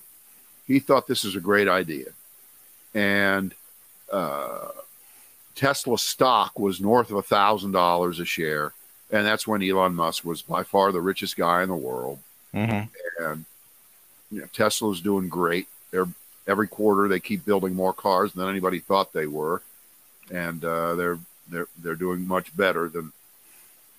he 0.67 0.79
thought 0.79 1.07
this 1.07 1.25
was 1.25 1.37
a 1.37 1.41
great 1.41 1.69
idea. 1.69 2.07
And 2.95 3.55
uh, 4.13 4.69
Tesla 5.55 5.99
stock 5.99 6.59
was 6.59 6.81
north 6.81 7.11
of 7.11 7.17
a 7.17 7.23
thousand 7.23 7.73
dollars 7.73 8.21
a 8.21 8.25
share, 8.25 8.73
and 9.11 9.27
that's 9.27 9.47
when 9.47 9.63
Elon 9.63 9.95
Musk 9.95 10.25
was 10.25 10.43
by 10.43 10.63
far 10.63 10.93
the 10.93 11.01
richest 11.01 11.37
guy 11.37 11.63
in 11.63 11.69
the 11.69 11.77
world. 11.77 12.19
Mm-hmm. 12.55 13.25
And 13.25 13.45
you 14.31 14.41
know, 14.41 14.47
Tesla's 14.53 15.01
doing 15.01 15.29
great. 15.29 15.69
They're 15.91 16.09
every 16.47 16.69
quarter 16.69 17.09
they 17.09 17.21
keep 17.21 17.45
building 17.45 17.75
more 17.75 17.93
cars 17.93 18.33
than 18.33 18.49
anybody 18.49 18.79
thought 18.81 19.13
they 19.13 19.27
were, 19.27 19.63
and 20.31 20.65
uh, 20.65 20.95
they're 20.95 21.19
they're 21.49 21.69
they're 21.83 21.95
doing 21.97 22.27
much 22.27 22.57
better 22.57 22.89
than 22.89 23.13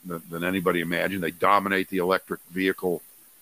than, 0.05 0.21
than 0.29 0.43
anybody 0.43 0.81
imagined. 0.81 1.23
They 1.23 1.31
dominate 1.31 1.89
the 1.89 1.97
electric 1.97 2.39
vehicle 2.51 3.01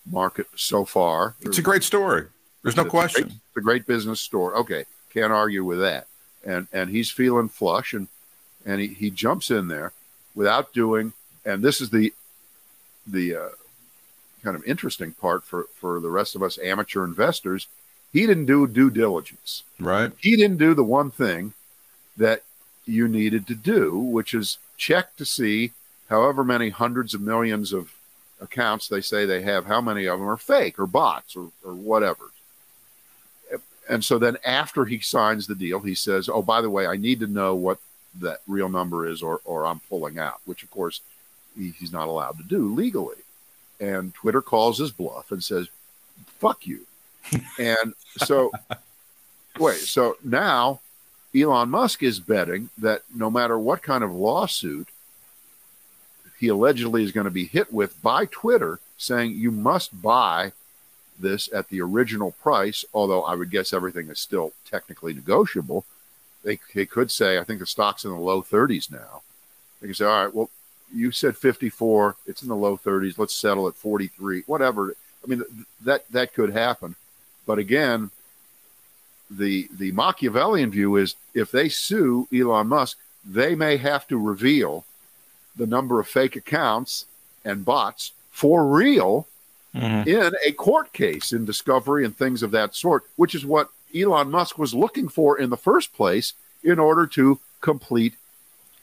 market 0.10 0.48
so 0.56 0.86
far. 0.86 1.36
It's 1.42 1.58
a 1.58 1.64
great 1.64 1.84
story. 1.84 2.26
There's 2.64 2.76
no 2.76 2.84
It's 2.84 2.88
a 2.88 2.92
question. 2.92 3.24
great- 3.24 3.34
It's 3.34 3.58
a 3.58 3.62
great 3.62 3.86
business 3.88 4.20
story. 4.22 4.56
Okay, 4.56 4.86
can't 5.14 5.34
argue 5.34 5.64
with 5.64 5.80
that. 5.80 6.08
And 6.46 6.68
and 6.72 6.90
he's 6.90 7.10
feeling 7.10 7.50
flush, 7.50 7.94
and 7.94 8.08
and 8.66 8.80
he, 8.82 8.88
he 8.88 9.10
jumps 9.10 9.50
in 9.50 9.68
there 9.68 9.92
without 10.36 10.74
doing. 10.74 11.14
And 11.46 11.62
this 11.62 11.82
is 11.82 11.90
the 11.90 12.14
the 13.08 13.36
uh, 13.36 13.50
kind 14.44 14.56
of 14.56 14.64
interesting 14.66 15.12
part 15.14 15.44
for 15.44 15.68
for 15.76 16.00
the 16.00 16.10
rest 16.10 16.36
of 16.36 16.44
us 16.44 16.58
amateur 16.60 17.04
investors. 17.04 17.68
He 18.12 18.26
didn't 18.26 18.46
do 18.46 18.66
due 18.66 18.90
diligence. 18.90 19.64
Right. 19.80 20.12
He 20.20 20.36
didn't 20.36 20.58
do 20.58 20.74
the 20.74 20.84
one 20.84 21.12
thing 21.12 21.54
that 22.16 22.44
you 22.86 23.08
needed 23.08 23.46
to 23.48 23.56
do, 23.56 23.98
which 23.98 24.34
is 24.34 24.58
check 24.78 25.16
to 25.18 25.26
see 25.26 25.72
however 26.10 26.44
many 26.44 26.70
hundreds 26.70 27.14
of 27.14 27.22
millions 27.22 27.74
of 27.74 27.94
accounts 28.40 28.88
they 28.88 29.02
say 29.02 29.26
they 29.26 29.42
have, 29.42 29.66
how 29.66 29.82
many 29.82 30.06
of 30.06 30.20
them 30.20 30.30
are 30.30 30.38
fake 30.38 30.80
or 30.80 30.88
bots 30.88 31.36
or, 31.36 31.52
or 31.64 31.74
whatever. 31.74 32.32
And 33.88 34.04
so 34.04 34.18
then 34.18 34.38
after 34.46 34.86
he 34.86 35.00
signs 35.00 35.46
the 35.46 35.56
deal, 35.56 35.80
he 35.80 35.96
says, 35.96 36.28
Oh, 36.28 36.42
by 36.42 36.62
the 36.62 36.70
way, 36.70 36.88
I 36.88 36.96
need 36.96 37.20
to 37.20 37.28
know 37.28 37.54
what 37.56 37.80
that 38.20 38.40
real 38.48 38.70
number 38.70 39.08
is 39.08 39.22
or, 39.22 39.42
or 39.46 39.66
I'm 39.66 39.80
pulling 39.82 40.18
out, 40.18 40.40
which 40.46 40.64
of 40.64 40.72
course 40.72 41.02
he's 41.56 41.92
not 41.92 42.08
allowed 42.08 42.38
to 42.38 42.44
do 42.44 42.74
legally. 42.74 43.18
And 43.80 44.14
Twitter 44.14 44.42
calls 44.42 44.78
his 44.78 44.92
bluff 44.92 45.32
and 45.32 45.44
says, 45.44 45.68
Fuck 46.40 46.66
you. 46.66 46.82
and 47.60 47.94
so, 48.18 48.52
wait, 49.60 49.78
so 49.78 50.18
now 50.24 50.80
Elon 51.36 51.70
Musk 51.70 52.04
is 52.04 52.20
betting 52.20 52.70
that 52.78 53.02
no 53.14 53.30
matter 53.30 53.58
what 53.58 53.82
kind 53.82 54.04
of 54.04 54.14
lawsuit 54.14 54.88
he 56.38 56.48
allegedly 56.48 57.04
is 57.04 57.12
going 57.12 57.26
to 57.26 57.32
be 57.32 57.46
hit 57.46 57.74
with 57.74 58.02
by 58.02 58.26
Twitter 58.26 58.80
saying 58.98 59.32
you 59.32 59.52
must 59.52 60.02
buy 60.02 60.52
this 61.20 61.50
at 61.54 61.70
the 61.70 61.82
original 61.82 62.32
price, 62.32 62.86
although 62.94 63.24
I 63.24 63.36
would 63.36 63.50
guess 63.50 63.74
everything 63.74 64.10
is 64.10 64.20
still 64.20 64.54
technically 64.70 65.14
negotiable. 65.14 65.86
They, 66.44 66.60
they 66.74 66.86
could 66.86 67.12
say, 67.12 67.38
I 67.38 67.44
think 67.44 67.60
the 67.60 67.66
stock's 67.66 68.06
in 68.06 68.12
the 68.12 68.18
low 68.18 68.42
30s 68.42 68.92
now. 68.92 69.22
They 69.82 69.88
can 69.88 69.96
say, 69.96 70.06
all 70.06 70.26
right, 70.26 70.34
well, 70.34 70.50
you 70.94 71.12
said 71.12 71.36
54, 71.36 72.16
it's 72.26 72.42
in 72.42 72.50
the 72.50 72.56
low 72.56 72.78
30s, 72.78 73.18
let's 73.18 73.36
settle 73.36 73.68
at 73.68 73.76
43, 73.76 74.44
whatever. 74.48 74.94
I 75.24 75.28
mean, 75.28 75.44
that 75.84 76.10
that 76.12 76.34
could 76.34 76.52
happen. 76.52 76.96
But 77.46 77.58
again, 77.60 78.12
the 79.30 79.68
the 79.78 79.92
Machiavellian 79.92 80.72
view 80.72 80.96
is 80.98 81.16
if 81.34 81.52
they 81.52 81.70
sue 81.70 82.28
Elon 82.34 82.68
Musk, 82.68 82.98
they 83.26 83.56
may 83.56 83.78
have 83.78 84.08
to 84.08 84.18
reveal 84.18 84.86
the 85.56 85.66
number 85.66 86.00
of 86.00 86.08
fake 86.08 86.36
accounts 86.36 87.06
and 87.44 87.66
bots 87.66 88.12
for 88.32 88.68
real 88.68 89.28
Mhm. 89.74 90.08
in 90.08 90.36
a 90.46 90.52
court 90.52 90.94
case 90.94 91.34
in 91.34 91.44
discovery 91.46 92.06
and 92.06 92.16
things 92.16 92.42
of 92.44 92.52
that 92.52 92.76
sort, 92.76 93.04
which 93.18 93.36
is 93.36 93.46
what 93.46 93.70
Elon 93.94 94.32
Musk 94.32 94.58
was 94.58 94.74
looking 94.74 95.10
for 95.10 95.38
in 95.38 95.50
the 95.50 95.58
first 95.58 95.94
place 95.94 96.34
in 96.64 96.80
order 96.80 97.06
to 97.08 97.40
complete 97.62 98.14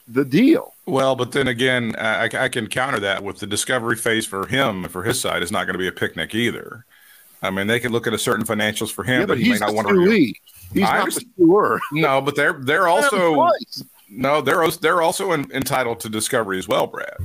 the 0.08 0.24
deal. 0.24 0.74
Well, 0.86 1.14
but 1.14 1.32
then 1.32 1.48
again, 1.48 1.94
I, 1.96 2.24
I 2.24 2.48
can 2.48 2.66
counter 2.66 2.98
that 3.00 3.22
with 3.22 3.38
the 3.38 3.46
discovery 3.46 3.96
phase 3.96 4.26
for 4.26 4.46
him, 4.46 4.84
for 4.88 5.04
his 5.04 5.20
side, 5.20 5.42
is 5.42 5.52
not 5.52 5.64
going 5.64 5.74
to 5.74 5.78
be 5.78 5.86
a 5.86 5.92
picnic 5.92 6.34
either. 6.34 6.84
I 7.40 7.50
mean, 7.50 7.66
they 7.66 7.80
can 7.80 7.92
look 7.92 8.06
at 8.06 8.12
a 8.12 8.18
certain 8.18 8.44
financials 8.44 8.90
for 8.92 9.04
him, 9.04 9.20
Yeah, 9.20 9.26
but 9.26 9.38
he 9.38 9.50
may 9.50 9.58
not 9.58 9.74
want 9.74 9.88
to. 9.88 10.34
He's 10.72 10.84
I 10.84 10.98
not 10.98 11.10
the 11.10 11.44
understand. 11.44 11.80
No, 11.92 12.20
but 12.20 12.36
they're 12.36 12.54
they're 12.54 12.88
also 12.88 13.48
no, 14.08 14.40
they're 14.40 14.70
they're 14.70 15.02
also 15.02 15.32
en- 15.32 15.50
entitled 15.52 16.00
to 16.00 16.08
discovery 16.08 16.58
as 16.58 16.68
well, 16.68 16.86
Brad. 16.86 17.16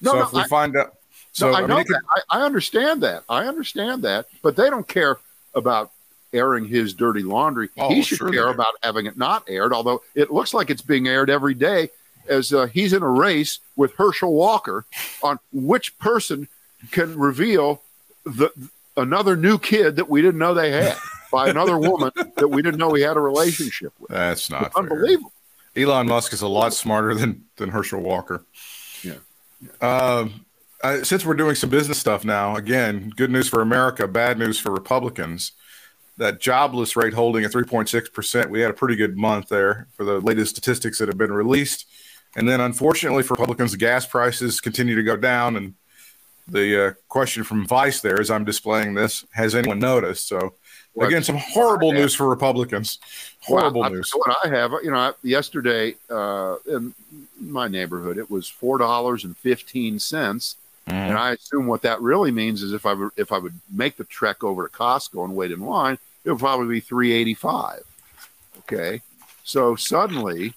No, 0.00 0.12
so 0.12 0.18
no, 0.18 0.22
if 0.24 0.32
we 0.32 0.40
I- 0.40 0.48
find 0.48 0.76
out, 0.76 0.94
so 1.32 1.50
no, 1.50 1.56
I, 1.56 1.60
mean, 1.60 1.68
know 1.70 1.76
that. 1.78 2.00
I, 2.30 2.38
I 2.38 2.42
understand 2.44 3.02
that. 3.02 3.24
I 3.28 3.46
understand 3.46 4.02
that. 4.02 4.26
But 4.42 4.56
they 4.56 4.70
don't 4.70 4.86
care 4.86 5.18
about 5.54 5.90
airing 6.32 6.66
his 6.66 6.94
dirty 6.94 7.22
laundry. 7.22 7.70
Oh, 7.78 7.88
he 7.88 8.02
should 8.02 8.18
sure 8.18 8.30
care 8.30 8.48
about 8.48 8.74
having 8.82 9.06
it 9.06 9.16
not 9.16 9.44
aired, 9.48 9.72
although 9.72 10.02
it 10.14 10.30
looks 10.30 10.54
like 10.54 10.70
it's 10.70 10.82
being 10.82 11.08
aired 11.08 11.30
every 11.30 11.54
day 11.54 11.90
as 12.28 12.52
uh, 12.52 12.66
he's 12.66 12.92
in 12.92 13.02
a 13.02 13.10
race 13.10 13.58
with 13.76 13.94
Herschel 13.94 14.32
Walker 14.32 14.84
on 15.22 15.38
which 15.52 15.98
person 15.98 16.48
can 16.90 17.18
reveal 17.18 17.82
the 18.24 18.50
another 18.96 19.36
new 19.36 19.58
kid 19.58 19.96
that 19.96 20.08
we 20.08 20.22
didn't 20.22 20.38
know 20.38 20.54
they 20.54 20.70
had 20.70 20.96
by 21.32 21.48
another 21.48 21.78
woman 21.78 22.12
that 22.36 22.48
we 22.48 22.62
didn't 22.62 22.78
know 22.78 22.90
we 22.90 23.02
had 23.02 23.16
a 23.16 23.20
relationship 23.20 23.92
with. 23.98 24.10
that's 24.10 24.50
not. 24.50 24.72
Unbelievable. 24.76 25.32
Elon 25.76 26.06
Musk 26.06 26.32
is 26.32 26.42
a 26.42 26.48
lot 26.48 26.72
smarter 26.72 27.14
than 27.14 27.44
than 27.56 27.70
Herschel 27.70 28.00
Walker. 28.00 28.44
Yeah. 29.02 29.16
Um, 29.80 30.44
uh, 30.82 31.02
since 31.02 31.24
we're 31.24 31.34
doing 31.34 31.54
some 31.54 31.70
business 31.70 31.98
stuff 31.98 32.24
now, 32.24 32.56
again, 32.56 33.10
good 33.16 33.30
news 33.30 33.48
for 33.48 33.62
America, 33.62 34.06
bad 34.06 34.38
news 34.38 34.58
for 34.58 34.70
Republicans. 34.70 35.52
That 36.16 36.40
jobless 36.40 36.94
rate 36.94 37.14
holding 37.14 37.42
at 37.44 37.50
3.6%. 37.50 38.48
We 38.48 38.60
had 38.60 38.70
a 38.70 38.74
pretty 38.74 38.94
good 38.94 39.16
month 39.16 39.48
there 39.48 39.88
for 39.96 40.04
the 40.04 40.20
latest 40.20 40.50
statistics 40.52 40.98
that 40.98 41.08
have 41.08 41.18
been 41.18 41.32
released. 41.32 41.86
And 42.36 42.48
then, 42.48 42.60
unfortunately, 42.60 43.22
for 43.22 43.34
Republicans, 43.34 43.74
gas 43.76 44.06
prices 44.06 44.60
continue 44.60 44.96
to 44.96 45.02
go 45.02 45.16
down. 45.16 45.56
And 45.56 45.74
the 46.48 46.86
uh, 46.88 46.92
question 47.08 47.44
from 47.44 47.66
Vice 47.66 48.00
there, 48.00 48.20
as 48.20 48.30
I'm 48.30 48.44
displaying 48.44 48.94
this, 48.94 49.24
has 49.32 49.54
anyone 49.54 49.78
noticed? 49.78 50.28
So, 50.28 50.54
again, 51.00 51.22
some 51.22 51.36
horrible 51.38 51.92
news 51.92 52.14
for 52.14 52.28
Republicans. 52.28 52.98
Horrible 53.42 53.82
Well, 53.82 53.90
I- 53.90 53.94
news. 53.94 54.10
What 54.14 54.36
I 54.44 54.48
have, 54.48 54.72
you 54.82 54.90
know, 54.90 54.98
I- 54.98 55.12
yesterday 55.22 55.94
uh, 56.10 56.56
in 56.66 56.92
my 57.40 57.68
neighborhood, 57.68 58.18
it 58.18 58.30
was 58.30 58.48
four 58.48 58.78
dollars 58.78 59.24
and 59.24 59.36
fifteen 59.36 59.98
cents, 59.98 60.56
and 60.86 61.16
I 61.16 61.32
assume 61.32 61.66
what 61.66 61.82
that 61.82 62.00
really 62.00 62.30
means 62.30 62.62
is 62.62 62.72
if 62.72 62.84
I 62.86 62.94
would 62.94 63.10
if 63.16 63.32
I 63.32 63.38
would 63.38 63.54
make 63.72 63.96
the 63.96 64.04
trek 64.04 64.42
over 64.42 64.66
to 64.66 64.72
Costco 64.74 65.24
and 65.24 65.36
wait 65.36 65.50
in 65.52 65.60
line, 65.60 65.98
it 66.24 66.30
would 66.30 66.40
probably 66.40 66.68
be 66.68 66.80
three 66.80 67.12
eighty 67.12 67.34
five. 67.34 67.82
Okay, 68.60 69.02
so 69.44 69.76
suddenly, 69.76 70.54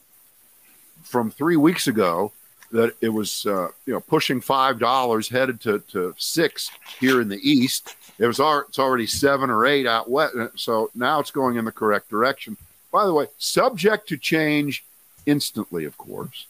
from 1.07 1.31
three 1.31 1.57
weeks 1.57 1.87
ago, 1.87 2.31
that 2.71 2.95
it 3.01 3.09
was 3.09 3.45
uh, 3.45 3.69
you 3.85 3.93
know 3.93 4.01
pushing 4.01 4.41
five 4.41 4.79
dollars, 4.79 5.29
headed 5.29 5.61
to, 5.61 5.79
to 5.91 6.13
six 6.17 6.69
here 6.99 7.21
in 7.21 7.29
the 7.29 7.39
east. 7.49 7.95
It 8.19 8.27
was 8.27 8.39
al- 8.39 8.65
it's 8.67 8.79
already 8.79 9.07
seven 9.07 9.49
or 9.49 9.65
eight 9.65 9.87
out 9.87 10.09
west, 10.09 10.35
so 10.55 10.89
now 10.93 11.19
it's 11.19 11.31
going 11.31 11.55
in 11.55 11.65
the 11.65 11.71
correct 11.71 12.09
direction. 12.09 12.57
By 12.91 13.05
the 13.05 13.13
way, 13.13 13.27
subject 13.37 14.09
to 14.09 14.17
change 14.17 14.83
instantly, 15.25 15.85
of 15.85 15.97
course. 15.97 16.47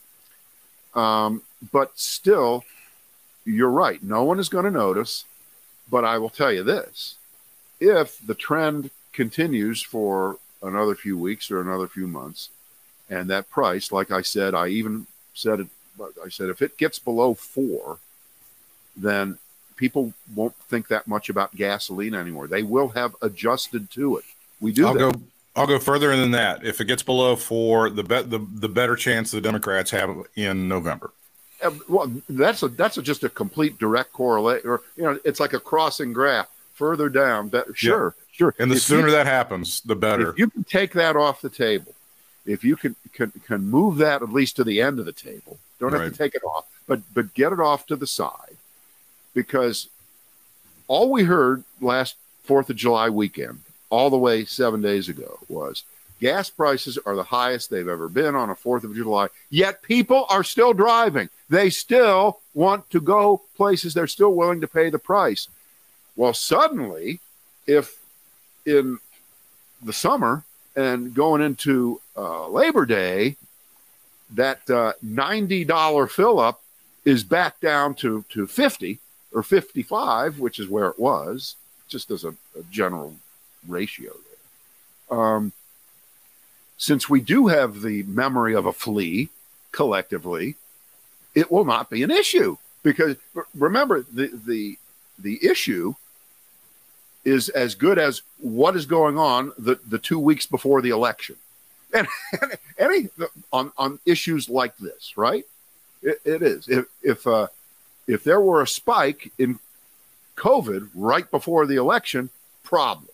Um, 0.95 1.41
but 1.72 1.97
still, 1.99 2.64
you're 3.45 3.70
right. 3.70 4.01
No 4.01 4.24
one 4.24 4.39
is 4.39 4.49
going 4.49 4.66
to 4.66 4.72
notice. 4.72 5.26
But 5.89 6.03
I 6.03 6.18
will 6.18 6.30
tell 6.30 6.51
you 6.51 6.64
this 6.64 7.16
if 7.80 8.20
the 8.26 8.36
trend 8.36 8.89
continues 9.14 9.82
for 9.82 10.38
another 10.62 10.95
few 10.95 11.18
weeks 11.18 11.49
or 11.49 11.62
another 11.62 11.88
few 11.88 12.08
months, 12.08 12.49
and 13.10 13.30
that 13.30 13.49
price, 13.49 13.91
like 13.91 14.12
I 14.12 14.22
said, 14.22 14.53
I 14.53 14.68
even 14.68 15.08
said 15.34 15.62
it, 15.62 15.68
I 16.01 16.30
said 16.30 16.49
if 16.49 16.62
it 16.62 16.78
gets 16.78 16.99
below 16.99 17.34
four, 17.34 17.99
then 18.95 19.38
people 19.76 20.14
won't 20.36 20.55
think 20.55 20.88
that 20.88 21.08
much 21.08 21.30
about 21.30 21.55
gasoline 21.55 22.14
anymore. 22.16 22.47
They 22.47 22.64
will 22.64 22.89
have 22.89 23.16
adjusted 23.22 23.89
to 23.91 24.18
it. 24.18 24.26
We 24.60 24.72
do 24.72 24.88
I'll 24.88 24.93
that. 24.93 24.99
go. 24.99 25.12
I'll 25.55 25.68
go 25.68 25.80
further 25.80 26.16
than 26.16 26.32
that. 26.32 26.64
If 26.66 26.82
it 26.82 26.86
gets 26.86 27.01
below 27.03 27.36
four, 27.36 27.89
the 27.89 28.03
bet 28.03 28.30
the 28.30 28.39
the 28.39 28.70
better 28.70 28.95
chance 28.95 29.32
the 29.32 29.41
Democrats 29.41 29.91
have 29.91 30.16
in 30.36 30.68
November. 30.68 31.12
Uh, 31.64 31.72
well, 31.88 32.12
that's 32.30 32.62
a 32.62 32.68
that's 32.68 32.97
a, 32.97 33.01
just 33.01 33.24
a 33.24 33.30
complete 33.30 33.80
direct 33.80 34.14
correlate, 34.14 34.66
or 34.66 34.82
you 34.95 35.03
know, 35.03 35.20
it's 35.26 35.39
like 35.39 35.53
a 35.53 35.60
crossing 35.60 36.14
graph. 36.14 36.47
Further 36.74 37.10
down, 37.10 37.49
better, 37.49 37.74
sure, 37.74 38.14
sure. 38.32 38.53
And 38.60 38.70
the 38.70 38.76
If 38.76 38.84
sooner 38.84 39.08
you, 39.08 39.14
that 39.16 39.26
happens, 39.26 39.82
the 39.82 39.95
better. 39.95 40.36
you 40.38 40.47
can 40.47 40.64
take 40.64 40.93
that 40.93 41.16
off 41.16 41.41
the 41.41 41.49
table, 41.49 41.95
if 42.48 42.64
you 42.64 42.76
can 42.76 42.95
can 43.14 43.32
can 43.45 43.68
move 43.68 43.98
that 43.98 44.22
at 44.22 44.32
least 44.32 44.56
to 44.56 44.64
the 44.64 44.82
end 44.82 45.00
of 45.00 45.06
the 45.06 45.12
table, 45.12 45.60
don't 45.80 45.93
have 45.93 46.12
to 46.12 46.18
take 46.18 46.34
it 46.34 46.43
off, 46.43 46.66
but 46.88 47.02
but 47.14 47.34
get 47.34 47.54
it 47.54 47.60
off 47.60 47.86
to 47.88 47.95
the 47.95 48.08
side, 48.08 48.58
because 49.34 49.89
all 50.88 51.12
we 51.12 51.24
heard 51.24 51.64
last 51.82 52.16
Fourth 52.43 52.70
of 52.70 52.78
July 52.78 53.10
weekend, 53.10 53.60
all 53.89 54.10
the 54.10 54.18
way 54.18 54.45
seven 54.45 54.82
days 54.82 55.10
ago, 55.10 55.39
was 55.50 55.84
gas 56.22 56.50
prices 56.50 56.98
are 57.06 57.16
the 57.16 57.24
highest 57.24 57.70
they've 57.70 57.88
ever 57.88 58.08
been 58.08 58.36
on 58.36 58.50
a 58.50 58.56
Fourth 58.56 58.86
of 58.86 58.95
July. 58.95 59.28
Yet 59.50 59.82
people 59.82 60.26
are 60.30 60.43
still 60.43 60.74
driving. 60.74 61.30
They 61.50 61.70
still 61.70 62.39
want 62.54 62.89
to 62.91 63.02
go 63.02 63.41
places. 63.56 63.93
They're 63.93 64.08
still 64.08 64.34
willing 64.34 64.62
to 64.62 64.68
pay 64.68 64.89
the 64.89 65.00
price. 65.00 65.50
Well, 66.16 66.34
suddenly, 66.34 67.20
if 67.68 68.00
in 68.66 69.00
the 69.84 69.93
summer 69.93 70.43
and 70.78 71.13
going 71.13 71.41
into 71.41 71.99
uh, 72.15 72.47
Labor 72.47 72.86
Day, 72.86 73.36
that 74.30 74.69
uh, 74.69 74.93
$90 75.03 76.09
fill 76.09 76.39
up 76.39 76.61
is 77.03 77.23
back 77.23 77.59
down 77.59 77.95
to, 77.95 78.23
to 78.30 78.45
50 78.45 78.99
or 79.34 79.41
55, 79.41 80.39
which 80.39 80.59
is 80.59 80.69
where 80.69 80.88
it 80.88 80.99
was, 80.99 81.55
just 81.88 82.11
as 82.11 82.23
a, 82.23 82.30
a 82.30 82.63
general 82.69 83.15
ratio 83.67 84.11
there. 85.09 85.19
Um, 85.19 85.51
since 86.78 87.09
we 87.09 87.21
do 87.21 87.47
have 87.47 87.82
the 87.82 88.03
memory 88.03 88.53
of 88.53 88.67
a 88.67 88.73
flea 88.73 89.30
collectively, 89.71 90.55
it 91.34 91.51
will 91.51 91.65
not 91.65 91.89
be 91.89 92.03
an 92.03 92.11
issue 92.11 92.57
because 92.84 93.15
remember 93.55 94.05
the 94.13 94.28
the 94.45 94.78
the 95.17 95.43
issue 95.43 95.95
is 97.28 97.49
as 97.49 97.75
good 97.75 97.99
as 97.99 98.21
what 98.39 98.73
is 98.78 98.86
going 98.86 99.17
on 99.17 99.51
the, 99.57 99.78
the 99.86 99.99
two 99.99 100.17
weeks 100.17 100.45
before 100.45 100.82
the 100.82 100.91
election. 100.91 101.36
And 101.93 102.07
any 102.78 103.09
on 103.51 103.71
on 103.78 103.99
issues 104.05 104.49
like 104.49 104.78
this 104.78 105.17
right? 105.17 105.45
It, 106.01 106.21
it 106.23 106.41
is. 106.41 106.67
If 106.69 106.86
if 107.01 107.28
uh 107.28 107.47
if 108.07 108.23
there 108.23 108.39
were 108.39 108.61
a 108.61 108.67
spike 108.67 109.32
in 109.38 109.59
covid 110.36 110.89
right 110.95 111.30
before 111.30 111.65
the 111.65 111.75
election 111.75 112.30
problem. 112.63 113.09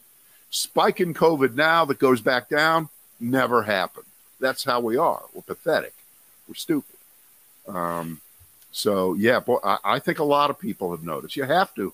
Spike 0.49 0.99
in 0.99 1.14
covid 1.14 1.55
now 1.55 1.86
that 1.86 1.99
goes 1.99 2.22
back 2.22 2.49
down 2.49 2.89
never 3.20 3.64
happened. 3.64 4.05
That's 4.39 4.64
how 4.64 4.80
we 4.80 4.95
are. 4.97 5.24
We're 5.34 5.41
pathetic. 5.41 5.93
We're 6.47 6.55
stupid. 6.55 6.97
Um 7.68 8.22
so 8.72 9.14
yeah 9.14 9.39
boy, 9.39 9.57
I, 9.64 9.78
I 9.84 9.99
think 9.99 10.20
a 10.20 10.24
lot 10.24 10.49
of 10.51 10.59
people 10.59 10.91
have 10.91 11.03
noticed. 11.03 11.36
You 11.36 11.43
have 11.45 11.74
to 11.76 11.93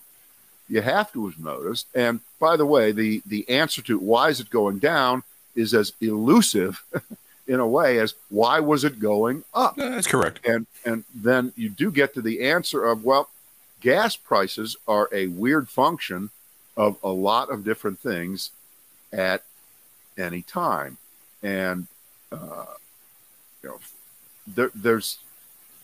you 0.70 0.82
have 0.82 1.12
to 1.14 1.28
have 1.28 1.40
noticed. 1.40 1.88
And 1.94 2.22
by 2.40 2.56
the 2.56 2.66
way, 2.66 2.92
the 2.92 3.22
the 3.26 3.50
answer 3.50 3.82
to 3.84 3.98
why 3.98 4.30
is 4.30 4.40
it 4.40 4.50
going 4.50 4.80
down 4.80 5.24
is 5.56 5.74
as 5.74 5.94
elusive 6.00 6.84
in 7.48 7.60
a 7.60 7.68
way 7.68 8.00
as 8.00 8.14
why 8.30 8.60
was 8.60 8.84
it 8.84 9.00
going 9.00 9.44
up? 9.54 9.76
That's 9.76 10.08
correct. 10.08 10.46
And 10.46 10.68
and 10.86 11.04
then 11.14 11.52
you 11.56 11.70
do 11.70 11.92
get 11.92 12.14
to 12.14 12.22
the 12.22 12.48
answer 12.48 12.86
of 12.86 13.04
well, 13.04 13.30
gas 13.82 14.16
prices 14.16 14.78
are 14.88 15.10
a 15.12 15.28
weird 15.28 15.68
function 15.68 16.30
of 16.78 16.98
a 17.04 17.10
lot 17.10 17.50
of 17.50 17.66
different 17.66 18.00
things 18.00 18.52
at 19.12 19.44
any 20.18 20.44
time, 20.44 20.98
and 21.42 21.88
uh, 22.32 22.66
you 23.64 23.70
know 23.70 23.80
there, 24.48 24.72
there's 24.76 25.18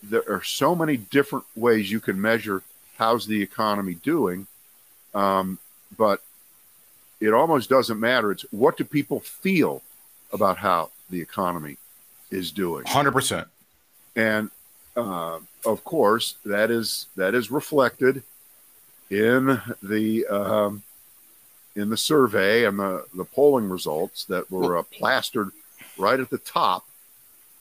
there 0.02 0.22
are 0.28 0.42
so 0.42 0.74
many 0.74 0.96
different 0.96 1.44
ways 1.56 1.90
you 1.90 2.00
can 2.00 2.20
measure 2.20 2.62
how's 2.98 3.26
the 3.26 3.42
economy 3.42 3.94
doing 3.94 4.46
um, 5.16 5.58
but 5.96 6.20
it 7.20 7.32
almost 7.32 7.70
doesn't 7.70 7.98
matter. 7.98 8.30
It's 8.30 8.44
what 8.50 8.76
do 8.76 8.84
people 8.84 9.20
feel 9.20 9.82
about 10.32 10.58
how 10.58 10.90
the 11.10 11.20
economy 11.20 11.78
is 12.30 12.50
doing, 12.52 12.84
Hundred 12.86 13.12
percent. 13.12 13.48
and 14.14 14.50
uh, 14.96 15.38
of 15.64 15.84
course 15.84 16.36
that 16.44 16.70
is 16.70 17.06
that 17.16 17.34
is 17.34 17.50
reflected 17.50 18.22
in 19.10 19.60
the 19.82 20.26
um, 20.26 20.82
in 21.76 21.88
the 21.90 21.96
survey 21.96 22.64
and 22.64 22.78
the 22.78 23.06
the 23.14 23.24
polling 23.24 23.68
results 23.68 24.24
that 24.24 24.50
were 24.50 24.76
uh, 24.78 24.82
plastered 24.82 25.50
right 25.96 26.18
at 26.20 26.30
the 26.30 26.38
top 26.38 26.84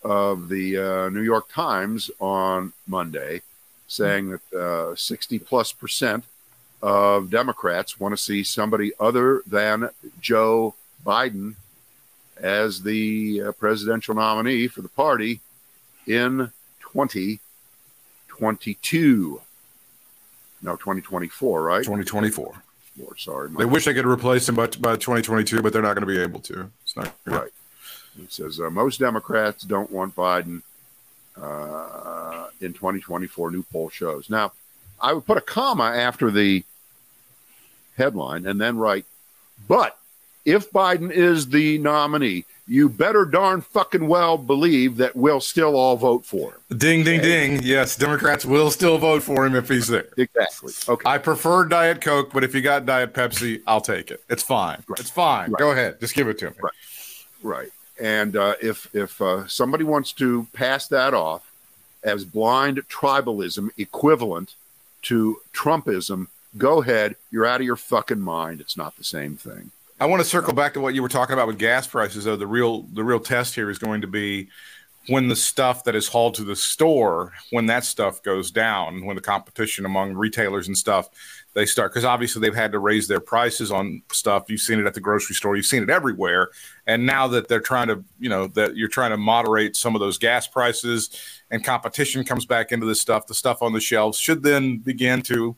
of 0.04 0.50
the 0.50 0.78
uh, 0.78 1.10
New 1.10 1.22
York 1.22 1.48
Times 1.50 2.12
on 2.20 2.74
Monday, 2.88 3.42
saying 3.88 4.30
that 4.32 4.54
uh, 4.60 4.96
60 4.96 5.40
plus 5.40 5.72
percent 5.72 6.26
of 6.86 7.30
Democrats 7.32 8.00
want 8.00 8.14
to 8.14 8.18
see 8.18 8.44
somebody 8.44 8.92
other 9.00 9.42
than 9.48 9.90
Joe 10.22 10.76
Biden 11.04 11.56
as 12.40 12.84
the 12.84 13.42
uh, 13.42 13.52
presidential 13.54 14.14
nominee 14.14 14.68
for 14.68 14.84
the 14.84 14.90
party 14.90 15.40
in 16.06 16.52
2022. 16.82 19.42
No, 20.62 20.76
2024, 20.76 21.64
right? 21.64 21.80
2024. 21.80 22.54
Four, 23.00 23.18
sorry. 23.18 23.50
They 23.58 23.66
wish 23.66 23.86
they 23.86 23.96
could 23.96 24.06
replace 24.06 24.48
him 24.48 24.54
by, 24.54 24.68
by 24.68 24.96
2022, 24.96 25.64
but 25.64 25.74
they're 25.74 25.82
not 25.82 25.96
going 25.96 26.08
to 26.08 26.14
be 26.14 26.20
able 26.20 26.42
to. 26.42 26.70
It's 26.84 26.96
not 26.96 27.16
Right. 27.26 27.50
It 28.22 28.32
says 28.32 28.60
uh, 28.60 28.70
most 28.70 29.00
Democrats 29.00 29.64
don't 29.64 29.92
want 29.92 30.16
Biden 30.16 30.62
uh, 31.36 32.50
in 32.62 32.74
2024. 32.74 33.50
New 33.50 33.64
poll 33.64 33.90
shows. 33.90 34.30
Now, 34.30 34.52
I 35.02 35.14
would 35.14 35.26
put 35.26 35.38
a 35.38 35.42
comma 35.42 35.86
after 35.86 36.30
the 36.30 36.64
headline 37.98 38.46
and 38.46 38.60
then 38.60 38.78
write, 38.78 39.06
but 39.68 39.98
if 40.46 40.72
Biden 40.72 41.12
is 41.12 41.50
the 41.50 41.78
nominee, 41.80 42.46
you 42.68 42.90
better 42.90 43.26
darn 43.26 43.62
fucking 43.62 44.08
well 44.08 44.38
believe 44.38 44.98
that 44.98 45.16
we'll 45.16 45.40
still 45.40 45.76
all 45.76 45.96
vote 45.98 46.26
for 46.26 46.52
him. 46.52 46.78
Ding, 46.78 47.04
ding, 47.04 47.22
ding. 47.22 47.62
Yes, 47.62 47.96
Democrats 47.96 48.44
will 48.44 48.72
still 48.72 48.98
vote 48.98 49.22
for 49.22 49.46
him 49.46 49.56
if 49.56 49.70
he's 49.70 49.88
there. 49.88 50.08
Exactly. 50.18 50.74
Okay. 50.88 51.10
I 51.10 51.20
prefer 51.20 51.66
Diet 51.66 52.02
Coke, 52.02 52.32
but 52.34 52.44
if 52.44 52.56
you 52.56 52.62
got 52.62 52.86
Diet 52.86 53.14
Pepsi, 53.14 53.62
I'll 53.68 53.82
take 53.82 54.10
it. 54.10 54.24
It's 54.30 54.42
fine. 54.44 54.84
Right. 54.88 55.00
It's 55.00 55.12
fine. 55.12 55.52
Right. 55.52 55.60
Go 55.60 55.72
ahead. 55.72 56.00
Just 56.00 56.16
give 56.16 56.28
it 56.28 56.40
to 56.40 56.50
me. 56.50 56.56
Right. 56.62 56.74
Right. 57.44 57.70
And 58.02 58.36
uh, 58.36 58.56
if 58.62 58.94
if 58.96 59.22
uh, 59.22 59.48
somebody 59.48 59.84
wants 59.84 60.12
to 60.14 60.48
pass 60.54 60.88
that 60.88 61.14
off 61.14 61.52
as 62.04 62.26
blind 62.26 62.78
tribalism 62.90 63.70
equivalent 63.78 64.56
to 65.04 65.38
Trumpism, 65.54 66.28
go 66.58 66.82
ahead. 66.82 67.16
You're 67.32 67.46
out 67.46 67.62
of 67.62 67.66
your 67.66 67.76
fucking 67.76 68.20
mind. 68.20 68.62
It's 68.62 68.78
not 68.78 68.96
the 68.98 69.04
same 69.04 69.38
thing. 69.38 69.72
I 70.00 70.06
want 70.08 70.22
to 70.22 70.28
circle 70.28 70.54
back 70.54 70.74
to 70.74 70.82
what 70.82 70.94
you 70.94 71.02
were 71.02 71.10
talking 71.10 71.34
about 71.34 71.48
with 71.48 71.58
gas 71.58 71.88
prices, 71.88 72.26
though. 72.26 72.36
The 72.36 72.48
real 72.48 72.84
the 72.94 73.04
real 73.04 73.20
test 73.20 73.56
here 73.56 73.70
is 73.70 73.80
going 73.80 74.02
to 74.02 74.08
be 74.08 74.50
when 75.08 75.28
the 75.28 75.36
stuff 75.36 75.84
that 75.84 75.96
is 75.96 76.08
hauled 76.08 76.36
to 76.36 76.44
the 76.44 76.56
store, 76.56 77.34
when 77.52 77.68
that 77.68 77.86
stuff 77.86 78.24
goes 78.24 78.50
down, 78.50 79.06
when 79.06 79.16
the 79.16 79.22
competition 79.22 79.86
among 79.86 80.16
retailers 80.16 80.68
and 80.68 80.78
stuff, 80.78 81.10
they 81.54 81.66
start 81.66 81.92
because 81.92 82.04
obviously 82.04 82.42
they've 82.42 82.56
had 82.56 82.72
to 82.72 82.80
raise 82.80 83.08
their 83.08 83.20
prices 83.20 83.72
on 83.72 84.02
stuff. 84.12 84.46
You've 84.50 84.62
seen 84.62 84.80
it 84.80 84.86
at 84.86 84.94
the 84.94 85.00
grocery 85.00 85.36
store, 85.36 85.56
you've 85.56 85.66
seen 85.66 85.84
it 85.84 85.90
everywhere. 85.90 86.50
And 86.88 87.06
now 87.06 87.28
that 87.30 87.48
they're 87.48 87.62
trying 87.62 87.88
to, 87.88 88.04
you 88.20 88.30
know, 88.30 88.48
that 88.48 88.76
you're 88.76 88.90
trying 88.90 89.12
to 89.12 89.18
moderate 89.18 89.76
some 89.76 89.96
of 89.96 90.02
those 90.02 90.18
gas 90.18 90.48
prices 90.48 91.42
and 91.52 91.64
competition 91.64 92.24
comes 92.24 92.46
back 92.46 92.72
into 92.72 92.86
this 92.86 93.00
stuff, 93.00 93.28
the 93.28 93.34
stuff 93.34 93.62
on 93.62 93.74
the 93.74 93.80
shelves 93.80 94.18
should 94.18 94.44
then 94.44 94.80
begin 94.80 95.22
to 95.24 95.56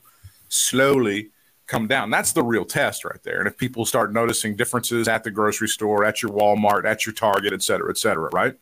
slowly 0.48 1.28
come 1.66 1.86
down. 1.86 2.10
That's 2.10 2.32
the 2.32 2.42
real 2.42 2.64
test 2.64 3.04
right 3.04 3.22
there. 3.22 3.38
And 3.38 3.46
if 3.46 3.56
people 3.56 3.84
start 3.84 4.12
noticing 4.12 4.56
differences 4.56 5.06
at 5.06 5.22
the 5.24 5.30
grocery 5.30 5.68
store, 5.68 6.04
at 6.04 6.22
your 6.22 6.32
Walmart, 6.32 6.84
at 6.84 7.06
your 7.06 7.12
Target, 7.12 7.52
et 7.52 7.62
cetera, 7.62 7.90
et 7.90 7.98
cetera, 7.98 8.30
right? 8.32 8.54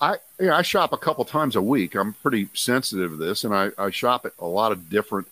I 0.00 0.16
you 0.38 0.46
know, 0.46 0.54
I 0.54 0.62
shop 0.62 0.92
a 0.92 0.98
couple 0.98 1.24
times 1.24 1.56
a 1.56 1.62
week. 1.62 1.94
I'm 1.94 2.12
pretty 2.14 2.48
sensitive 2.52 3.12
to 3.12 3.16
this, 3.16 3.44
and 3.44 3.54
I, 3.54 3.70
I 3.78 3.90
shop 3.90 4.26
at 4.26 4.32
a 4.38 4.46
lot 4.46 4.72
of 4.72 4.90
different 4.90 5.28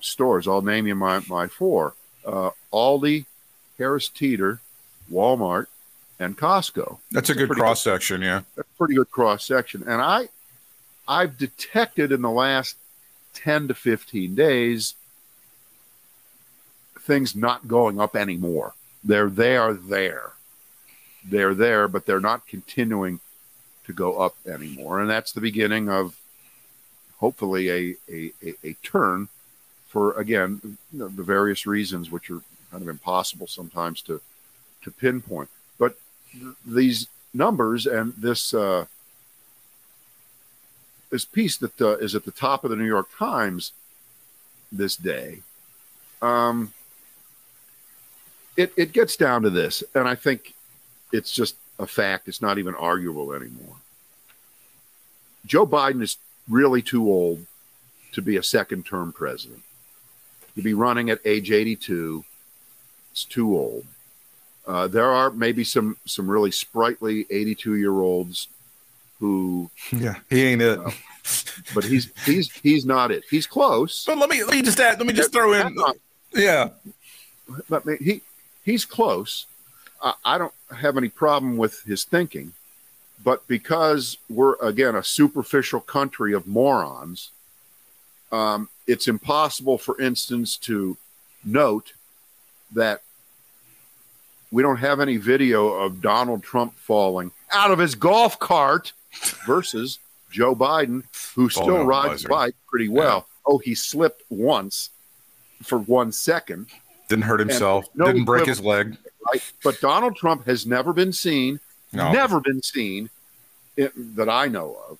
stores. 0.00 0.46
I'll 0.46 0.62
name 0.62 0.86
you 0.86 0.94
my 0.94 1.22
my 1.28 1.46
four: 1.46 1.94
uh, 2.26 2.50
Aldi, 2.72 3.24
Harris 3.78 4.08
Teeter, 4.08 4.60
Walmart, 5.10 5.68
and 6.18 6.36
Costco. 6.36 6.98
That's 7.12 7.30
a 7.30 7.34
good 7.34 7.50
cross 7.50 7.82
section, 7.82 8.20
yeah. 8.20 8.42
a 8.58 8.64
pretty 8.76 8.94
good 8.94 9.10
cross 9.10 9.44
section. 9.44 9.84
And 9.86 10.02
I, 10.02 10.28
I've 11.06 11.38
detected 11.38 12.12
in 12.12 12.20
the 12.20 12.30
last 12.30 12.76
ten 13.34 13.68
to 13.68 13.74
fifteen 13.74 14.34
days 14.34 14.94
things 17.00 17.34
not 17.34 17.66
going 17.66 17.98
up 17.98 18.14
anymore. 18.14 18.74
They're 19.02 19.30
they 19.30 19.56
are 19.56 19.72
there, 19.72 20.32
they're 21.24 21.54
there, 21.54 21.88
but 21.88 22.04
they're 22.04 22.20
not 22.20 22.46
continuing 22.46 23.20
to 23.86 23.92
go 23.92 24.20
up 24.20 24.36
anymore. 24.46 25.00
And 25.00 25.08
that's 25.08 25.32
the 25.32 25.40
beginning 25.40 25.88
of 25.88 26.16
hopefully 27.18 27.70
a 27.70 27.96
a, 28.12 28.32
a, 28.42 28.54
a 28.62 28.72
turn 28.82 29.28
for 29.88 30.12
again 30.12 30.76
the, 30.92 31.08
the 31.08 31.22
various 31.22 31.66
reasons 31.66 32.10
which 32.10 32.30
are 32.30 32.42
kind 32.70 32.82
of 32.82 32.88
impossible 32.88 33.46
sometimes 33.46 34.02
to 34.02 34.20
to 34.82 34.90
pinpoint. 34.90 35.48
But 35.78 35.96
th- 36.32 36.54
these 36.66 37.08
numbers 37.32 37.86
and 37.86 38.12
this 38.18 38.52
uh, 38.52 38.84
this 41.10 41.24
piece 41.24 41.56
that 41.58 41.80
uh, 41.80 41.96
is 41.96 42.14
at 42.14 42.24
the 42.24 42.30
top 42.30 42.64
of 42.64 42.70
the 42.70 42.76
New 42.76 42.86
York 42.86 43.08
Times 43.16 43.72
this 44.70 44.96
day, 44.96 45.40
um, 46.20 46.72
it 48.56 48.72
it 48.76 48.92
gets 48.92 49.16
down 49.16 49.42
to 49.42 49.50
this, 49.50 49.82
and 49.94 50.08
I 50.08 50.14
think 50.14 50.54
it's 51.12 51.32
just 51.32 51.56
a 51.78 51.86
fact. 51.86 52.28
It's 52.28 52.42
not 52.42 52.58
even 52.58 52.74
arguable 52.74 53.32
anymore. 53.32 53.76
Joe 55.46 55.66
Biden 55.66 56.02
is 56.02 56.18
really 56.48 56.82
too 56.82 57.08
old 57.08 57.46
to 58.12 58.22
be 58.22 58.36
a 58.36 58.42
second 58.42 58.84
term 58.84 59.12
president. 59.12 59.62
To 60.56 60.62
be 60.62 60.74
running 60.74 61.08
at 61.08 61.20
age 61.24 61.52
82, 61.52 62.24
it's 63.12 63.24
too 63.24 63.56
old. 63.56 63.86
Uh, 64.66 64.88
there 64.88 65.10
are 65.10 65.30
maybe 65.30 65.64
some 65.64 65.96
some 66.04 66.30
really 66.30 66.50
sprightly 66.50 67.26
82 67.30 67.76
year 67.76 67.92
olds 67.92 68.48
who, 69.18 69.70
Yeah. 69.92 70.16
He 70.30 70.42
ain't 70.44 70.62
it. 70.62 70.78
but 71.74 71.84
he's 71.84 72.10
he's 72.24 72.50
he's 72.52 72.84
not 72.86 73.10
it. 73.10 73.24
He's 73.30 73.46
close. 73.46 74.04
But 74.06 74.18
let 74.18 74.30
me 74.30 74.42
let 74.44 74.54
me 74.56 74.62
just 74.62 74.80
add, 74.80 74.98
let 74.98 75.06
me 75.06 75.12
just 75.12 75.32
throw 75.32 75.52
in 75.52 75.76
Yeah. 76.34 76.70
but 77.68 77.84
man, 77.84 77.98
he 78.00 78.22
he's 78.64 78.84
close. 78.84 79.46
I, 80.02 80.14
I 80.24 80.38
don't 80.38 80.54
have 80.76 80.96
any 80.96 81.08
problem 81.08 81.56
with 81.56 81.82
his 81.82 82.04
thinking, 82.04 82.52
but 83.24 83.46
because 83.48 84.16
we're 84.30 84.54
again 84.62 84.94
a 84.94 85.02
superficial 85.02 85.80
country 85.80 86.32
of 86.32 86.46
morons, 86.46 87.30
um, 88.32 88.68
it's 88.86 89.08
impossible, 89.08 89.76
for 89.78 90.00
instance, 90.00 90.56
to 90.58 90.96
note 91.44 91.92
that 92.74 93.02
we 94.50 94.62
don't 94.62 94.76
have 94.78 95.00
any 95.00 95.16
video 95.18 95.68
of 95.68 96.00
Donald 96.00 96.42
Trump 96.42 96.74
falling 96.76 97.32
out 97.52 97.70
of 97.70 97.78
his 97.78 97.94
golf 97.94 98.38
cart 98.38 98.92
versus 99.46 99.98
Joe 100.30 100.54
Biden, 100.54 101.04
who 101.34 101.48
still 101.48 101.74
on 101.76 101.80
a 101.80 101.84
rides 101.84 102.24
a 102.24 102.28
bike 102.28 102.54
pretty 102.68 102.88
well. 102.88 103.26
Oh, 103.46 103.58
he 103.58 103.74
slipped 103.74 104.22
once 104.30 104.90
for 105.62 105.78
one 105.78 106.12
second 106.12 106.66
Didn't 107.08 107.24
hurt 107.24 107.40
himself. 107.40 107.86
no 107.94 108.06
Didn't 108.06 108.24
break 108.24 108.46
his 108.46 108.60
leg. 108.60 108.96
right? 109.32 109.42
But 109.64 109.80
Donald 109.80 110.16
Trump 110.16 110.46
has 110.46 110.66
never 110.66 110.92
been 110.92 111.12
seen, 111.12 111.58
No. 111.92 112.12
never 112.12 112.40
been 112.40 112.62
seen 112.62 113.10
i 113.78 113.88
that 113.94 114.28
I 114.28 114.46
know 114.48 114.76
of, 114.90 114.98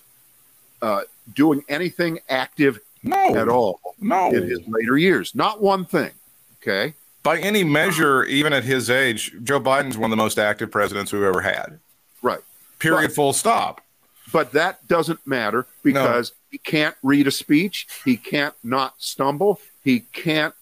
uh, 0.81 1.01
doing 1.35 1.63
anything 1.69 2.21
active 2.29 2.81
No. 3.03 3.37
at 3.37 3.49
all 3.49 3.81
No. 4.01 4.31
in 4.33 4.49
his 4.49 4.61
later 4.67 4.97
years. 4.97 5.35
Not 5.35 5.61
one 5.61 5.85
thing. 5.85 6.11
Okay. 6.63 6.95
By 7.23 7.39
any 7.39 7.63
measure, 7.65 8.25
even 8.25 8.53
at 8.53 8.65
his 8.65 8.89
age, 8.89 9.33
Joe 9.45 9.61
Biden's 9.61 9.99
one 9.99 10.11
of 10.11 10.17
the 10.17 10.23
most 10.23 10.39
active 10.39 10.71
presidents 10.71 11.13
we've 11.13 11.23
ever 11.23 11.41
had. 11.43 11.79
Right. 12.23 12.41
Period. 12.79 12.99
Right. 12.99 13.13
Full 13.13 13.33
stop. 13.33 13.81
But 14.33 14.53
that 14.53 14.87
doesn't 14.89 15.27
matter 15.27 15.67
because 15.83 16.33
he 16.51 16.59
can't 16.59 16.97
read 17.03 17.27
a 17.27 17.31
speech. 17.31 17.87
He 18.05 18.17
can't 18.17 18.55
not 18.63 18.95
stumble. 18.99 19.61
He 19.85 20.01
can't 20.01 20.55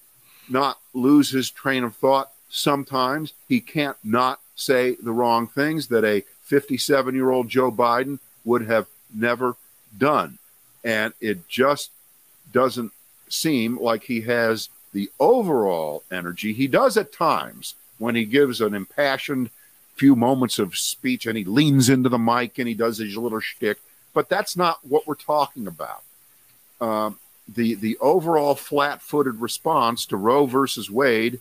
not 0.49 0.79
lose 0.95 1.31
his 1.31 1.51
train 1.51 1.85
of 1.85 1.97
thought 1.97 2.31
sometimes. 2.49 3.33
He 3.49 3.61
can't 3.61 3.97
not 4.05 4.41
say 4.55 4.97
the 5.03 5.12
wrong 5.12 5.47
things 5.47 5.89
that 5.89 6.05
a 6.05 6.25
57 6.43 7.14
year 7.14 7.31
old 7.31 7.49
Joe 7.49 7.71
Biden 7.71 8.19
would 8.45 8.67
have 8.67 8.87
never 9.14 9.57
done. 9.97 10.39
And 10.85 11.12
it 11.21 11.49
just 11.49 11.91
doesn't 12.53 12.93
seem 13.29 13.79
like 13.79 14.05
he 14.05 14.23
has 14.23 14.69
the 14.93 15.11
overall 15.19 16.05
energy. 16.11 16.53
He 16.53 16.69
does 16.69 16.97
at 16.97 17.12
times 17.12 17.75
when 17.99 18.14
he 18.14 18.25
gives 18.25 18.61
an 18.61 18.75
impassioned 18.75 19.51
few 19.97 20.15
moments 20.15 20.59
of 20.59 20.77
speech 20.77 21.27
and 21.27 21.37
he 21.37 21.45
leans 21.45 21.89
into 21.89 22.09
the 22.09 22.19
mic 22.19 22.59
and 22.59 22.69
he 22.69 22.75
does 22.75 22.99
his 22.99 23.17
little 23.17 23.41
shtick, 23.41 23.79
but 24.15 24.29
that's 24.29 24.57
not 24.57 24.79
what 24.83 25.07
we're 25.07 25.15
talking 25.15 25.67
about. 25.67 26.03
Um, 26.81 27.19
the 27.49 27.75
the 27.75 27.97
overall 27.99 28.55
flat-footed 28.55 29.41
response 29.41 30.05
to 30.07 30.17
Roe 30.17 30.47
versus 30.47 30.91
Wade 30.91 31.41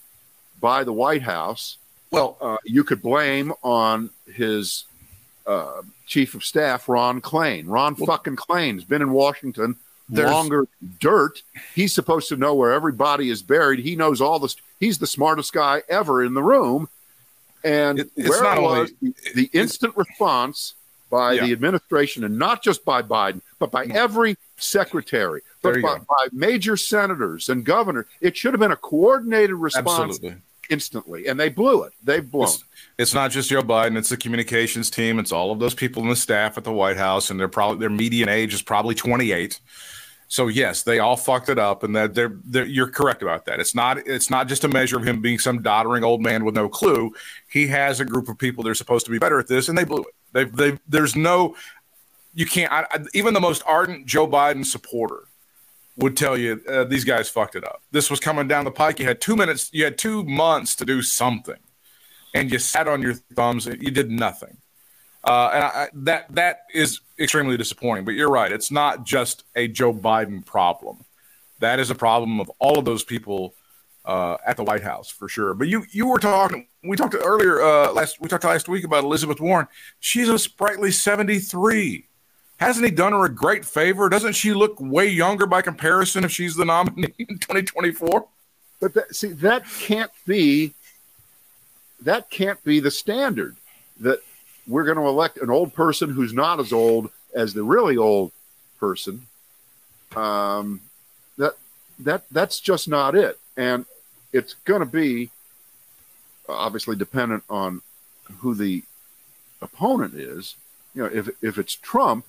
by 0.60 0.84
the 0.84 0.93
White 0.93 1.24
House, 1.24 1.78
Well, 2.12 2.38
uh, 2.39 2.58
you 2.64 2.84
could 2.84 3.01
blame 3.01 3.51
on 3.64 4.12
his 4.32 4.86
uh, 5.45 5.82
chief 6.06 6.34
of 6.36 6.45
staff, 6.45 6.88
Ron 6.88 7.22
Klain. 7.22 7.66
Ron 7.68 7.95
fucking 7.95 8.36
Klain's 8.36 8.84
been 8.84 9.01
in 9.01 9.12
Washington 9.12 9.76
longer 10.10 10.68
dirt. 10.99 11.41
He's 11.74 11.93
supposed 11.93 12.30
to 12.30 12.38
know 12.38 12.53
where 12.53 12.72
everybody 12.72 13.30
is 13.30 13.41
buried. 13.41 13.80
He 13.80 13.95
knows 13.95 14.22
all 14.22 14.39
this. 14.39 14.56
He's 14.80 14.99
the 14.99 15.08
smartest 15.08 15.53
guy 15.53 15.82
ever 15.89 16.24
in 16.24 16.34
the 16.34 16.43
room. 16.43 16.89
And 17.66 17.99
It- 17.99 18.11
it's 18.16 18.30
where 18.30 18.43
not 18.43 18.61
was 18.61 18.91
only- 19.01 19.16
the, 19.34 19.34
the 19.34 19.49
instant 19.51 19.97
response 19.97 20.76
by 21.09 21.34
Yeah. 21.34 21.45
the 21.45 21.51
administration, 21.51 22.24
and 22.24 22.38
not 22.38 22.63
just 22.63 22.86
by 22.86 23.01
Biden, 23.01 23.41
but 23.59 23.72
by 23.72 23.86
mm-hmm. 23.86 23.97
every 23.97 24.38
secretary, 24.57 25.41
There 25.63 25.82
but 25.82 25.82
by, 25.82 25.97
by 25.97 26.28
major 26.32 26.78
senators 26.78 27.49
and 27.49 27.66
governors? 27.66 28.05
It 28.22 28.38
should 28.38 28.53
have 28.53 28.59
been 28.59 28.72
a 28.72 28.78
coordinated 28.78 29.55
response 29.55 30.16
absolutely. 30.16 30.41
instantly, 30.70 31.28
and 31.28 31.39
they 31.39 31.49
blew 31.49 31.84
it. 31.84 31.93
They've 32.03 32.30
blown. 32.30 32.45
It's, 32.45 32.63
it's 32.97 33.13
not 33.13 33.32
just 33.32 33.49
Joe 33.49 33.61
Biden; 33.61 33.97
it's 33.97 34.09
the 34.09 34.18
communications 34.18 34.89
team. 34.89 35.20
It's 35.20 35.32
all 35.32 35.51
of 35.51 35.59
those 35.59 35.74
people 35.74 36.03
in 36.03 36.09
the 36.09 36.16
staff 36.16 36.57
at 36.57 36.63
the 36.63 36.74
White 36.74 36.97
House, 36.97 37.30
and 37.30 37.39
they're 37.39 37.47
probably 37.47 37.80
their 37.80 37.89
median 37.89 38.30
age 38.30 38.53
is 38.53 38.61
probably 38.61 38.95
28. 38.95 39.59
So 40.28 40.47
yes, 40.47 40.84
they 40.84 40.99
all 40.99 41.17
fucked 41.17 41.49
it 41.49 41.59
up, 41.59 41.84
and 41.84 41.95
that 41.95 42.13
they're, 42.15 42.38
they're, 42.43 42.65
you're 42.65 42.89
correct 42.89 43.21
about 43.21 43.45
that. 43.45 43.59
It's 43.59 43.76
not 43.76 43.99
it's 44.07 44.30
not 44.30 44.47
just 44.47 44.63
a 44.63 44.67
measure 44.67 44.97
of 44.97 45.07
him 45.07 45.21
being 45.21 45.39
some 45.39 45.61
doddering 45.61 46.03
old 46.03 46.21
man 46.21 46.43
with 46.45 46.55
no 46.55 46.67
clue. 46.67 47.13
He 47.49 47.67
has 47.67 47.99
a 47.99 48.05
group 48.05 48.28
of 48.28 48.38
people 48.38 48.63
that 48.63 48.69
are 48.69 48.76
supposed 48.76 49.05
to 49.05 49.11
be 49.11 49.19
better 49.19 49.39
at 49.39 49.47
this, 49.47 49.69
and 49.69 49.78
they 49.78 49.84
blew 49.84 50.01
it. 50.01 50.15
They 50.34 50.43
they 50.45 50.80
there's 50.88 51.15
no 51.15 51.55
you 52.34 52.45
can't 52.45 52.71
I, 52.71 52.86
I, 52.91 53.05
even 53.13 53.34
the 53.34 53.41
most 53.41 53.63
ardent 53.67 54.07
Joe 54.07 54.28
Biden 54.28 54.65
supporter 54.65 55.23
would 55.97 56.17
tell 56.17 56.38
you 56.38 56.61
uh, 56.67 56.84
these 56.84 57.03
guys 57.05 57.30
fucked 57.30 57.55
it 57.55 57.63
up. 57.63 57.82
This 57.91 58.09
was 58.09 58.19
coming 58.19 58.47
down 58.47 58.65
the 58.65 58.71
pike. 58.71 58.99
You 58.99 59.05
had 59.05 59.21
two 59.21 59.36
minutes, 59.36 59.69
you 59.71 59.84
had 59.84 59.97
two 59.97 60.23
months 60.23 60.76
to 60.76 60.86
do 60.86 61.01
something, 61.01 61.59
and 62.34 62.51
you 62.51 62.59
sat 62.59 62.88
on 62.88 63.01
your 63.01 63.13
thumbs. 63.13 63.67
And 63.67 63.82
you 63.82 63.91
did 63.91 64.11
nothing. 64.11 64.57
Uh, 65.26 65.49
and 65.53 65.63
I, 65.63 65.89
that 65.93 66.36
that 66.36 66.65
is 66.73 67.01
extremely 67.19 67.57
disappointing. 67.57 68.05
But 68.05 68.13
you're 68.13 68.30
right; 68.30 68.51
it's 68.51 68.71
not 68.71 69.05
just 69.05 69.43
a 69.55 69.67
Joe 69.67 69.93
Biden 69.93 70.45
problem. 70.45 71.03
That 71.59 71.80
is 71.80 71.89
a 71.89 71.95
problem 71.95 72.39
of 72.39 72.51
all 72.59 72.78
of 72.78 72.86
those 72.86 73.03
people 73.03 73.55
uh, 74.05 74.38
at 74.45 74.55
the 74.55 74.63
White 74.63 74.84
House 74.84 75.09
for 75.09 75.28
sure. 75.28 75.53
But 75.53 75.67
you 75.67 75.86
you 75.91 76.07
were 76.07 76.19
talking. 76.19 76.67
We 76.84 76.95
talked 76.95 77.15
earlier 77.15 77.61
uh, 77.61 77.91
last. 77.91 78.21
We 78.21 78.30
talked 78.30 78.43
last 78.43 78.69
week 78.69 78.84
about 78.84 79.03
Elizabeth 79.03 79.39
Warren. 79.39 79.67
She's 79.99 80.30
a 80.30 80.38
sprightly 80.38 80.91
73. 80.91 82.05
Hasn't 82.57 82.86
he 82.86 82.91
done 82.91 83.11
her 83.11 83.26
a 83.26 83.30
great 83.30 83.65
favor? 83.65 84.07
Doesn't 84.07 84.34
she 84.34 84.53
look 84.53 84.80
way 84.80 85.07
younger 85.07 85.45
by 85.45 85.61
comparison 85.61 86.23
if 86.23 86.32
she's 86.32 86.55
the 86.55 86.63
nominee 86.63 87.13
in 87.19 87.39
2024? 87.39 88.28
But 88.80 88.93
that, 88.93 89.15
see, 89.15 89.30
that 89.30 89.65
can't 89.80 90.11
be 90.26 90.73
that 92.01 92.30
can't 92.30 92.63
be 92.63 92.80
the 92.80 92.91
standard. 92.91 93.55
That 93.99 94.19
we're 94.68 94.86
going 94.86 94.97
to 94.97 95.07
elect 95.07 95.38
an 95.38 95.49
old 95.49 95.74
person 95.74 96.09
who's 96.09 96.34
not 96.34 96.59
as 96.59 96.74
old 96.74 97.09
as 97.34 97.53
the 97.53 97.63
really 97.63 97.97
old 97.97 98.32
person. 98.80 99.28
Um, 100.16 100.82
that 101.38 101.53
that 101.99 102.24
that's 102.32 102.59
just 102.59 102.88
not 102.88 103.16
it, 103.16 103.38
and 103.57 103.86
it's 104.32 104.55
going 104.66 104.80
to 104.80 104.86
be 104.86 105.30
obviously 106.47 106.95
dependent 106.95 107.43
on 107.49 107.82
who 108.39 108.53
the 108.55 108.84
opponent 109.61 110.13
is. 110.13 110.55
You 110.93 111.03
know, 111.03 111.09
if 111.13 111.30
if 111.41 111.57
it's 111.57 111.76
Trump, 111.76 112.26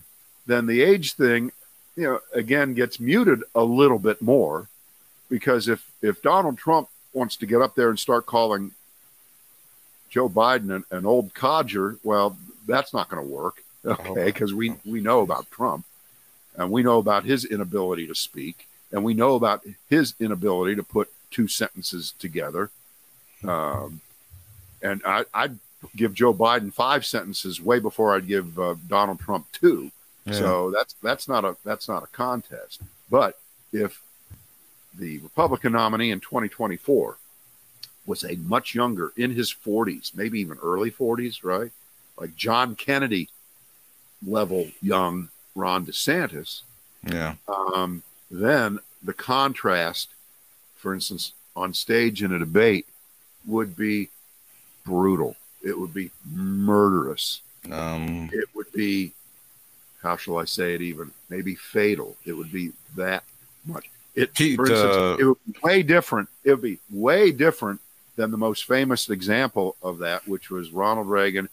then 0.46 0.66
the 0.66 0.82
age 0.82 1.14
thing, 1.14 1.52
you 1.96 2.04
know, 2.04 2.20
again 2.32 2.74
gets 2.74 2.98
muted 2.98 3.44
a 3.54 3.62
little 3.62 3.98
bit 3.98 4.20
more, 4.20 4.68
because 5.30 5.68
if 5.68 5.88
if 6.02 6.22
Donald 6.22 6.58
Trump 6.58 6.88
wants 7.12 7.36
to 7.36 7.46
get 7.46 7.62
up 7.62 7.74
there 7.74 7.88
and 7.88 7.98
start 7.98 8.26
calling 8.26 8.72
Joe 10.08 10.28
Biden 10.28 10.74
an, 10.74 10.84
an 10.90 11.06
old 11.06 11.34
codger, 11.34 11.98
well, 12.02 12.36
that's 12.66 12.92
not 12.92 13.08
going 13.08 13.22
to 13.22 13.28
work. 13.28 13.62
Okay, 13.84 14.24
because 14.24 14.52
we 14.52 14.74
we 14.84 15.00
know 15.00 15.20
about 15.20 15.48
Trump, 15.50 15.84
and 16.56 16.72
we 16.72 16.82
know 16.82 16.98
about 16.98 17.24
his 17.24 17.44
inability 17.44 18.06
to 18.08 18.16
speak, 18.16 18.66
and 18.90 19.04
we 19.04 19.14
know 19.14 19.36
about 19.36 19.62
his 19.88 20.14
inability 20.18 20.74
to 20.74 20.82
put 20.82 21.08
two 21.30 21.46
sentences 21.46 22.12
together. 22.18 22.70
Um, 23.46 24.00
and 24.82 25.02
I, 25.04 25.24
would 25.40 25.58
give 25.94 26.14
Joe 26.14 26.34
Biden 26.34 26.72
five 26.72 27.06
sentences 27.06 27.60
way 27.60 27.78
before 27.78 28.14
I'd 28.14 28.26
give 28.26 28.58
uh, 28.58 28.74
Donald 28.88 29.20
Trump 29.20 29.46
two. 29.52 29.92
Yeah. 30.24 30.32
So 30.32 30.70
that's 30.72 30.94
that's 31.02 31.28
not 31.28 31.44
a 31.44 31.56
that's 31.64 31.88
not 31.88 32.02
a 32.02 32.08
contest. 32.08 32.80
But 33.08 33.38
if 33.72 34.02
the 34.98 35.18
Republican 35.18 35.72
nominee 35.72 36.10
in 36.10 36.20
2024 36.20 37.16
was 38.06 38.24
a 38.24 38.36
much 38.36 38.74
younger, 38.74 39.12
in 39.16 39.32
his 39.32 39.52
40s, 39.52 40.14
maybe 40.14 40.40
even 40.40 40.58
early 40.62 40.90
40s, 40.90 41.44
right? 41.44 41.70
Like 42.18 42.36
John 42.36 42.76
Kennedy 42.76 43.28
level 44.26 44.68
young 44.80 45.28
Ron 45.54 45.86
DeSantis. 45.86 46.62
Yeah. 47.06 47.34
Um, 47.48 48.02
then 48.30 48.78
the 49.02 49.12
contrast, 49.12 50.08
for 50.76 50.94
instance, 50.94 51.32
on 51.54 51.74
stage 51.74 52.22
in 52.22 52.32
a 52.32 52.38
debate 52.38 52.86
would 53.46 53.76
be 53.76 54.10
brutal. 54.84 55.36
It 55.62 55.78
would 55.78 55.94
be 55.94 56.10
murderous. 56.24 57.40
Um, 57.70 58.30
it 58.32 58.48
would 58.54 58.70
be, 58.72 59.12
how 60.02 60.16
shall 60.16 60.38
I 60.38 60.44
say 60.44 60.74
it 60.74 60.82
even? 60.82 61.10
Maybe 61.28 61.54
fatal. 61.54 62.16
It 62.24 62.32
would 62.32 62.52
be 62.52 62.72
that 62.96 63.24
much. 63.64 63.90
It, 64.14 64.34
for 64.36 64.66
instance, 64.66 64.96
uh, 64.96 65.16
it 65.18 65.24
would 65.24 65.38
be 65.46 65.58
way 65.62 65.82
different. 65.82 66.28
It 66.44 66.50
would 66.52 66.62
be 66.62 66.78
way 66.90 67.32
different 67.32 67.80
than 68.16 68.30
the 68.30 68.36
most 68.36 68.64
famous 68.64 69.08
example 69.08 69.76
of 69.82 69.98
that, 69.98 70.26
which 70.26 70.50
was 70.50 70.70
Ronald 70.70 71.08
Reagan 71.08 71.48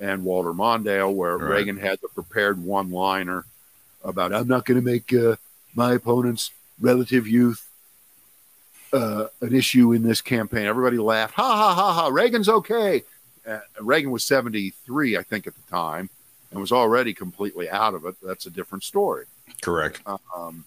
and 0.00 0.24
Walter 0.24 0.52
Mondale, 0.52 1.12
where 1.12 1.36
right. 1.38 1.56
Reagan 1.58 1.76
had 1.76 2.00
the 2.00 2.08
prepared 2.08 2.62
one 2.62 2.90
liner 2.90 3.44
about, 4.04 4.32
I'm 4.32 4.48
not 4.48 4.64
going 4.64 4.80
to 4.80 4.84
make 4.84 5.12
uh, 5.14 5.36
my 5.74 5.94
opponent's 5.94 6.50
relative 6.80 7.26
youth 7.26 7.68
uh, 8.92 9.26
an 9.40 9.54
issue 9.54 9.92
in 9.92 10.02
this 10.02 10.20
campaign. 10.20 10.66
Everybody 10.66 10.98
laughed. 10.98 11.34
Ha 11.34 11.56
ha 11.56 11.74
ha 11.74 11.92
ha. 11.92 12.08
Reagan's 12.08 12.48
okay. 12.48 13.04
Uh, 13.46 13.60
Reagan 13.80 14.10
was 14.10 14.24
73, 14.24 15.16
I 15.16 15.22
think, 15.22 15.46
at 15.46 15.54
the 15.54 15.70
time, 15.70 16.10
and 16.50 16.60
was 16.60 16.72
already 16.72 17.14
completely 17.14 17.68
out 17.68 17.94
of 17.94 18.04
it. 18.06 18.16
That's 18.22 18.46
a 18.46 18.50
different 18.50 18.84
story. 18.84 19.24
Correct. 19.60 20.00
Um, 20.06 20.64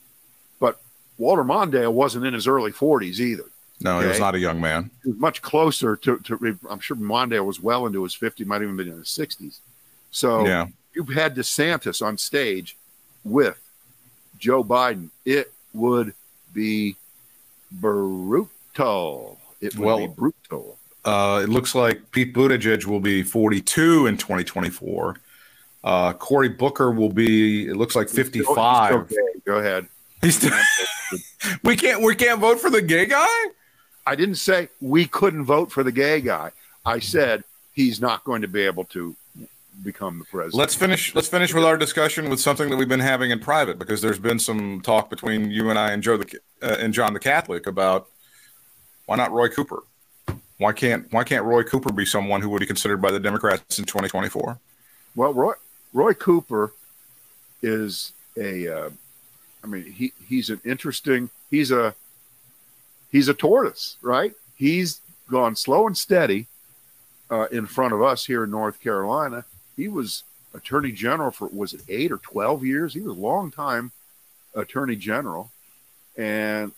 but 0.60 0.82
Walter 1.18 1.44
Mondale 1.44 1.92
wasn't 1.92 2.26
in 2.26 2.34
his 2.34 2.48
early 2.48 2.72
40s 2.72 3.20
either. 3.20 3.46
No, 3.84 3.98
okay? 3.98 4.06
he 4.06 4.10
was 4.10 4.20
not 4.20 4.36
a 4.36 4.40
young 4.40 4.62
man. 4.62 4.92
He 5.04 5.10
was 5.10 5.20
much 5.20 5.42
closer 5.42 5.96
to, 5.98 6.18
to 6.20 6.60
I'm 6.70 6.80
sure 6.80 6.98
Mondale 6.98 7.46
was 7.46 7.60
well 7.60 7.86
into 7.86 8.04
his 8.04 8.16
50s, 8.16 8.46
might 8.46 8.62
even 8.62 8.76
been 8.76 8.88
in 8.88 8.98
his 8.98 9.08
60s. 9.08 9.60
So 10.12 10.46
yeah. 10.46 10.68
you've 10.94 11.10
had 11.10 11.36
DeSantis 11.36 12.06
on 12.06 12.18
stage 12.18 12.78
with 13.24 13.60
Joe 14.38 14.64
Biden. 14.64 15.10
It 15.26 15.52
would 15.74 16.14
be 16.54 16.96
brutal. 17.72 19.40
It 19.62 19.76
would 19.78 19.86
well, 19.86 19.98
be 20.00 20.08
brutal. 20.08 20.78
Uh, 21.04 21.42
it 21.44 21.50
looks 21.50 21.74
like 21.74 22.12
Pete 22.12 22.34
Buttigieg 22.34 22.86
will 22.86 23.00
be 23.00 23.24
42 23.24 24.08
in 24.08 24.18
2024. 24.18 25.18
Uh, 25.84 26.14
Cory 26.14 26.50
Booker 26.50 26.92
will 26.92 27.12
be. 27.12 27.68
It 27.68 27.76
looks 27.76 27.96
like 27.96 28.08
55. 28.10 28.94
Okay. 28.94 29.16
Go 29.46 29.58
ahead. 29.58 29.88
He's 30.22 30.38
still, 30.38 30.52
we 31.64 31.76
can't. 31.76 32.04
We 32.04 32.16
can't 32.16 32.40
vote 32.40 32.60
for 32.60 32.70
the 32.70 32.82
gay 32.82 33.08
guy. 33.08 33.28
I 34.06 34.16
didn't 34.16 34.36
say 34.36 34.70
we 34.80 35.06
couldn't 35.06 35.46
vote 35.46 35.72
for 35.72 35.84
the 35.84 35.92
gay 35.92 36.22
guy. 36.22 36.52
I 36.86 37.00
said 37.00 37.44
he's 37.74 38.02
not 38.02 38.24
going 38.24 38.42
to 38.42 38.48
be 38.48 38.62
able 38.62 38.86
to 38.86 39.16
become 39.84 40.20
the 40.20 40.26
president. 40.26 40.56
Let's 40.56 40.76
finish. 40.76 41.16
Let's 41.16 41.28
finish 41.28 41.54
with 41.54 41.64
our 41.64 41.78
discussion 41.78 42.30
with 42.30 42.40
something 42.40 42.70
that 42.70 42.78
we've 42.78 42.90
been 42.90 43.00
having 43.00 43.32
in 43.32 43.40
private 43.40 43.80
because 43.80 44.02
there's 44.02 44.20
been 44.20 44.40
some 44.40 44.82
talk 44.82 45.10
between 45.10 45.52
you 45.52 45.70
and 45.70 45.80
I 45.80 45.92
and 45.92 46.04
Joe 46.04 46.18
the 46.18 46.40
uh, 46.62 46.78
and 46.80 46.94
John 46.94 47.14
the 47.14 47.20
Catholic 47.20 47.68
about 47.68 48.08
why 49.06 49.16
not 49.16 49.32
Roy 49.32 49.50
Cooper? 49.50 49.84
Why 50.58 50.74
can't 50.74 51.12
Why 51.12 51.24
can't 51.24 51.46
Roy 51.46 51.64
Cooper 51.64 51.92
be 51.92 52.06
someone 52.06 52.42
who 52.42 52.50
would 52.50 52.60
be 52.60 52.66
considered 52.66 53.02
by 53.02 53.12
the 53.12 53.20
Democrats 53.20 53.80
in 53.80 53.86
2024? 53.86 54.60
Well, 55.16 55.34
Roy 55.34 55.54
Roy 55.94 56.14
Cooper 56.14 56.74
is 57.62 58.14
a. 58.38 58.68
Uh, 58.68 58.90
I 59.64 59.68
mean, 59.68 59.84
he 59.84 60.14
he's 60.28 60.50
an 60.50 60.62
interesting. 60.66 61.30
He's 61.50 61.72
a 61.72 61.96
he's 63.12 63.28
a 63.28 63.34
tortoise, 63.34 63.98
right? 64.02 64.34
He's 64.56 65.02
gone 65.30 65.56
slow 65.56 65.88
and 65.88 65.98
steady 65.98 66.48
uh, 67.30 67.48
in 67.52 67.66
front 67.66 67.94
of 67.94 68.02
us 68.02 68.26
here 68.26 68.44
in 68.44 68.52
North 68.52 68.80
Carolina. 68.82 69.46
He 69.76 69.88
was 69.88 70.24
attorney 70.54 70.92
general 70.92 71.32
for 71.32 71.48
was 71.48 71.74
it 71.74 71.82
eight 71.88 72.12
or 72.12 72.18
twelve 72.18 72.66
years? 72.66 72.94
He 72.94 73.02
was 73.02 73.18
a 73.18 73.20
long 73.20 73.52
time 73.52 73.92
attorney 74.54 74.96
general, 74.96 75.52
and 76.18 76.72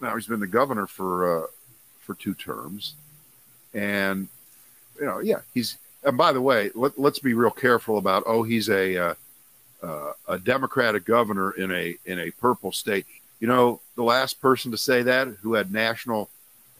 now 0.00 0.14
he's 0.14 0.26
been 0.26 0.40
the 0.40 0.46
governor 0.46 0.86
for 0.86 1.44
uh, 1.44 1.46
for 2.00 2.14
two 2.14 2.34
terms. 2.34 2.94
And 3.74 4.28
you 4.98 5.06
know, 5.06 5.20
yeah, 5.20 5.40
he's. 5.54 5.76
And 6.02 6.16
by 6.16 6.32
the 6.32 6.40
way, 6.40 6.70
let, 6.74 6.98
us 6.98 7.18
be 7.18 7.34
real 7.34 7.50
careful 7.50 7.98
about. 7.98 8.22
Oh, 8.24 8.42
he's 8.42 8.70
a 8.70 8.96
uh, 8.96 9.14
uh, 9.82 10.12
a 10.28 10.38
Democratic 10.38 11.04
governor 11.04 11.50
in 11.52 11.70
a 11.70 11.96
in 12.06 12.18
a 12.18 12.30
purple 12.30 12.72
state. 12.72 13.06
You 13.40 13.48
know, 13.48 13.80
the 13.96 14.02
last 14.02 14.40
person 14.40 14.70
to 14.70 14.76
say 14.76 15.02
that 15.02 15.28
who 15.40 15.54
had 15.54 15.72
national 15.72 16.30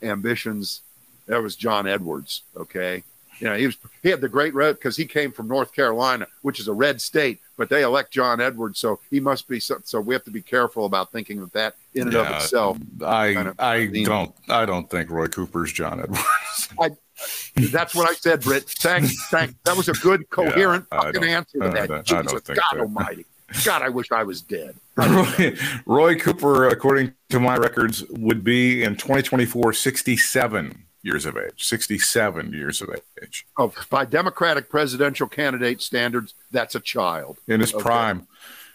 ambitions, 0.03 0.83
that 1.27 1.43
was 1.43 1.57
John 1.57 1.87
Edwards. 1.87 2.43
Okay. 2.57 3.03
You 3.39 3.49
know, 3.49 3.57
he 3.57 3.65
was 3.65 3.79
he 4.03 4.11
had 4.11 4.21
the 4.21 4.29
great 4.29 4.53
red 4.53 4.75
because 4.75 4.99
he 4.99 5.07
came 5.07 5.33
from 5.33 5.49
North 5.49 5.73
Carolina, 5.73 6.27
which 6.43 6.61
is 6.61 6.69
a 6.69 6.75
red 6.75 7.01
state, 7.01 7.41
but 7.57 7.71
they 7.71 7.83
elect 7.83 8.11
John 8.11 8.39
Edwards, 8.39 8.79
so 8.79 9.01
he 9.09 9.19
must 9.19 9.49
be 9.49 9.59
so. 9.59 9.81
So 9.83 9.99
we 9.99 10.15
have 10.15 10.25
to 10.25 10.31
be 10.31 10.43
careful 10.43 10.85
about 10.85 11.11
thinking 11.11 11.41
that 11.41 11.53
that 11.55 11.77
in 11.95 12.03
and 12.03 12.13
yeah, 12.13 12.21
of 12.21 12.43
itself. 12.43 12.79
I 13.03 13.33
kind 13.33 13.49
of, 13.49 13.59
I 13.59 13.87
don't 13.87 14.35
I 14.51 14.67
don't 14.67 14.91
think 14.91 15.09
Roy 15.09 15.27
Cooper's 15.27 15.73
John 15.73 16.01
Edwards. 16.01 16.23
I, 16.79 16.91
that's 17.71 17.95
what 17.95 18.11
I 18.11 18.13
said, 18.13 18.43
Britt. 18.43 18.69
Thanks, 18.69 19.17
thanks. 19.31 19.55
That 19.65 19.75
was 19.75 19.89
a 19.89 19.95
good, 19.95 20.29
coherent 20.29 20.85
yeah, 20.93 21.01
fucking 21.01 21.25
answer 21.25 21.61
to 21.61 21.69
that. 21.71 22.05
Jesus, 22.05 22.41
God 22.43 22.59
so. 22.73 22.81
Almighty. 22.81 23.25
God, 23.65 23.83
I 23.83 23.89
wish 23.89 24.11
I 24.13 24.23
was 24.23 24.41
dead. 24.43 24.75
Roy, 24.97 25.57
Roy, 25.87 26.15
Cooper, 26.19 26.69
according 26.69 27.13
to 27.31 27.41
my 27.41 27.57
records, 27.57 28.05
would 28.11 28.45
be 28.45 28.83
in 28.83 28.97
2024 28.97 29.73
67. 29.73 30.85
years 31.03 31.25
of 31.25 31.37
age, 31.37 31.65
67 31.65 32.53
years 32.53 32.83
of 32.83 32.91
age. 33.23 33.47
Oh, 33.57 33.73
by 33.89 34.05
Democratic 34.05 34.69
presidential 34.69 35.27
candidate 35.27 35.81
standards, 35.81 36.35
that's 36.51 36.75
a 36.75 36.81
child 36.81 37.39
in 37.49 37.61
his 37.61 37.73
Okay. 37.75 37.83
prime. 37.83 38.27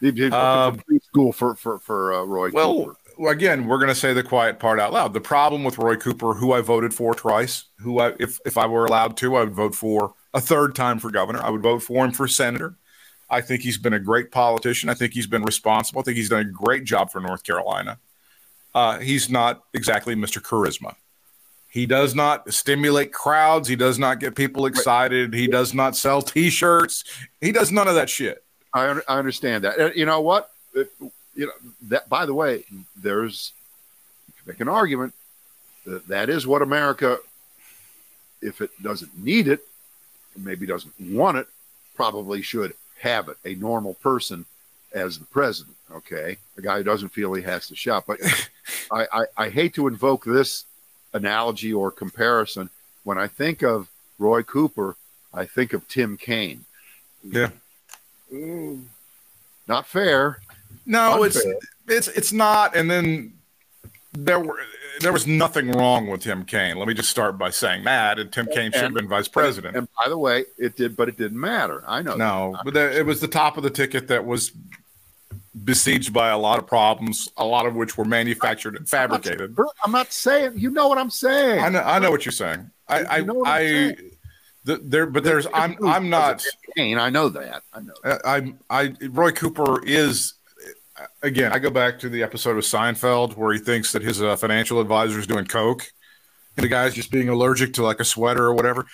Um, 0.04 0.82
preschool 0.90 1.34
for 1.34 1.56
for 1.56 1.80
for 1.80 2.14
uh, 2.14 2.24
Roy 2.24 2.50
Well, 2.52 2.76
Cooper. 2.76 2.96
well, 3.18 3.32
again, 3.32 3.66
we're 3.68 3.78
going 3.78 3.90
to 3.90 3.96
say 3.96 4.14
the 4.14 4.24
quiet 4.24 4.60
part 4.60 4.80
out 4.80 4.92
loud. 4.94 5.14
The 5.14 5.22
problem 5.22 5.64
with 5.64 5.78
Roy 5.78 5.96
Cooper, 5.96 6.34
who 6.34 6.52
I 6.52 6.62
voted 6.62 6.94
for 6.94 7.16
twice, 7.16 7.66
who 7.80 8.00
I, 8.00 8.14
if 8.20 8.40
if 8.46 8.58
I 8.58 8.66
were 8.66 8.86
allowed 8.86 9.16
to, 9.18 9.36
I 9.38 9.42
would 9.46 9.54
vote 9.56 9.74
for 9.74 10.14
a 10.34 10.42
third 10.42 10.76
time 10.76 11.00
for 11.00 11.10
governor. 11.12 11.42
I 11.42 11.50
would 11.50 11.62
vote 11.64 11.82
for 11.84 12.04
him 12.06 12.12
for 12.12 12.28
senator. 12.28 12.76
I 13.30 13.42
think 13.42 13.62
he's 13.62 13.78
been 13.78 13.94
a 13.94 14.00
great 14.00 14.32
politician. 14.32 14.90
I 14.90 14.94
think 14.94 15.14
he's 15.14 15.28
been 15.28 15.44
responsible. 15.44 16.02
I 16.02 16.04
think 16.04 16.18
he's 16.18 16.30
done 16.30 16.42
a 16.42 16.46
great 16.46 16.84
job 16.84 17.12
for 17.12 17.20
North 17.20 17.44
Carolina. 17.44 17.98
Uh, 18.74 19.00
he's 19.00 19.30
not 19.30 19.64
exactly 19.74 20.16
Mr. 20.16 20.42
Charisma. 20.42 20.96
He 21.70 21.86
does 21.86 22.14
not 22.16 22.54
stimulate 22.54 23.12
crowds. 23.12 23.68
He 23.68 23.76
does 23.76 23.98
not 24.00 24.20
get 24.20 24.36
people 24.36 24.66
excited. 24.66 25.34
He 25.34 25.48
does 25.48 25.74
not 25.74 25.96
sell 25.96 26.22
T-shirts. 26.22 27.04
He 27.42 27.52
does 27.52 27.72
none 27.72 27.88
of 27.88 27.96
that 27.96 28.10
shit. 28.10 28.44
I, 28.74 28.90
un- 28.90 29.02
I 29.08 29.18
understand 29.18 29.64
that. 29.64 29.96
You 29.98 30.06
know 30.06 30.22
what? 30.22 30.52
It- 30.74 30.92
you 31.38 31.48
know 31.48 31.52
that. 31.90 32.08
By 32.08 32.26
the 32.26 32.34
way, 32.34 32.64
there's 32.96 33.52
you 34.30 34.34
can 34.42 34.52
make 34.54 34.60
an 34.62 34.70
argument 34.70 35.14
that 35.86 36.08
that 36.08 36.30
is 36.30 36.48
what 36.48 36.62
America, 36.62 37.18
if 38.42 38.62
it 38.62 38.72
doesn't 38.82 39.18
need 39.22 39.50
it, 39.50 39.60
maybe 40.38 40.66
doesn't 40.66 40.94
want 40.98 41.36
it, 41.36 41.48
probably 41.94 42.42
should 42.42 42.74
have 43.00 43.30
it. 43.30 43.38
A 43.46 43.56
normal 43.56 43.94
person 43.96 44.46
as 44.94 45.20
the 45.20 45.26
president. 45.26 45.76
Okay, 45.92 46.38
a 46.58 46.62
guy 46.62 46.78
who 46.78 46.84
doesn't 46.84 47.10
feel 47.10 47.34
he 47.34 47.44
has 47.44 47.68
to 47.68 47.76
shout. 47.76 48.06
But 48.08 48.20
I, 48.92 49.08
I, 49.12 49.26
I 49.38 49.50
hate 49.50 49.76
to 49.76 49.88
invoke 49.88 50.26
this 50.26 50.66
analogy 51.14 51.74
or 51.74 51.92
comparison. 51.92 52.70
When 53.04 53.18
I 53.18 53.28
think 53.28 53.62
of 53.62 53.90
Roy 54.18 54.42
Cooper, 54.42 54.96
I 55.34 55.46
think 55.46 55.74
of 55.74 55.88
Tim 55.88 56.18
Kaine. 56.18 56.66
Yeah. 57.24 57.50
Mm, 58.34 58.86
not 59.68 59.86
fair. 59.88 60.40
No, 60.86 61.24
it's 61.24 61.44
it's 61.88 62.08
it's 62.08 62.32
not. 62.32 62.76
And 62.76 62.90
then 62.90 63.34
there 64.14 64.40
were 64.40 64.60
there 65.02 65.14
was 65.14 65.28
nothing 65.28 65.72
wrong 65.72 66.08
with 66.08 66.22
Tim 66.22 66.46
Kaine. 66.46 66.78
Let 66.78 66.88
me 66.88 66.94
just 66.94 67.10
start 67.10 67.38
by 67.38 67.50
saying 67.50 67.84
that. 67.84 68.20
And 68.20 68.32
Tim 68.32 68.48
Kaine 68.48 68.72
should 68.72 68.82
have 68.82 68.94
been 68.94 69.08
vice 69.08 69.28
president. 69.28 69.76
And 69.76 69.88
by 70.04 70.10
the 70.10 70.18
way, 70.18 70.46
it 70.58 70.76
did, 70.76 70.96
but 70.96 71.10
it 71.10 71.18
didn't 71.18 71.40
matter. 71.40 71.84
I 71.88 72.02
know. 72.02 72.16
No, 72.16 72.58
but 72.64 72.74
the, 72.74 72.98
it 72.98 73.06
was 73.06 73.22
the 73.22 73.28
top 73.28 73.58
of 73.58 73.64
the 73.64 73.70
ticket 73.70 74.08
that 74.08 74.26
was 74.26 74.52
besieged 75.64 76.14
by 76.14 76.30
a 76.30 76.38
lot 76.38 76.60
of 76.60 76.68
problems, 76.68 77.30
a 77.38 77.46
lot 77.46 77.66
of 77.66 77.76
which 77.76 77.98
were 77.98 78.06
manufactured 78.06 78.76
and 78.76 78.88
fabricated. 78.88 79.56
I'm 79.84 79.92
not 79.92 80.12
saying. 80.12 80.54
You 80.56 80.70
know 80.70 80.88
what 80.88 80.98
I'm 80.98 81.10
saying. 81.10 81.60
I 81.60 81.70
know, 81.70 81.82
I 81.82 82.00
know 82.00 82.12
what 82.12 82.26
you're 82.26 82.32
saying. 82.32 82.70
I, 82.88 83.04
I, 83.04 83.18
You 83.18 83.26
know 83.26 83.34
what 83.36 83.48
I'm 83.48 83.54
I, 83.54 83.60
saying? 83.60 84.12
the, 84.66 84.78
there, 84.78 85.06
but 85.06 85.24
there's, 85.24 85.48
I'm, 85.54 85.78
I'm 85.86 86.10
not. 86.10 86.44
Kaine, 86.76 86.98
I 86.98 87.10
know 87.10 87.30
that. 87.30 87.64
I 87.74 87.80
know. 87.82 87.94
Uh, 88.04 88.18
I, 88.26 88.54
I, 88.70 88.96
Roy 89.10 89.32
Cooper 89.32 89.84
is 89.86 90.34
again. 91.22 91.52
I 91.52 91.60
go 91.60 91.70
back 91.70 92.00
to 92.00 92.10
the 92.10 92.24
episode 92.24 92.58
of 92.58 92.64
Seinfeld 92.64 93.36
where 93.36 93.54
he 93.54 93.60
thinks 93.60 93.92
that 93.92 94.02
his 94.02 94.22
uh, 94.22 94.36
financial 94.36 94.80
advisor 94.80 95.20
is 95.20 95.28
doing 95.28 95.46
coke, 95.46 95.92
and 96.58 96.64
the 96.64 96.70
guy's 96.70 96.94
just 96.94 97.12
being 97.12 97.30
allergic 97.30 97.74
to 97.76 97.84
like 97.84 98.00
a 98.00 98.06
sweater 98.06 98.46
or 98.46 98.54
whatever. 98.54 98.86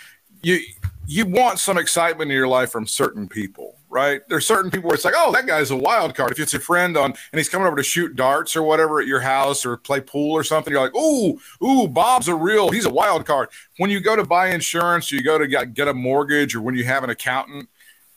You, 0.42 0.60
you 1.06 1.26
want 1.26 1.60
some 1.60 1.78
excitement 1.78 2.32
in 2.32 2.36
your 2.36 2.48
life 2.48 2.72
from 2.72 2.88
certain 2.88 3.28
people, 3.28 3.78
right? 3.90 4.22
There's 4.28 4.48
certain 4.48 4.72
people 4.72 4.88
where 4.88 4.96
it's 4.96 5.06
like, 5.06 5.14
oh, 5.16 5.32
that 5.34 5.46
guy's 5.46 5.70
a 5.70 5.76
wild 5.76 6.16
card. 6.16 6.32
If 6.32 6.40
it's 6.40 6.54
your 6.54 6.62
friend 6.62 6.98
on 6.98 7.12
and 7.12 7.40
he's 7.40 7.50
coming 7.50 7.68
over 7.68 7.76
to 7.76 7.84
shoot 7.84 8.16
darts 8.16 8.56
or 8.56 8.64
whatever 8.64 9.00
at 9.00 9.06
your 9.06 9.20
house 9.20 9.64
or 9.66 9.78
play 9.78 10.02
pool 10.02 10.32
or 10.32 10.44
something, 10.44 10.74
you're 10.74 10.82
like, 10.82 10.96
ooh, 10.96 11.40
ooh, 11.64 11.88
Bob's 11.88 12.28
a 12.28 12.34
real, 12.34 12.72
he's 12.72 12.86
a 12.86 12.94
wild 12.94 13.28
card. 13.28 13.50
When 13.78 13.92
you 13.92 14.00
go 14.00 14.16
to 14.16 14.24
buy 14.24 14.48
insurance, 14.48 15.12
you 15.12 15.22
go 15.22 15.38
to 15.38 15.46
get, 15.48 15.76
get 15.76 15.88
a 15.88 15.94
mortgage, 15.94 16.56
or 16.56 16.62
when 16.62 16.76
you 16.76 16.86
have 16.86 17.04
an 17.04 17.12
accountant, 17.12 17.70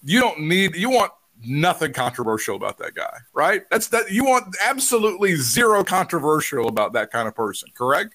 you 0.02 0.20
don't 0.20 0.40
need 0.40 0.76
you 0.76 0.90
want 0.90 1.12
nothing 1.46 1.92
controversial 1.92 2.56
about 2.56 2.78
that 2.78 2.94
guy, 2.94 3.18
right? 3.32 3.62
That's 3.70 3.88
that 3.88 4.10
you 4.10 4.24
want 4.24 4.56
absolutely 4.64 5.36
zero 5.36 5.84
controversial 5.84 6.68
about 6.68 6.92
that 6.94 7.10
kind 7.10 7.28
of 7.28 7.34
person, 7.34 7.70
correct? 7.74 8.14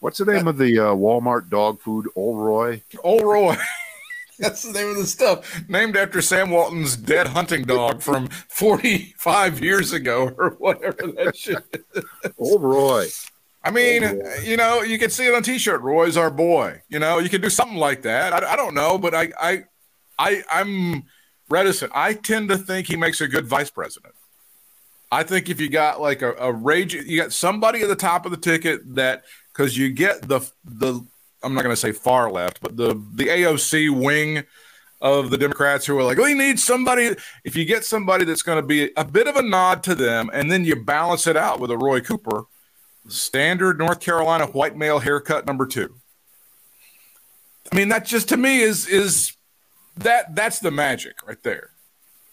What's 0.00 0.18
the 0.18 0.26
name 0.26 0.46
of 0.46 0.58
the 0.58 0.78
uh, 0.78 0.94
Walmart 0.94 1.48
dog 1.48 1.80
food? 1.80 2.06
Ol' 2.16 2.36
Roy. 2.36 2.82
Olroy. 3.04 3.58
That's 4.38 4.62
the 4.62 4.72
name 4.72 4.90
of 4.90 4.96
the 4.96 5.06
stuff. 5.06 5.68
Named 5.68 5.96
after 5.96 6.20
Sam 6.20 6.50
Walton's 6.50 6.96
dead 6.96 7.28
hunting 7.28 7.64
dog 7.64 8.02
from 8.02 8.28
45 8.28 9.60
years 9.60 9.92
ago 9.92 10.30
or 10.36 10.50
whatever 10.58 11.06
that 11.12 11.36
shit 11.36 11.84
is. 11.94 12.04
Old 12.38 12.62
Roy. 12.62 13.06
I 13.64 13.70
mean, 13.70 14.22
you 14.44 14.56
know, 14.56 14.82
you 14.82 14.98
can 14.98 15.10
see 15.10 15.26
it 15.26 15.34
on 15.34 15.42
t-shirt. 15.42 15.80
Roy's 15.80 16.16
our 16.16 16.30
boy. 16.30 16.82
You 16.88 16.98
know, 16.98 17.18
you 17.18 17.28
can 17.28 17.40
do 17.40 17.50
something 17.50 17.78
like 17.78 18.02
that. 18.02 18.32
I, 18.32 18.52
I 18.52 18.56
don't 18.56 18.74
know, 18.74 18.98
but 18.98 19.14
I, 19.14 19.32
I, 19.40 19.64
I, 20.18 20.42
I'm 20.50 21.04
reticent. 21.48 21.92
I 21.94 22.14
tend 22.14 22.48
to 22.48 22.58
think 22.58 22.86
he 22.86 22.96
makes 22.96 23.20
a 23.20 23.28
good 23.28 23.46
vice 23.46 23.70
president. 23.70 24.14
I 25.10 25.22
think 25.22 25.48
if 25.48 25.60
you 25.60 25.68
got 25.68 26.00
like 26.00 26.22
a, 26.22 26.32
a 26.34 26.52
rage, 26.52 26.94
you 26.94 27.20
got 27.20 27.32
somebody 27.32 27.82
at 27.82 27.88
the 27.88 27.96
top 27.96 28.26
of 28.26 28.32
the 28.32 28.36
ticket 28.36 28.94
that 28.96 29.24
because 29.52 29.76
you 29.76 29.90
get 29.90 30.28
the 30.28 30.40
the 30.64 31.04
I'm 31.42 31.54
not 31.54 31.62
going 31.62 31.72
to 31.72 31.80
say 31.80 31.92
far 31.92 32.30
left, 32.30 32.60
but 32.60 32.76
the 32.76 33.00
the 33.14 33.28
AOC 33.28 33.90
wing 34.02 34.44
of 35.00 35.30
the 35.30 35.38
Democrats 35.38 35.86
who 35.86 35.96
are 35.98 36.02
like, 36.02 36.18
we 36.18 36.34
need 36.34 36.58
somebody. 36.58 37.14
If 37.44 37.54
you 37.54 37.64
get 37.64 37.84
somebody 37.84 38.24
that's 38.24 38.42
going 38.42 38.60
to 38.60 38.66
be 38.66 38.90
a 38.96 39.04
bit 39.04 39.28
of 39.28 39.36
a 39.36 39.42
nod 39.42 39.82
to 39.84 39.94
them, 39.94 40.30
and 40.32 40.50
then 40.50 40.64
you 40.64 40.74
balance 40.76 41.26
it 41.26 41.36
out 41.36 41.60
with 41.60 41.70
a 41.70 41.76
Roy 41.76 42.00
Cooper, 42.00 42.46
standard 43.06 43.78
North 43.78 44.00
Carolina 44.00 44.46
white 44.46 44.76
male 44.76 44.98
haircut 44.98 45.46
number 45.46 45.66
two. 45.66 45.94
I 47.70 47.76
mean, 47.76 47.88
that 47.88 48.04
just 48.04 48.28
to 48.30 48.36
me 48.36 48.60
is 48.60 48.86
is 48.88 49.35
that 49.96 50.34
that's 50.34 50.58
the 50.58 50.70
magic 50.70 51.26
right 51.26 51.42
there. 51.42 51.70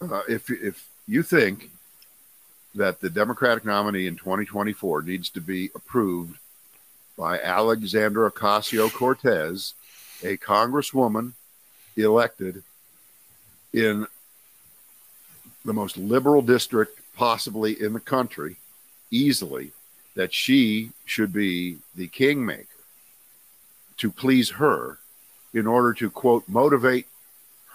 Uh, 0.00 0.22
if 0.28 0.50
if 0.50 0.88
you 1.06 1.22
think 1.22 1.70
that 2.74 3.00
the 3.00 3.10
Democratic 3.10 3.64
nominee 3.64 4.06
in 4.06 4.16
2024 4.16 5.02
needs 5.02 5.30
to 5.30 5.40
be 5.40 5.70
approved 5.74 6.36
by 7.16 7.38
Alexandra 7.38 8.30
Ocasio 8.30 8.92
Cortez, 8.92 9.74
a 10.22 10.36
congresswoman 10.36 11.32
elected 11.96 12.64
in 13.72 14.06
the 15.64 15.72
most 15.72 15.96
liberal 15.96 16.42
district 16.42 16.98
possibly 17.16 17.80
in 17.80 17.92
the 17.92 18.00
country, 18.00 18.56
easily, 19.10 19.70
that 20.14 20.32
she 20.32 20.90
should 21.04 21.32
be 21.32 21.78
the 21.94 22.08
kingmaker 22.08 22.66
to 23.96 24.10
please 24.10 24.50
her 24.50 24.98
in 25.52 25.66
order 25.66 25.92
to, 25.94 26.10
quote, 26.10 26.44
motivate 26.48 27.06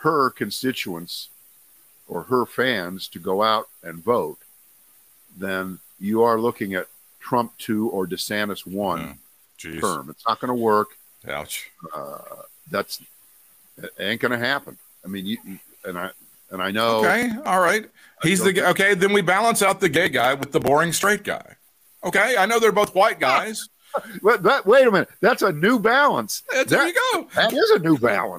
her 0.02 0.30
constituents 0.30 1.30
or 2.08 2.24
her 2.24 2.46
fans 2.46 3.08
to 3.10 3.20
go 3.20 3.44
out 3.44 3.68
and 3.84 4.04
vote, 4.04 4.38
then 5.38 5.80
you 6.00 6.24
are 6.24 6.40
looking 6.40 6.74
at 6.74 6.88
Trump 7.20 7.52
2 7.60 7.90
or 7.90 8.08
DeSantis 8.08 8.66
1 8.66 9.18
Mm. 9.62 9.82
Term. 9.82 10.10
It's 10.10 10.24
not 10.26 10.40
going 10.40 10.48
to 10.48 10.54
work. 10.54 10.88
Ouch. 11.28 11.70
Uh, 11.94 12.20
that's 12.72 13.02
it 13.78 13.92
ain't 14.00 14.22
going 14.22 14.32
to 14.32 14.38
happen. 14.38 14.78
I 15.04 15.10
mean, 15.10 15.26
you 15.26 15.38
and 15.84 15.98
I 15.98 16.12
and 16.50 16.62
I 16.62 16.72
know. 16.72 17.00
Okay. 17.00 17.30
All 17.46 17.60
right. 17.60 17.86
He's 18.24 18.42
the 18.42 18.70
okay. 18.70 18.94
Then 18.94 19.12
we 19.12 19.22
balance 19.22 19.62
out 19.62 19.82
the 19.82 19.90
gay 19.90 20.08
guy 20.08 20.34
with 20.34 20.54
the 20.54 20.62
boring 20.62 20.94
straight 20.94 21.24
guy. 21.26 21.56
Okay. 22.06 22.38
I 22.38 22.46
know 22.46 22.58
they're 22.60 22.72
both 22.72 22.96
white 22.96 23.20
guys. 23.20 23.68
But, 24.22 24.44
but 24.44 24.68
wait 24.68 24.86
a 24.88 24.92
minute, 24.92 25.10
that's 25.20 25.42
a 25.42 25.52
new 25.52 25.80
balance. 25.80 26.44
there 26.54 26.64
That- 26.64 26.88
you 26.88 26.94
go. 27.12 27.28
That 27.36 27.52
is 27.52 27.72
a 27.72 27.80
new 27.80 27.98
balance. 27.98 28.38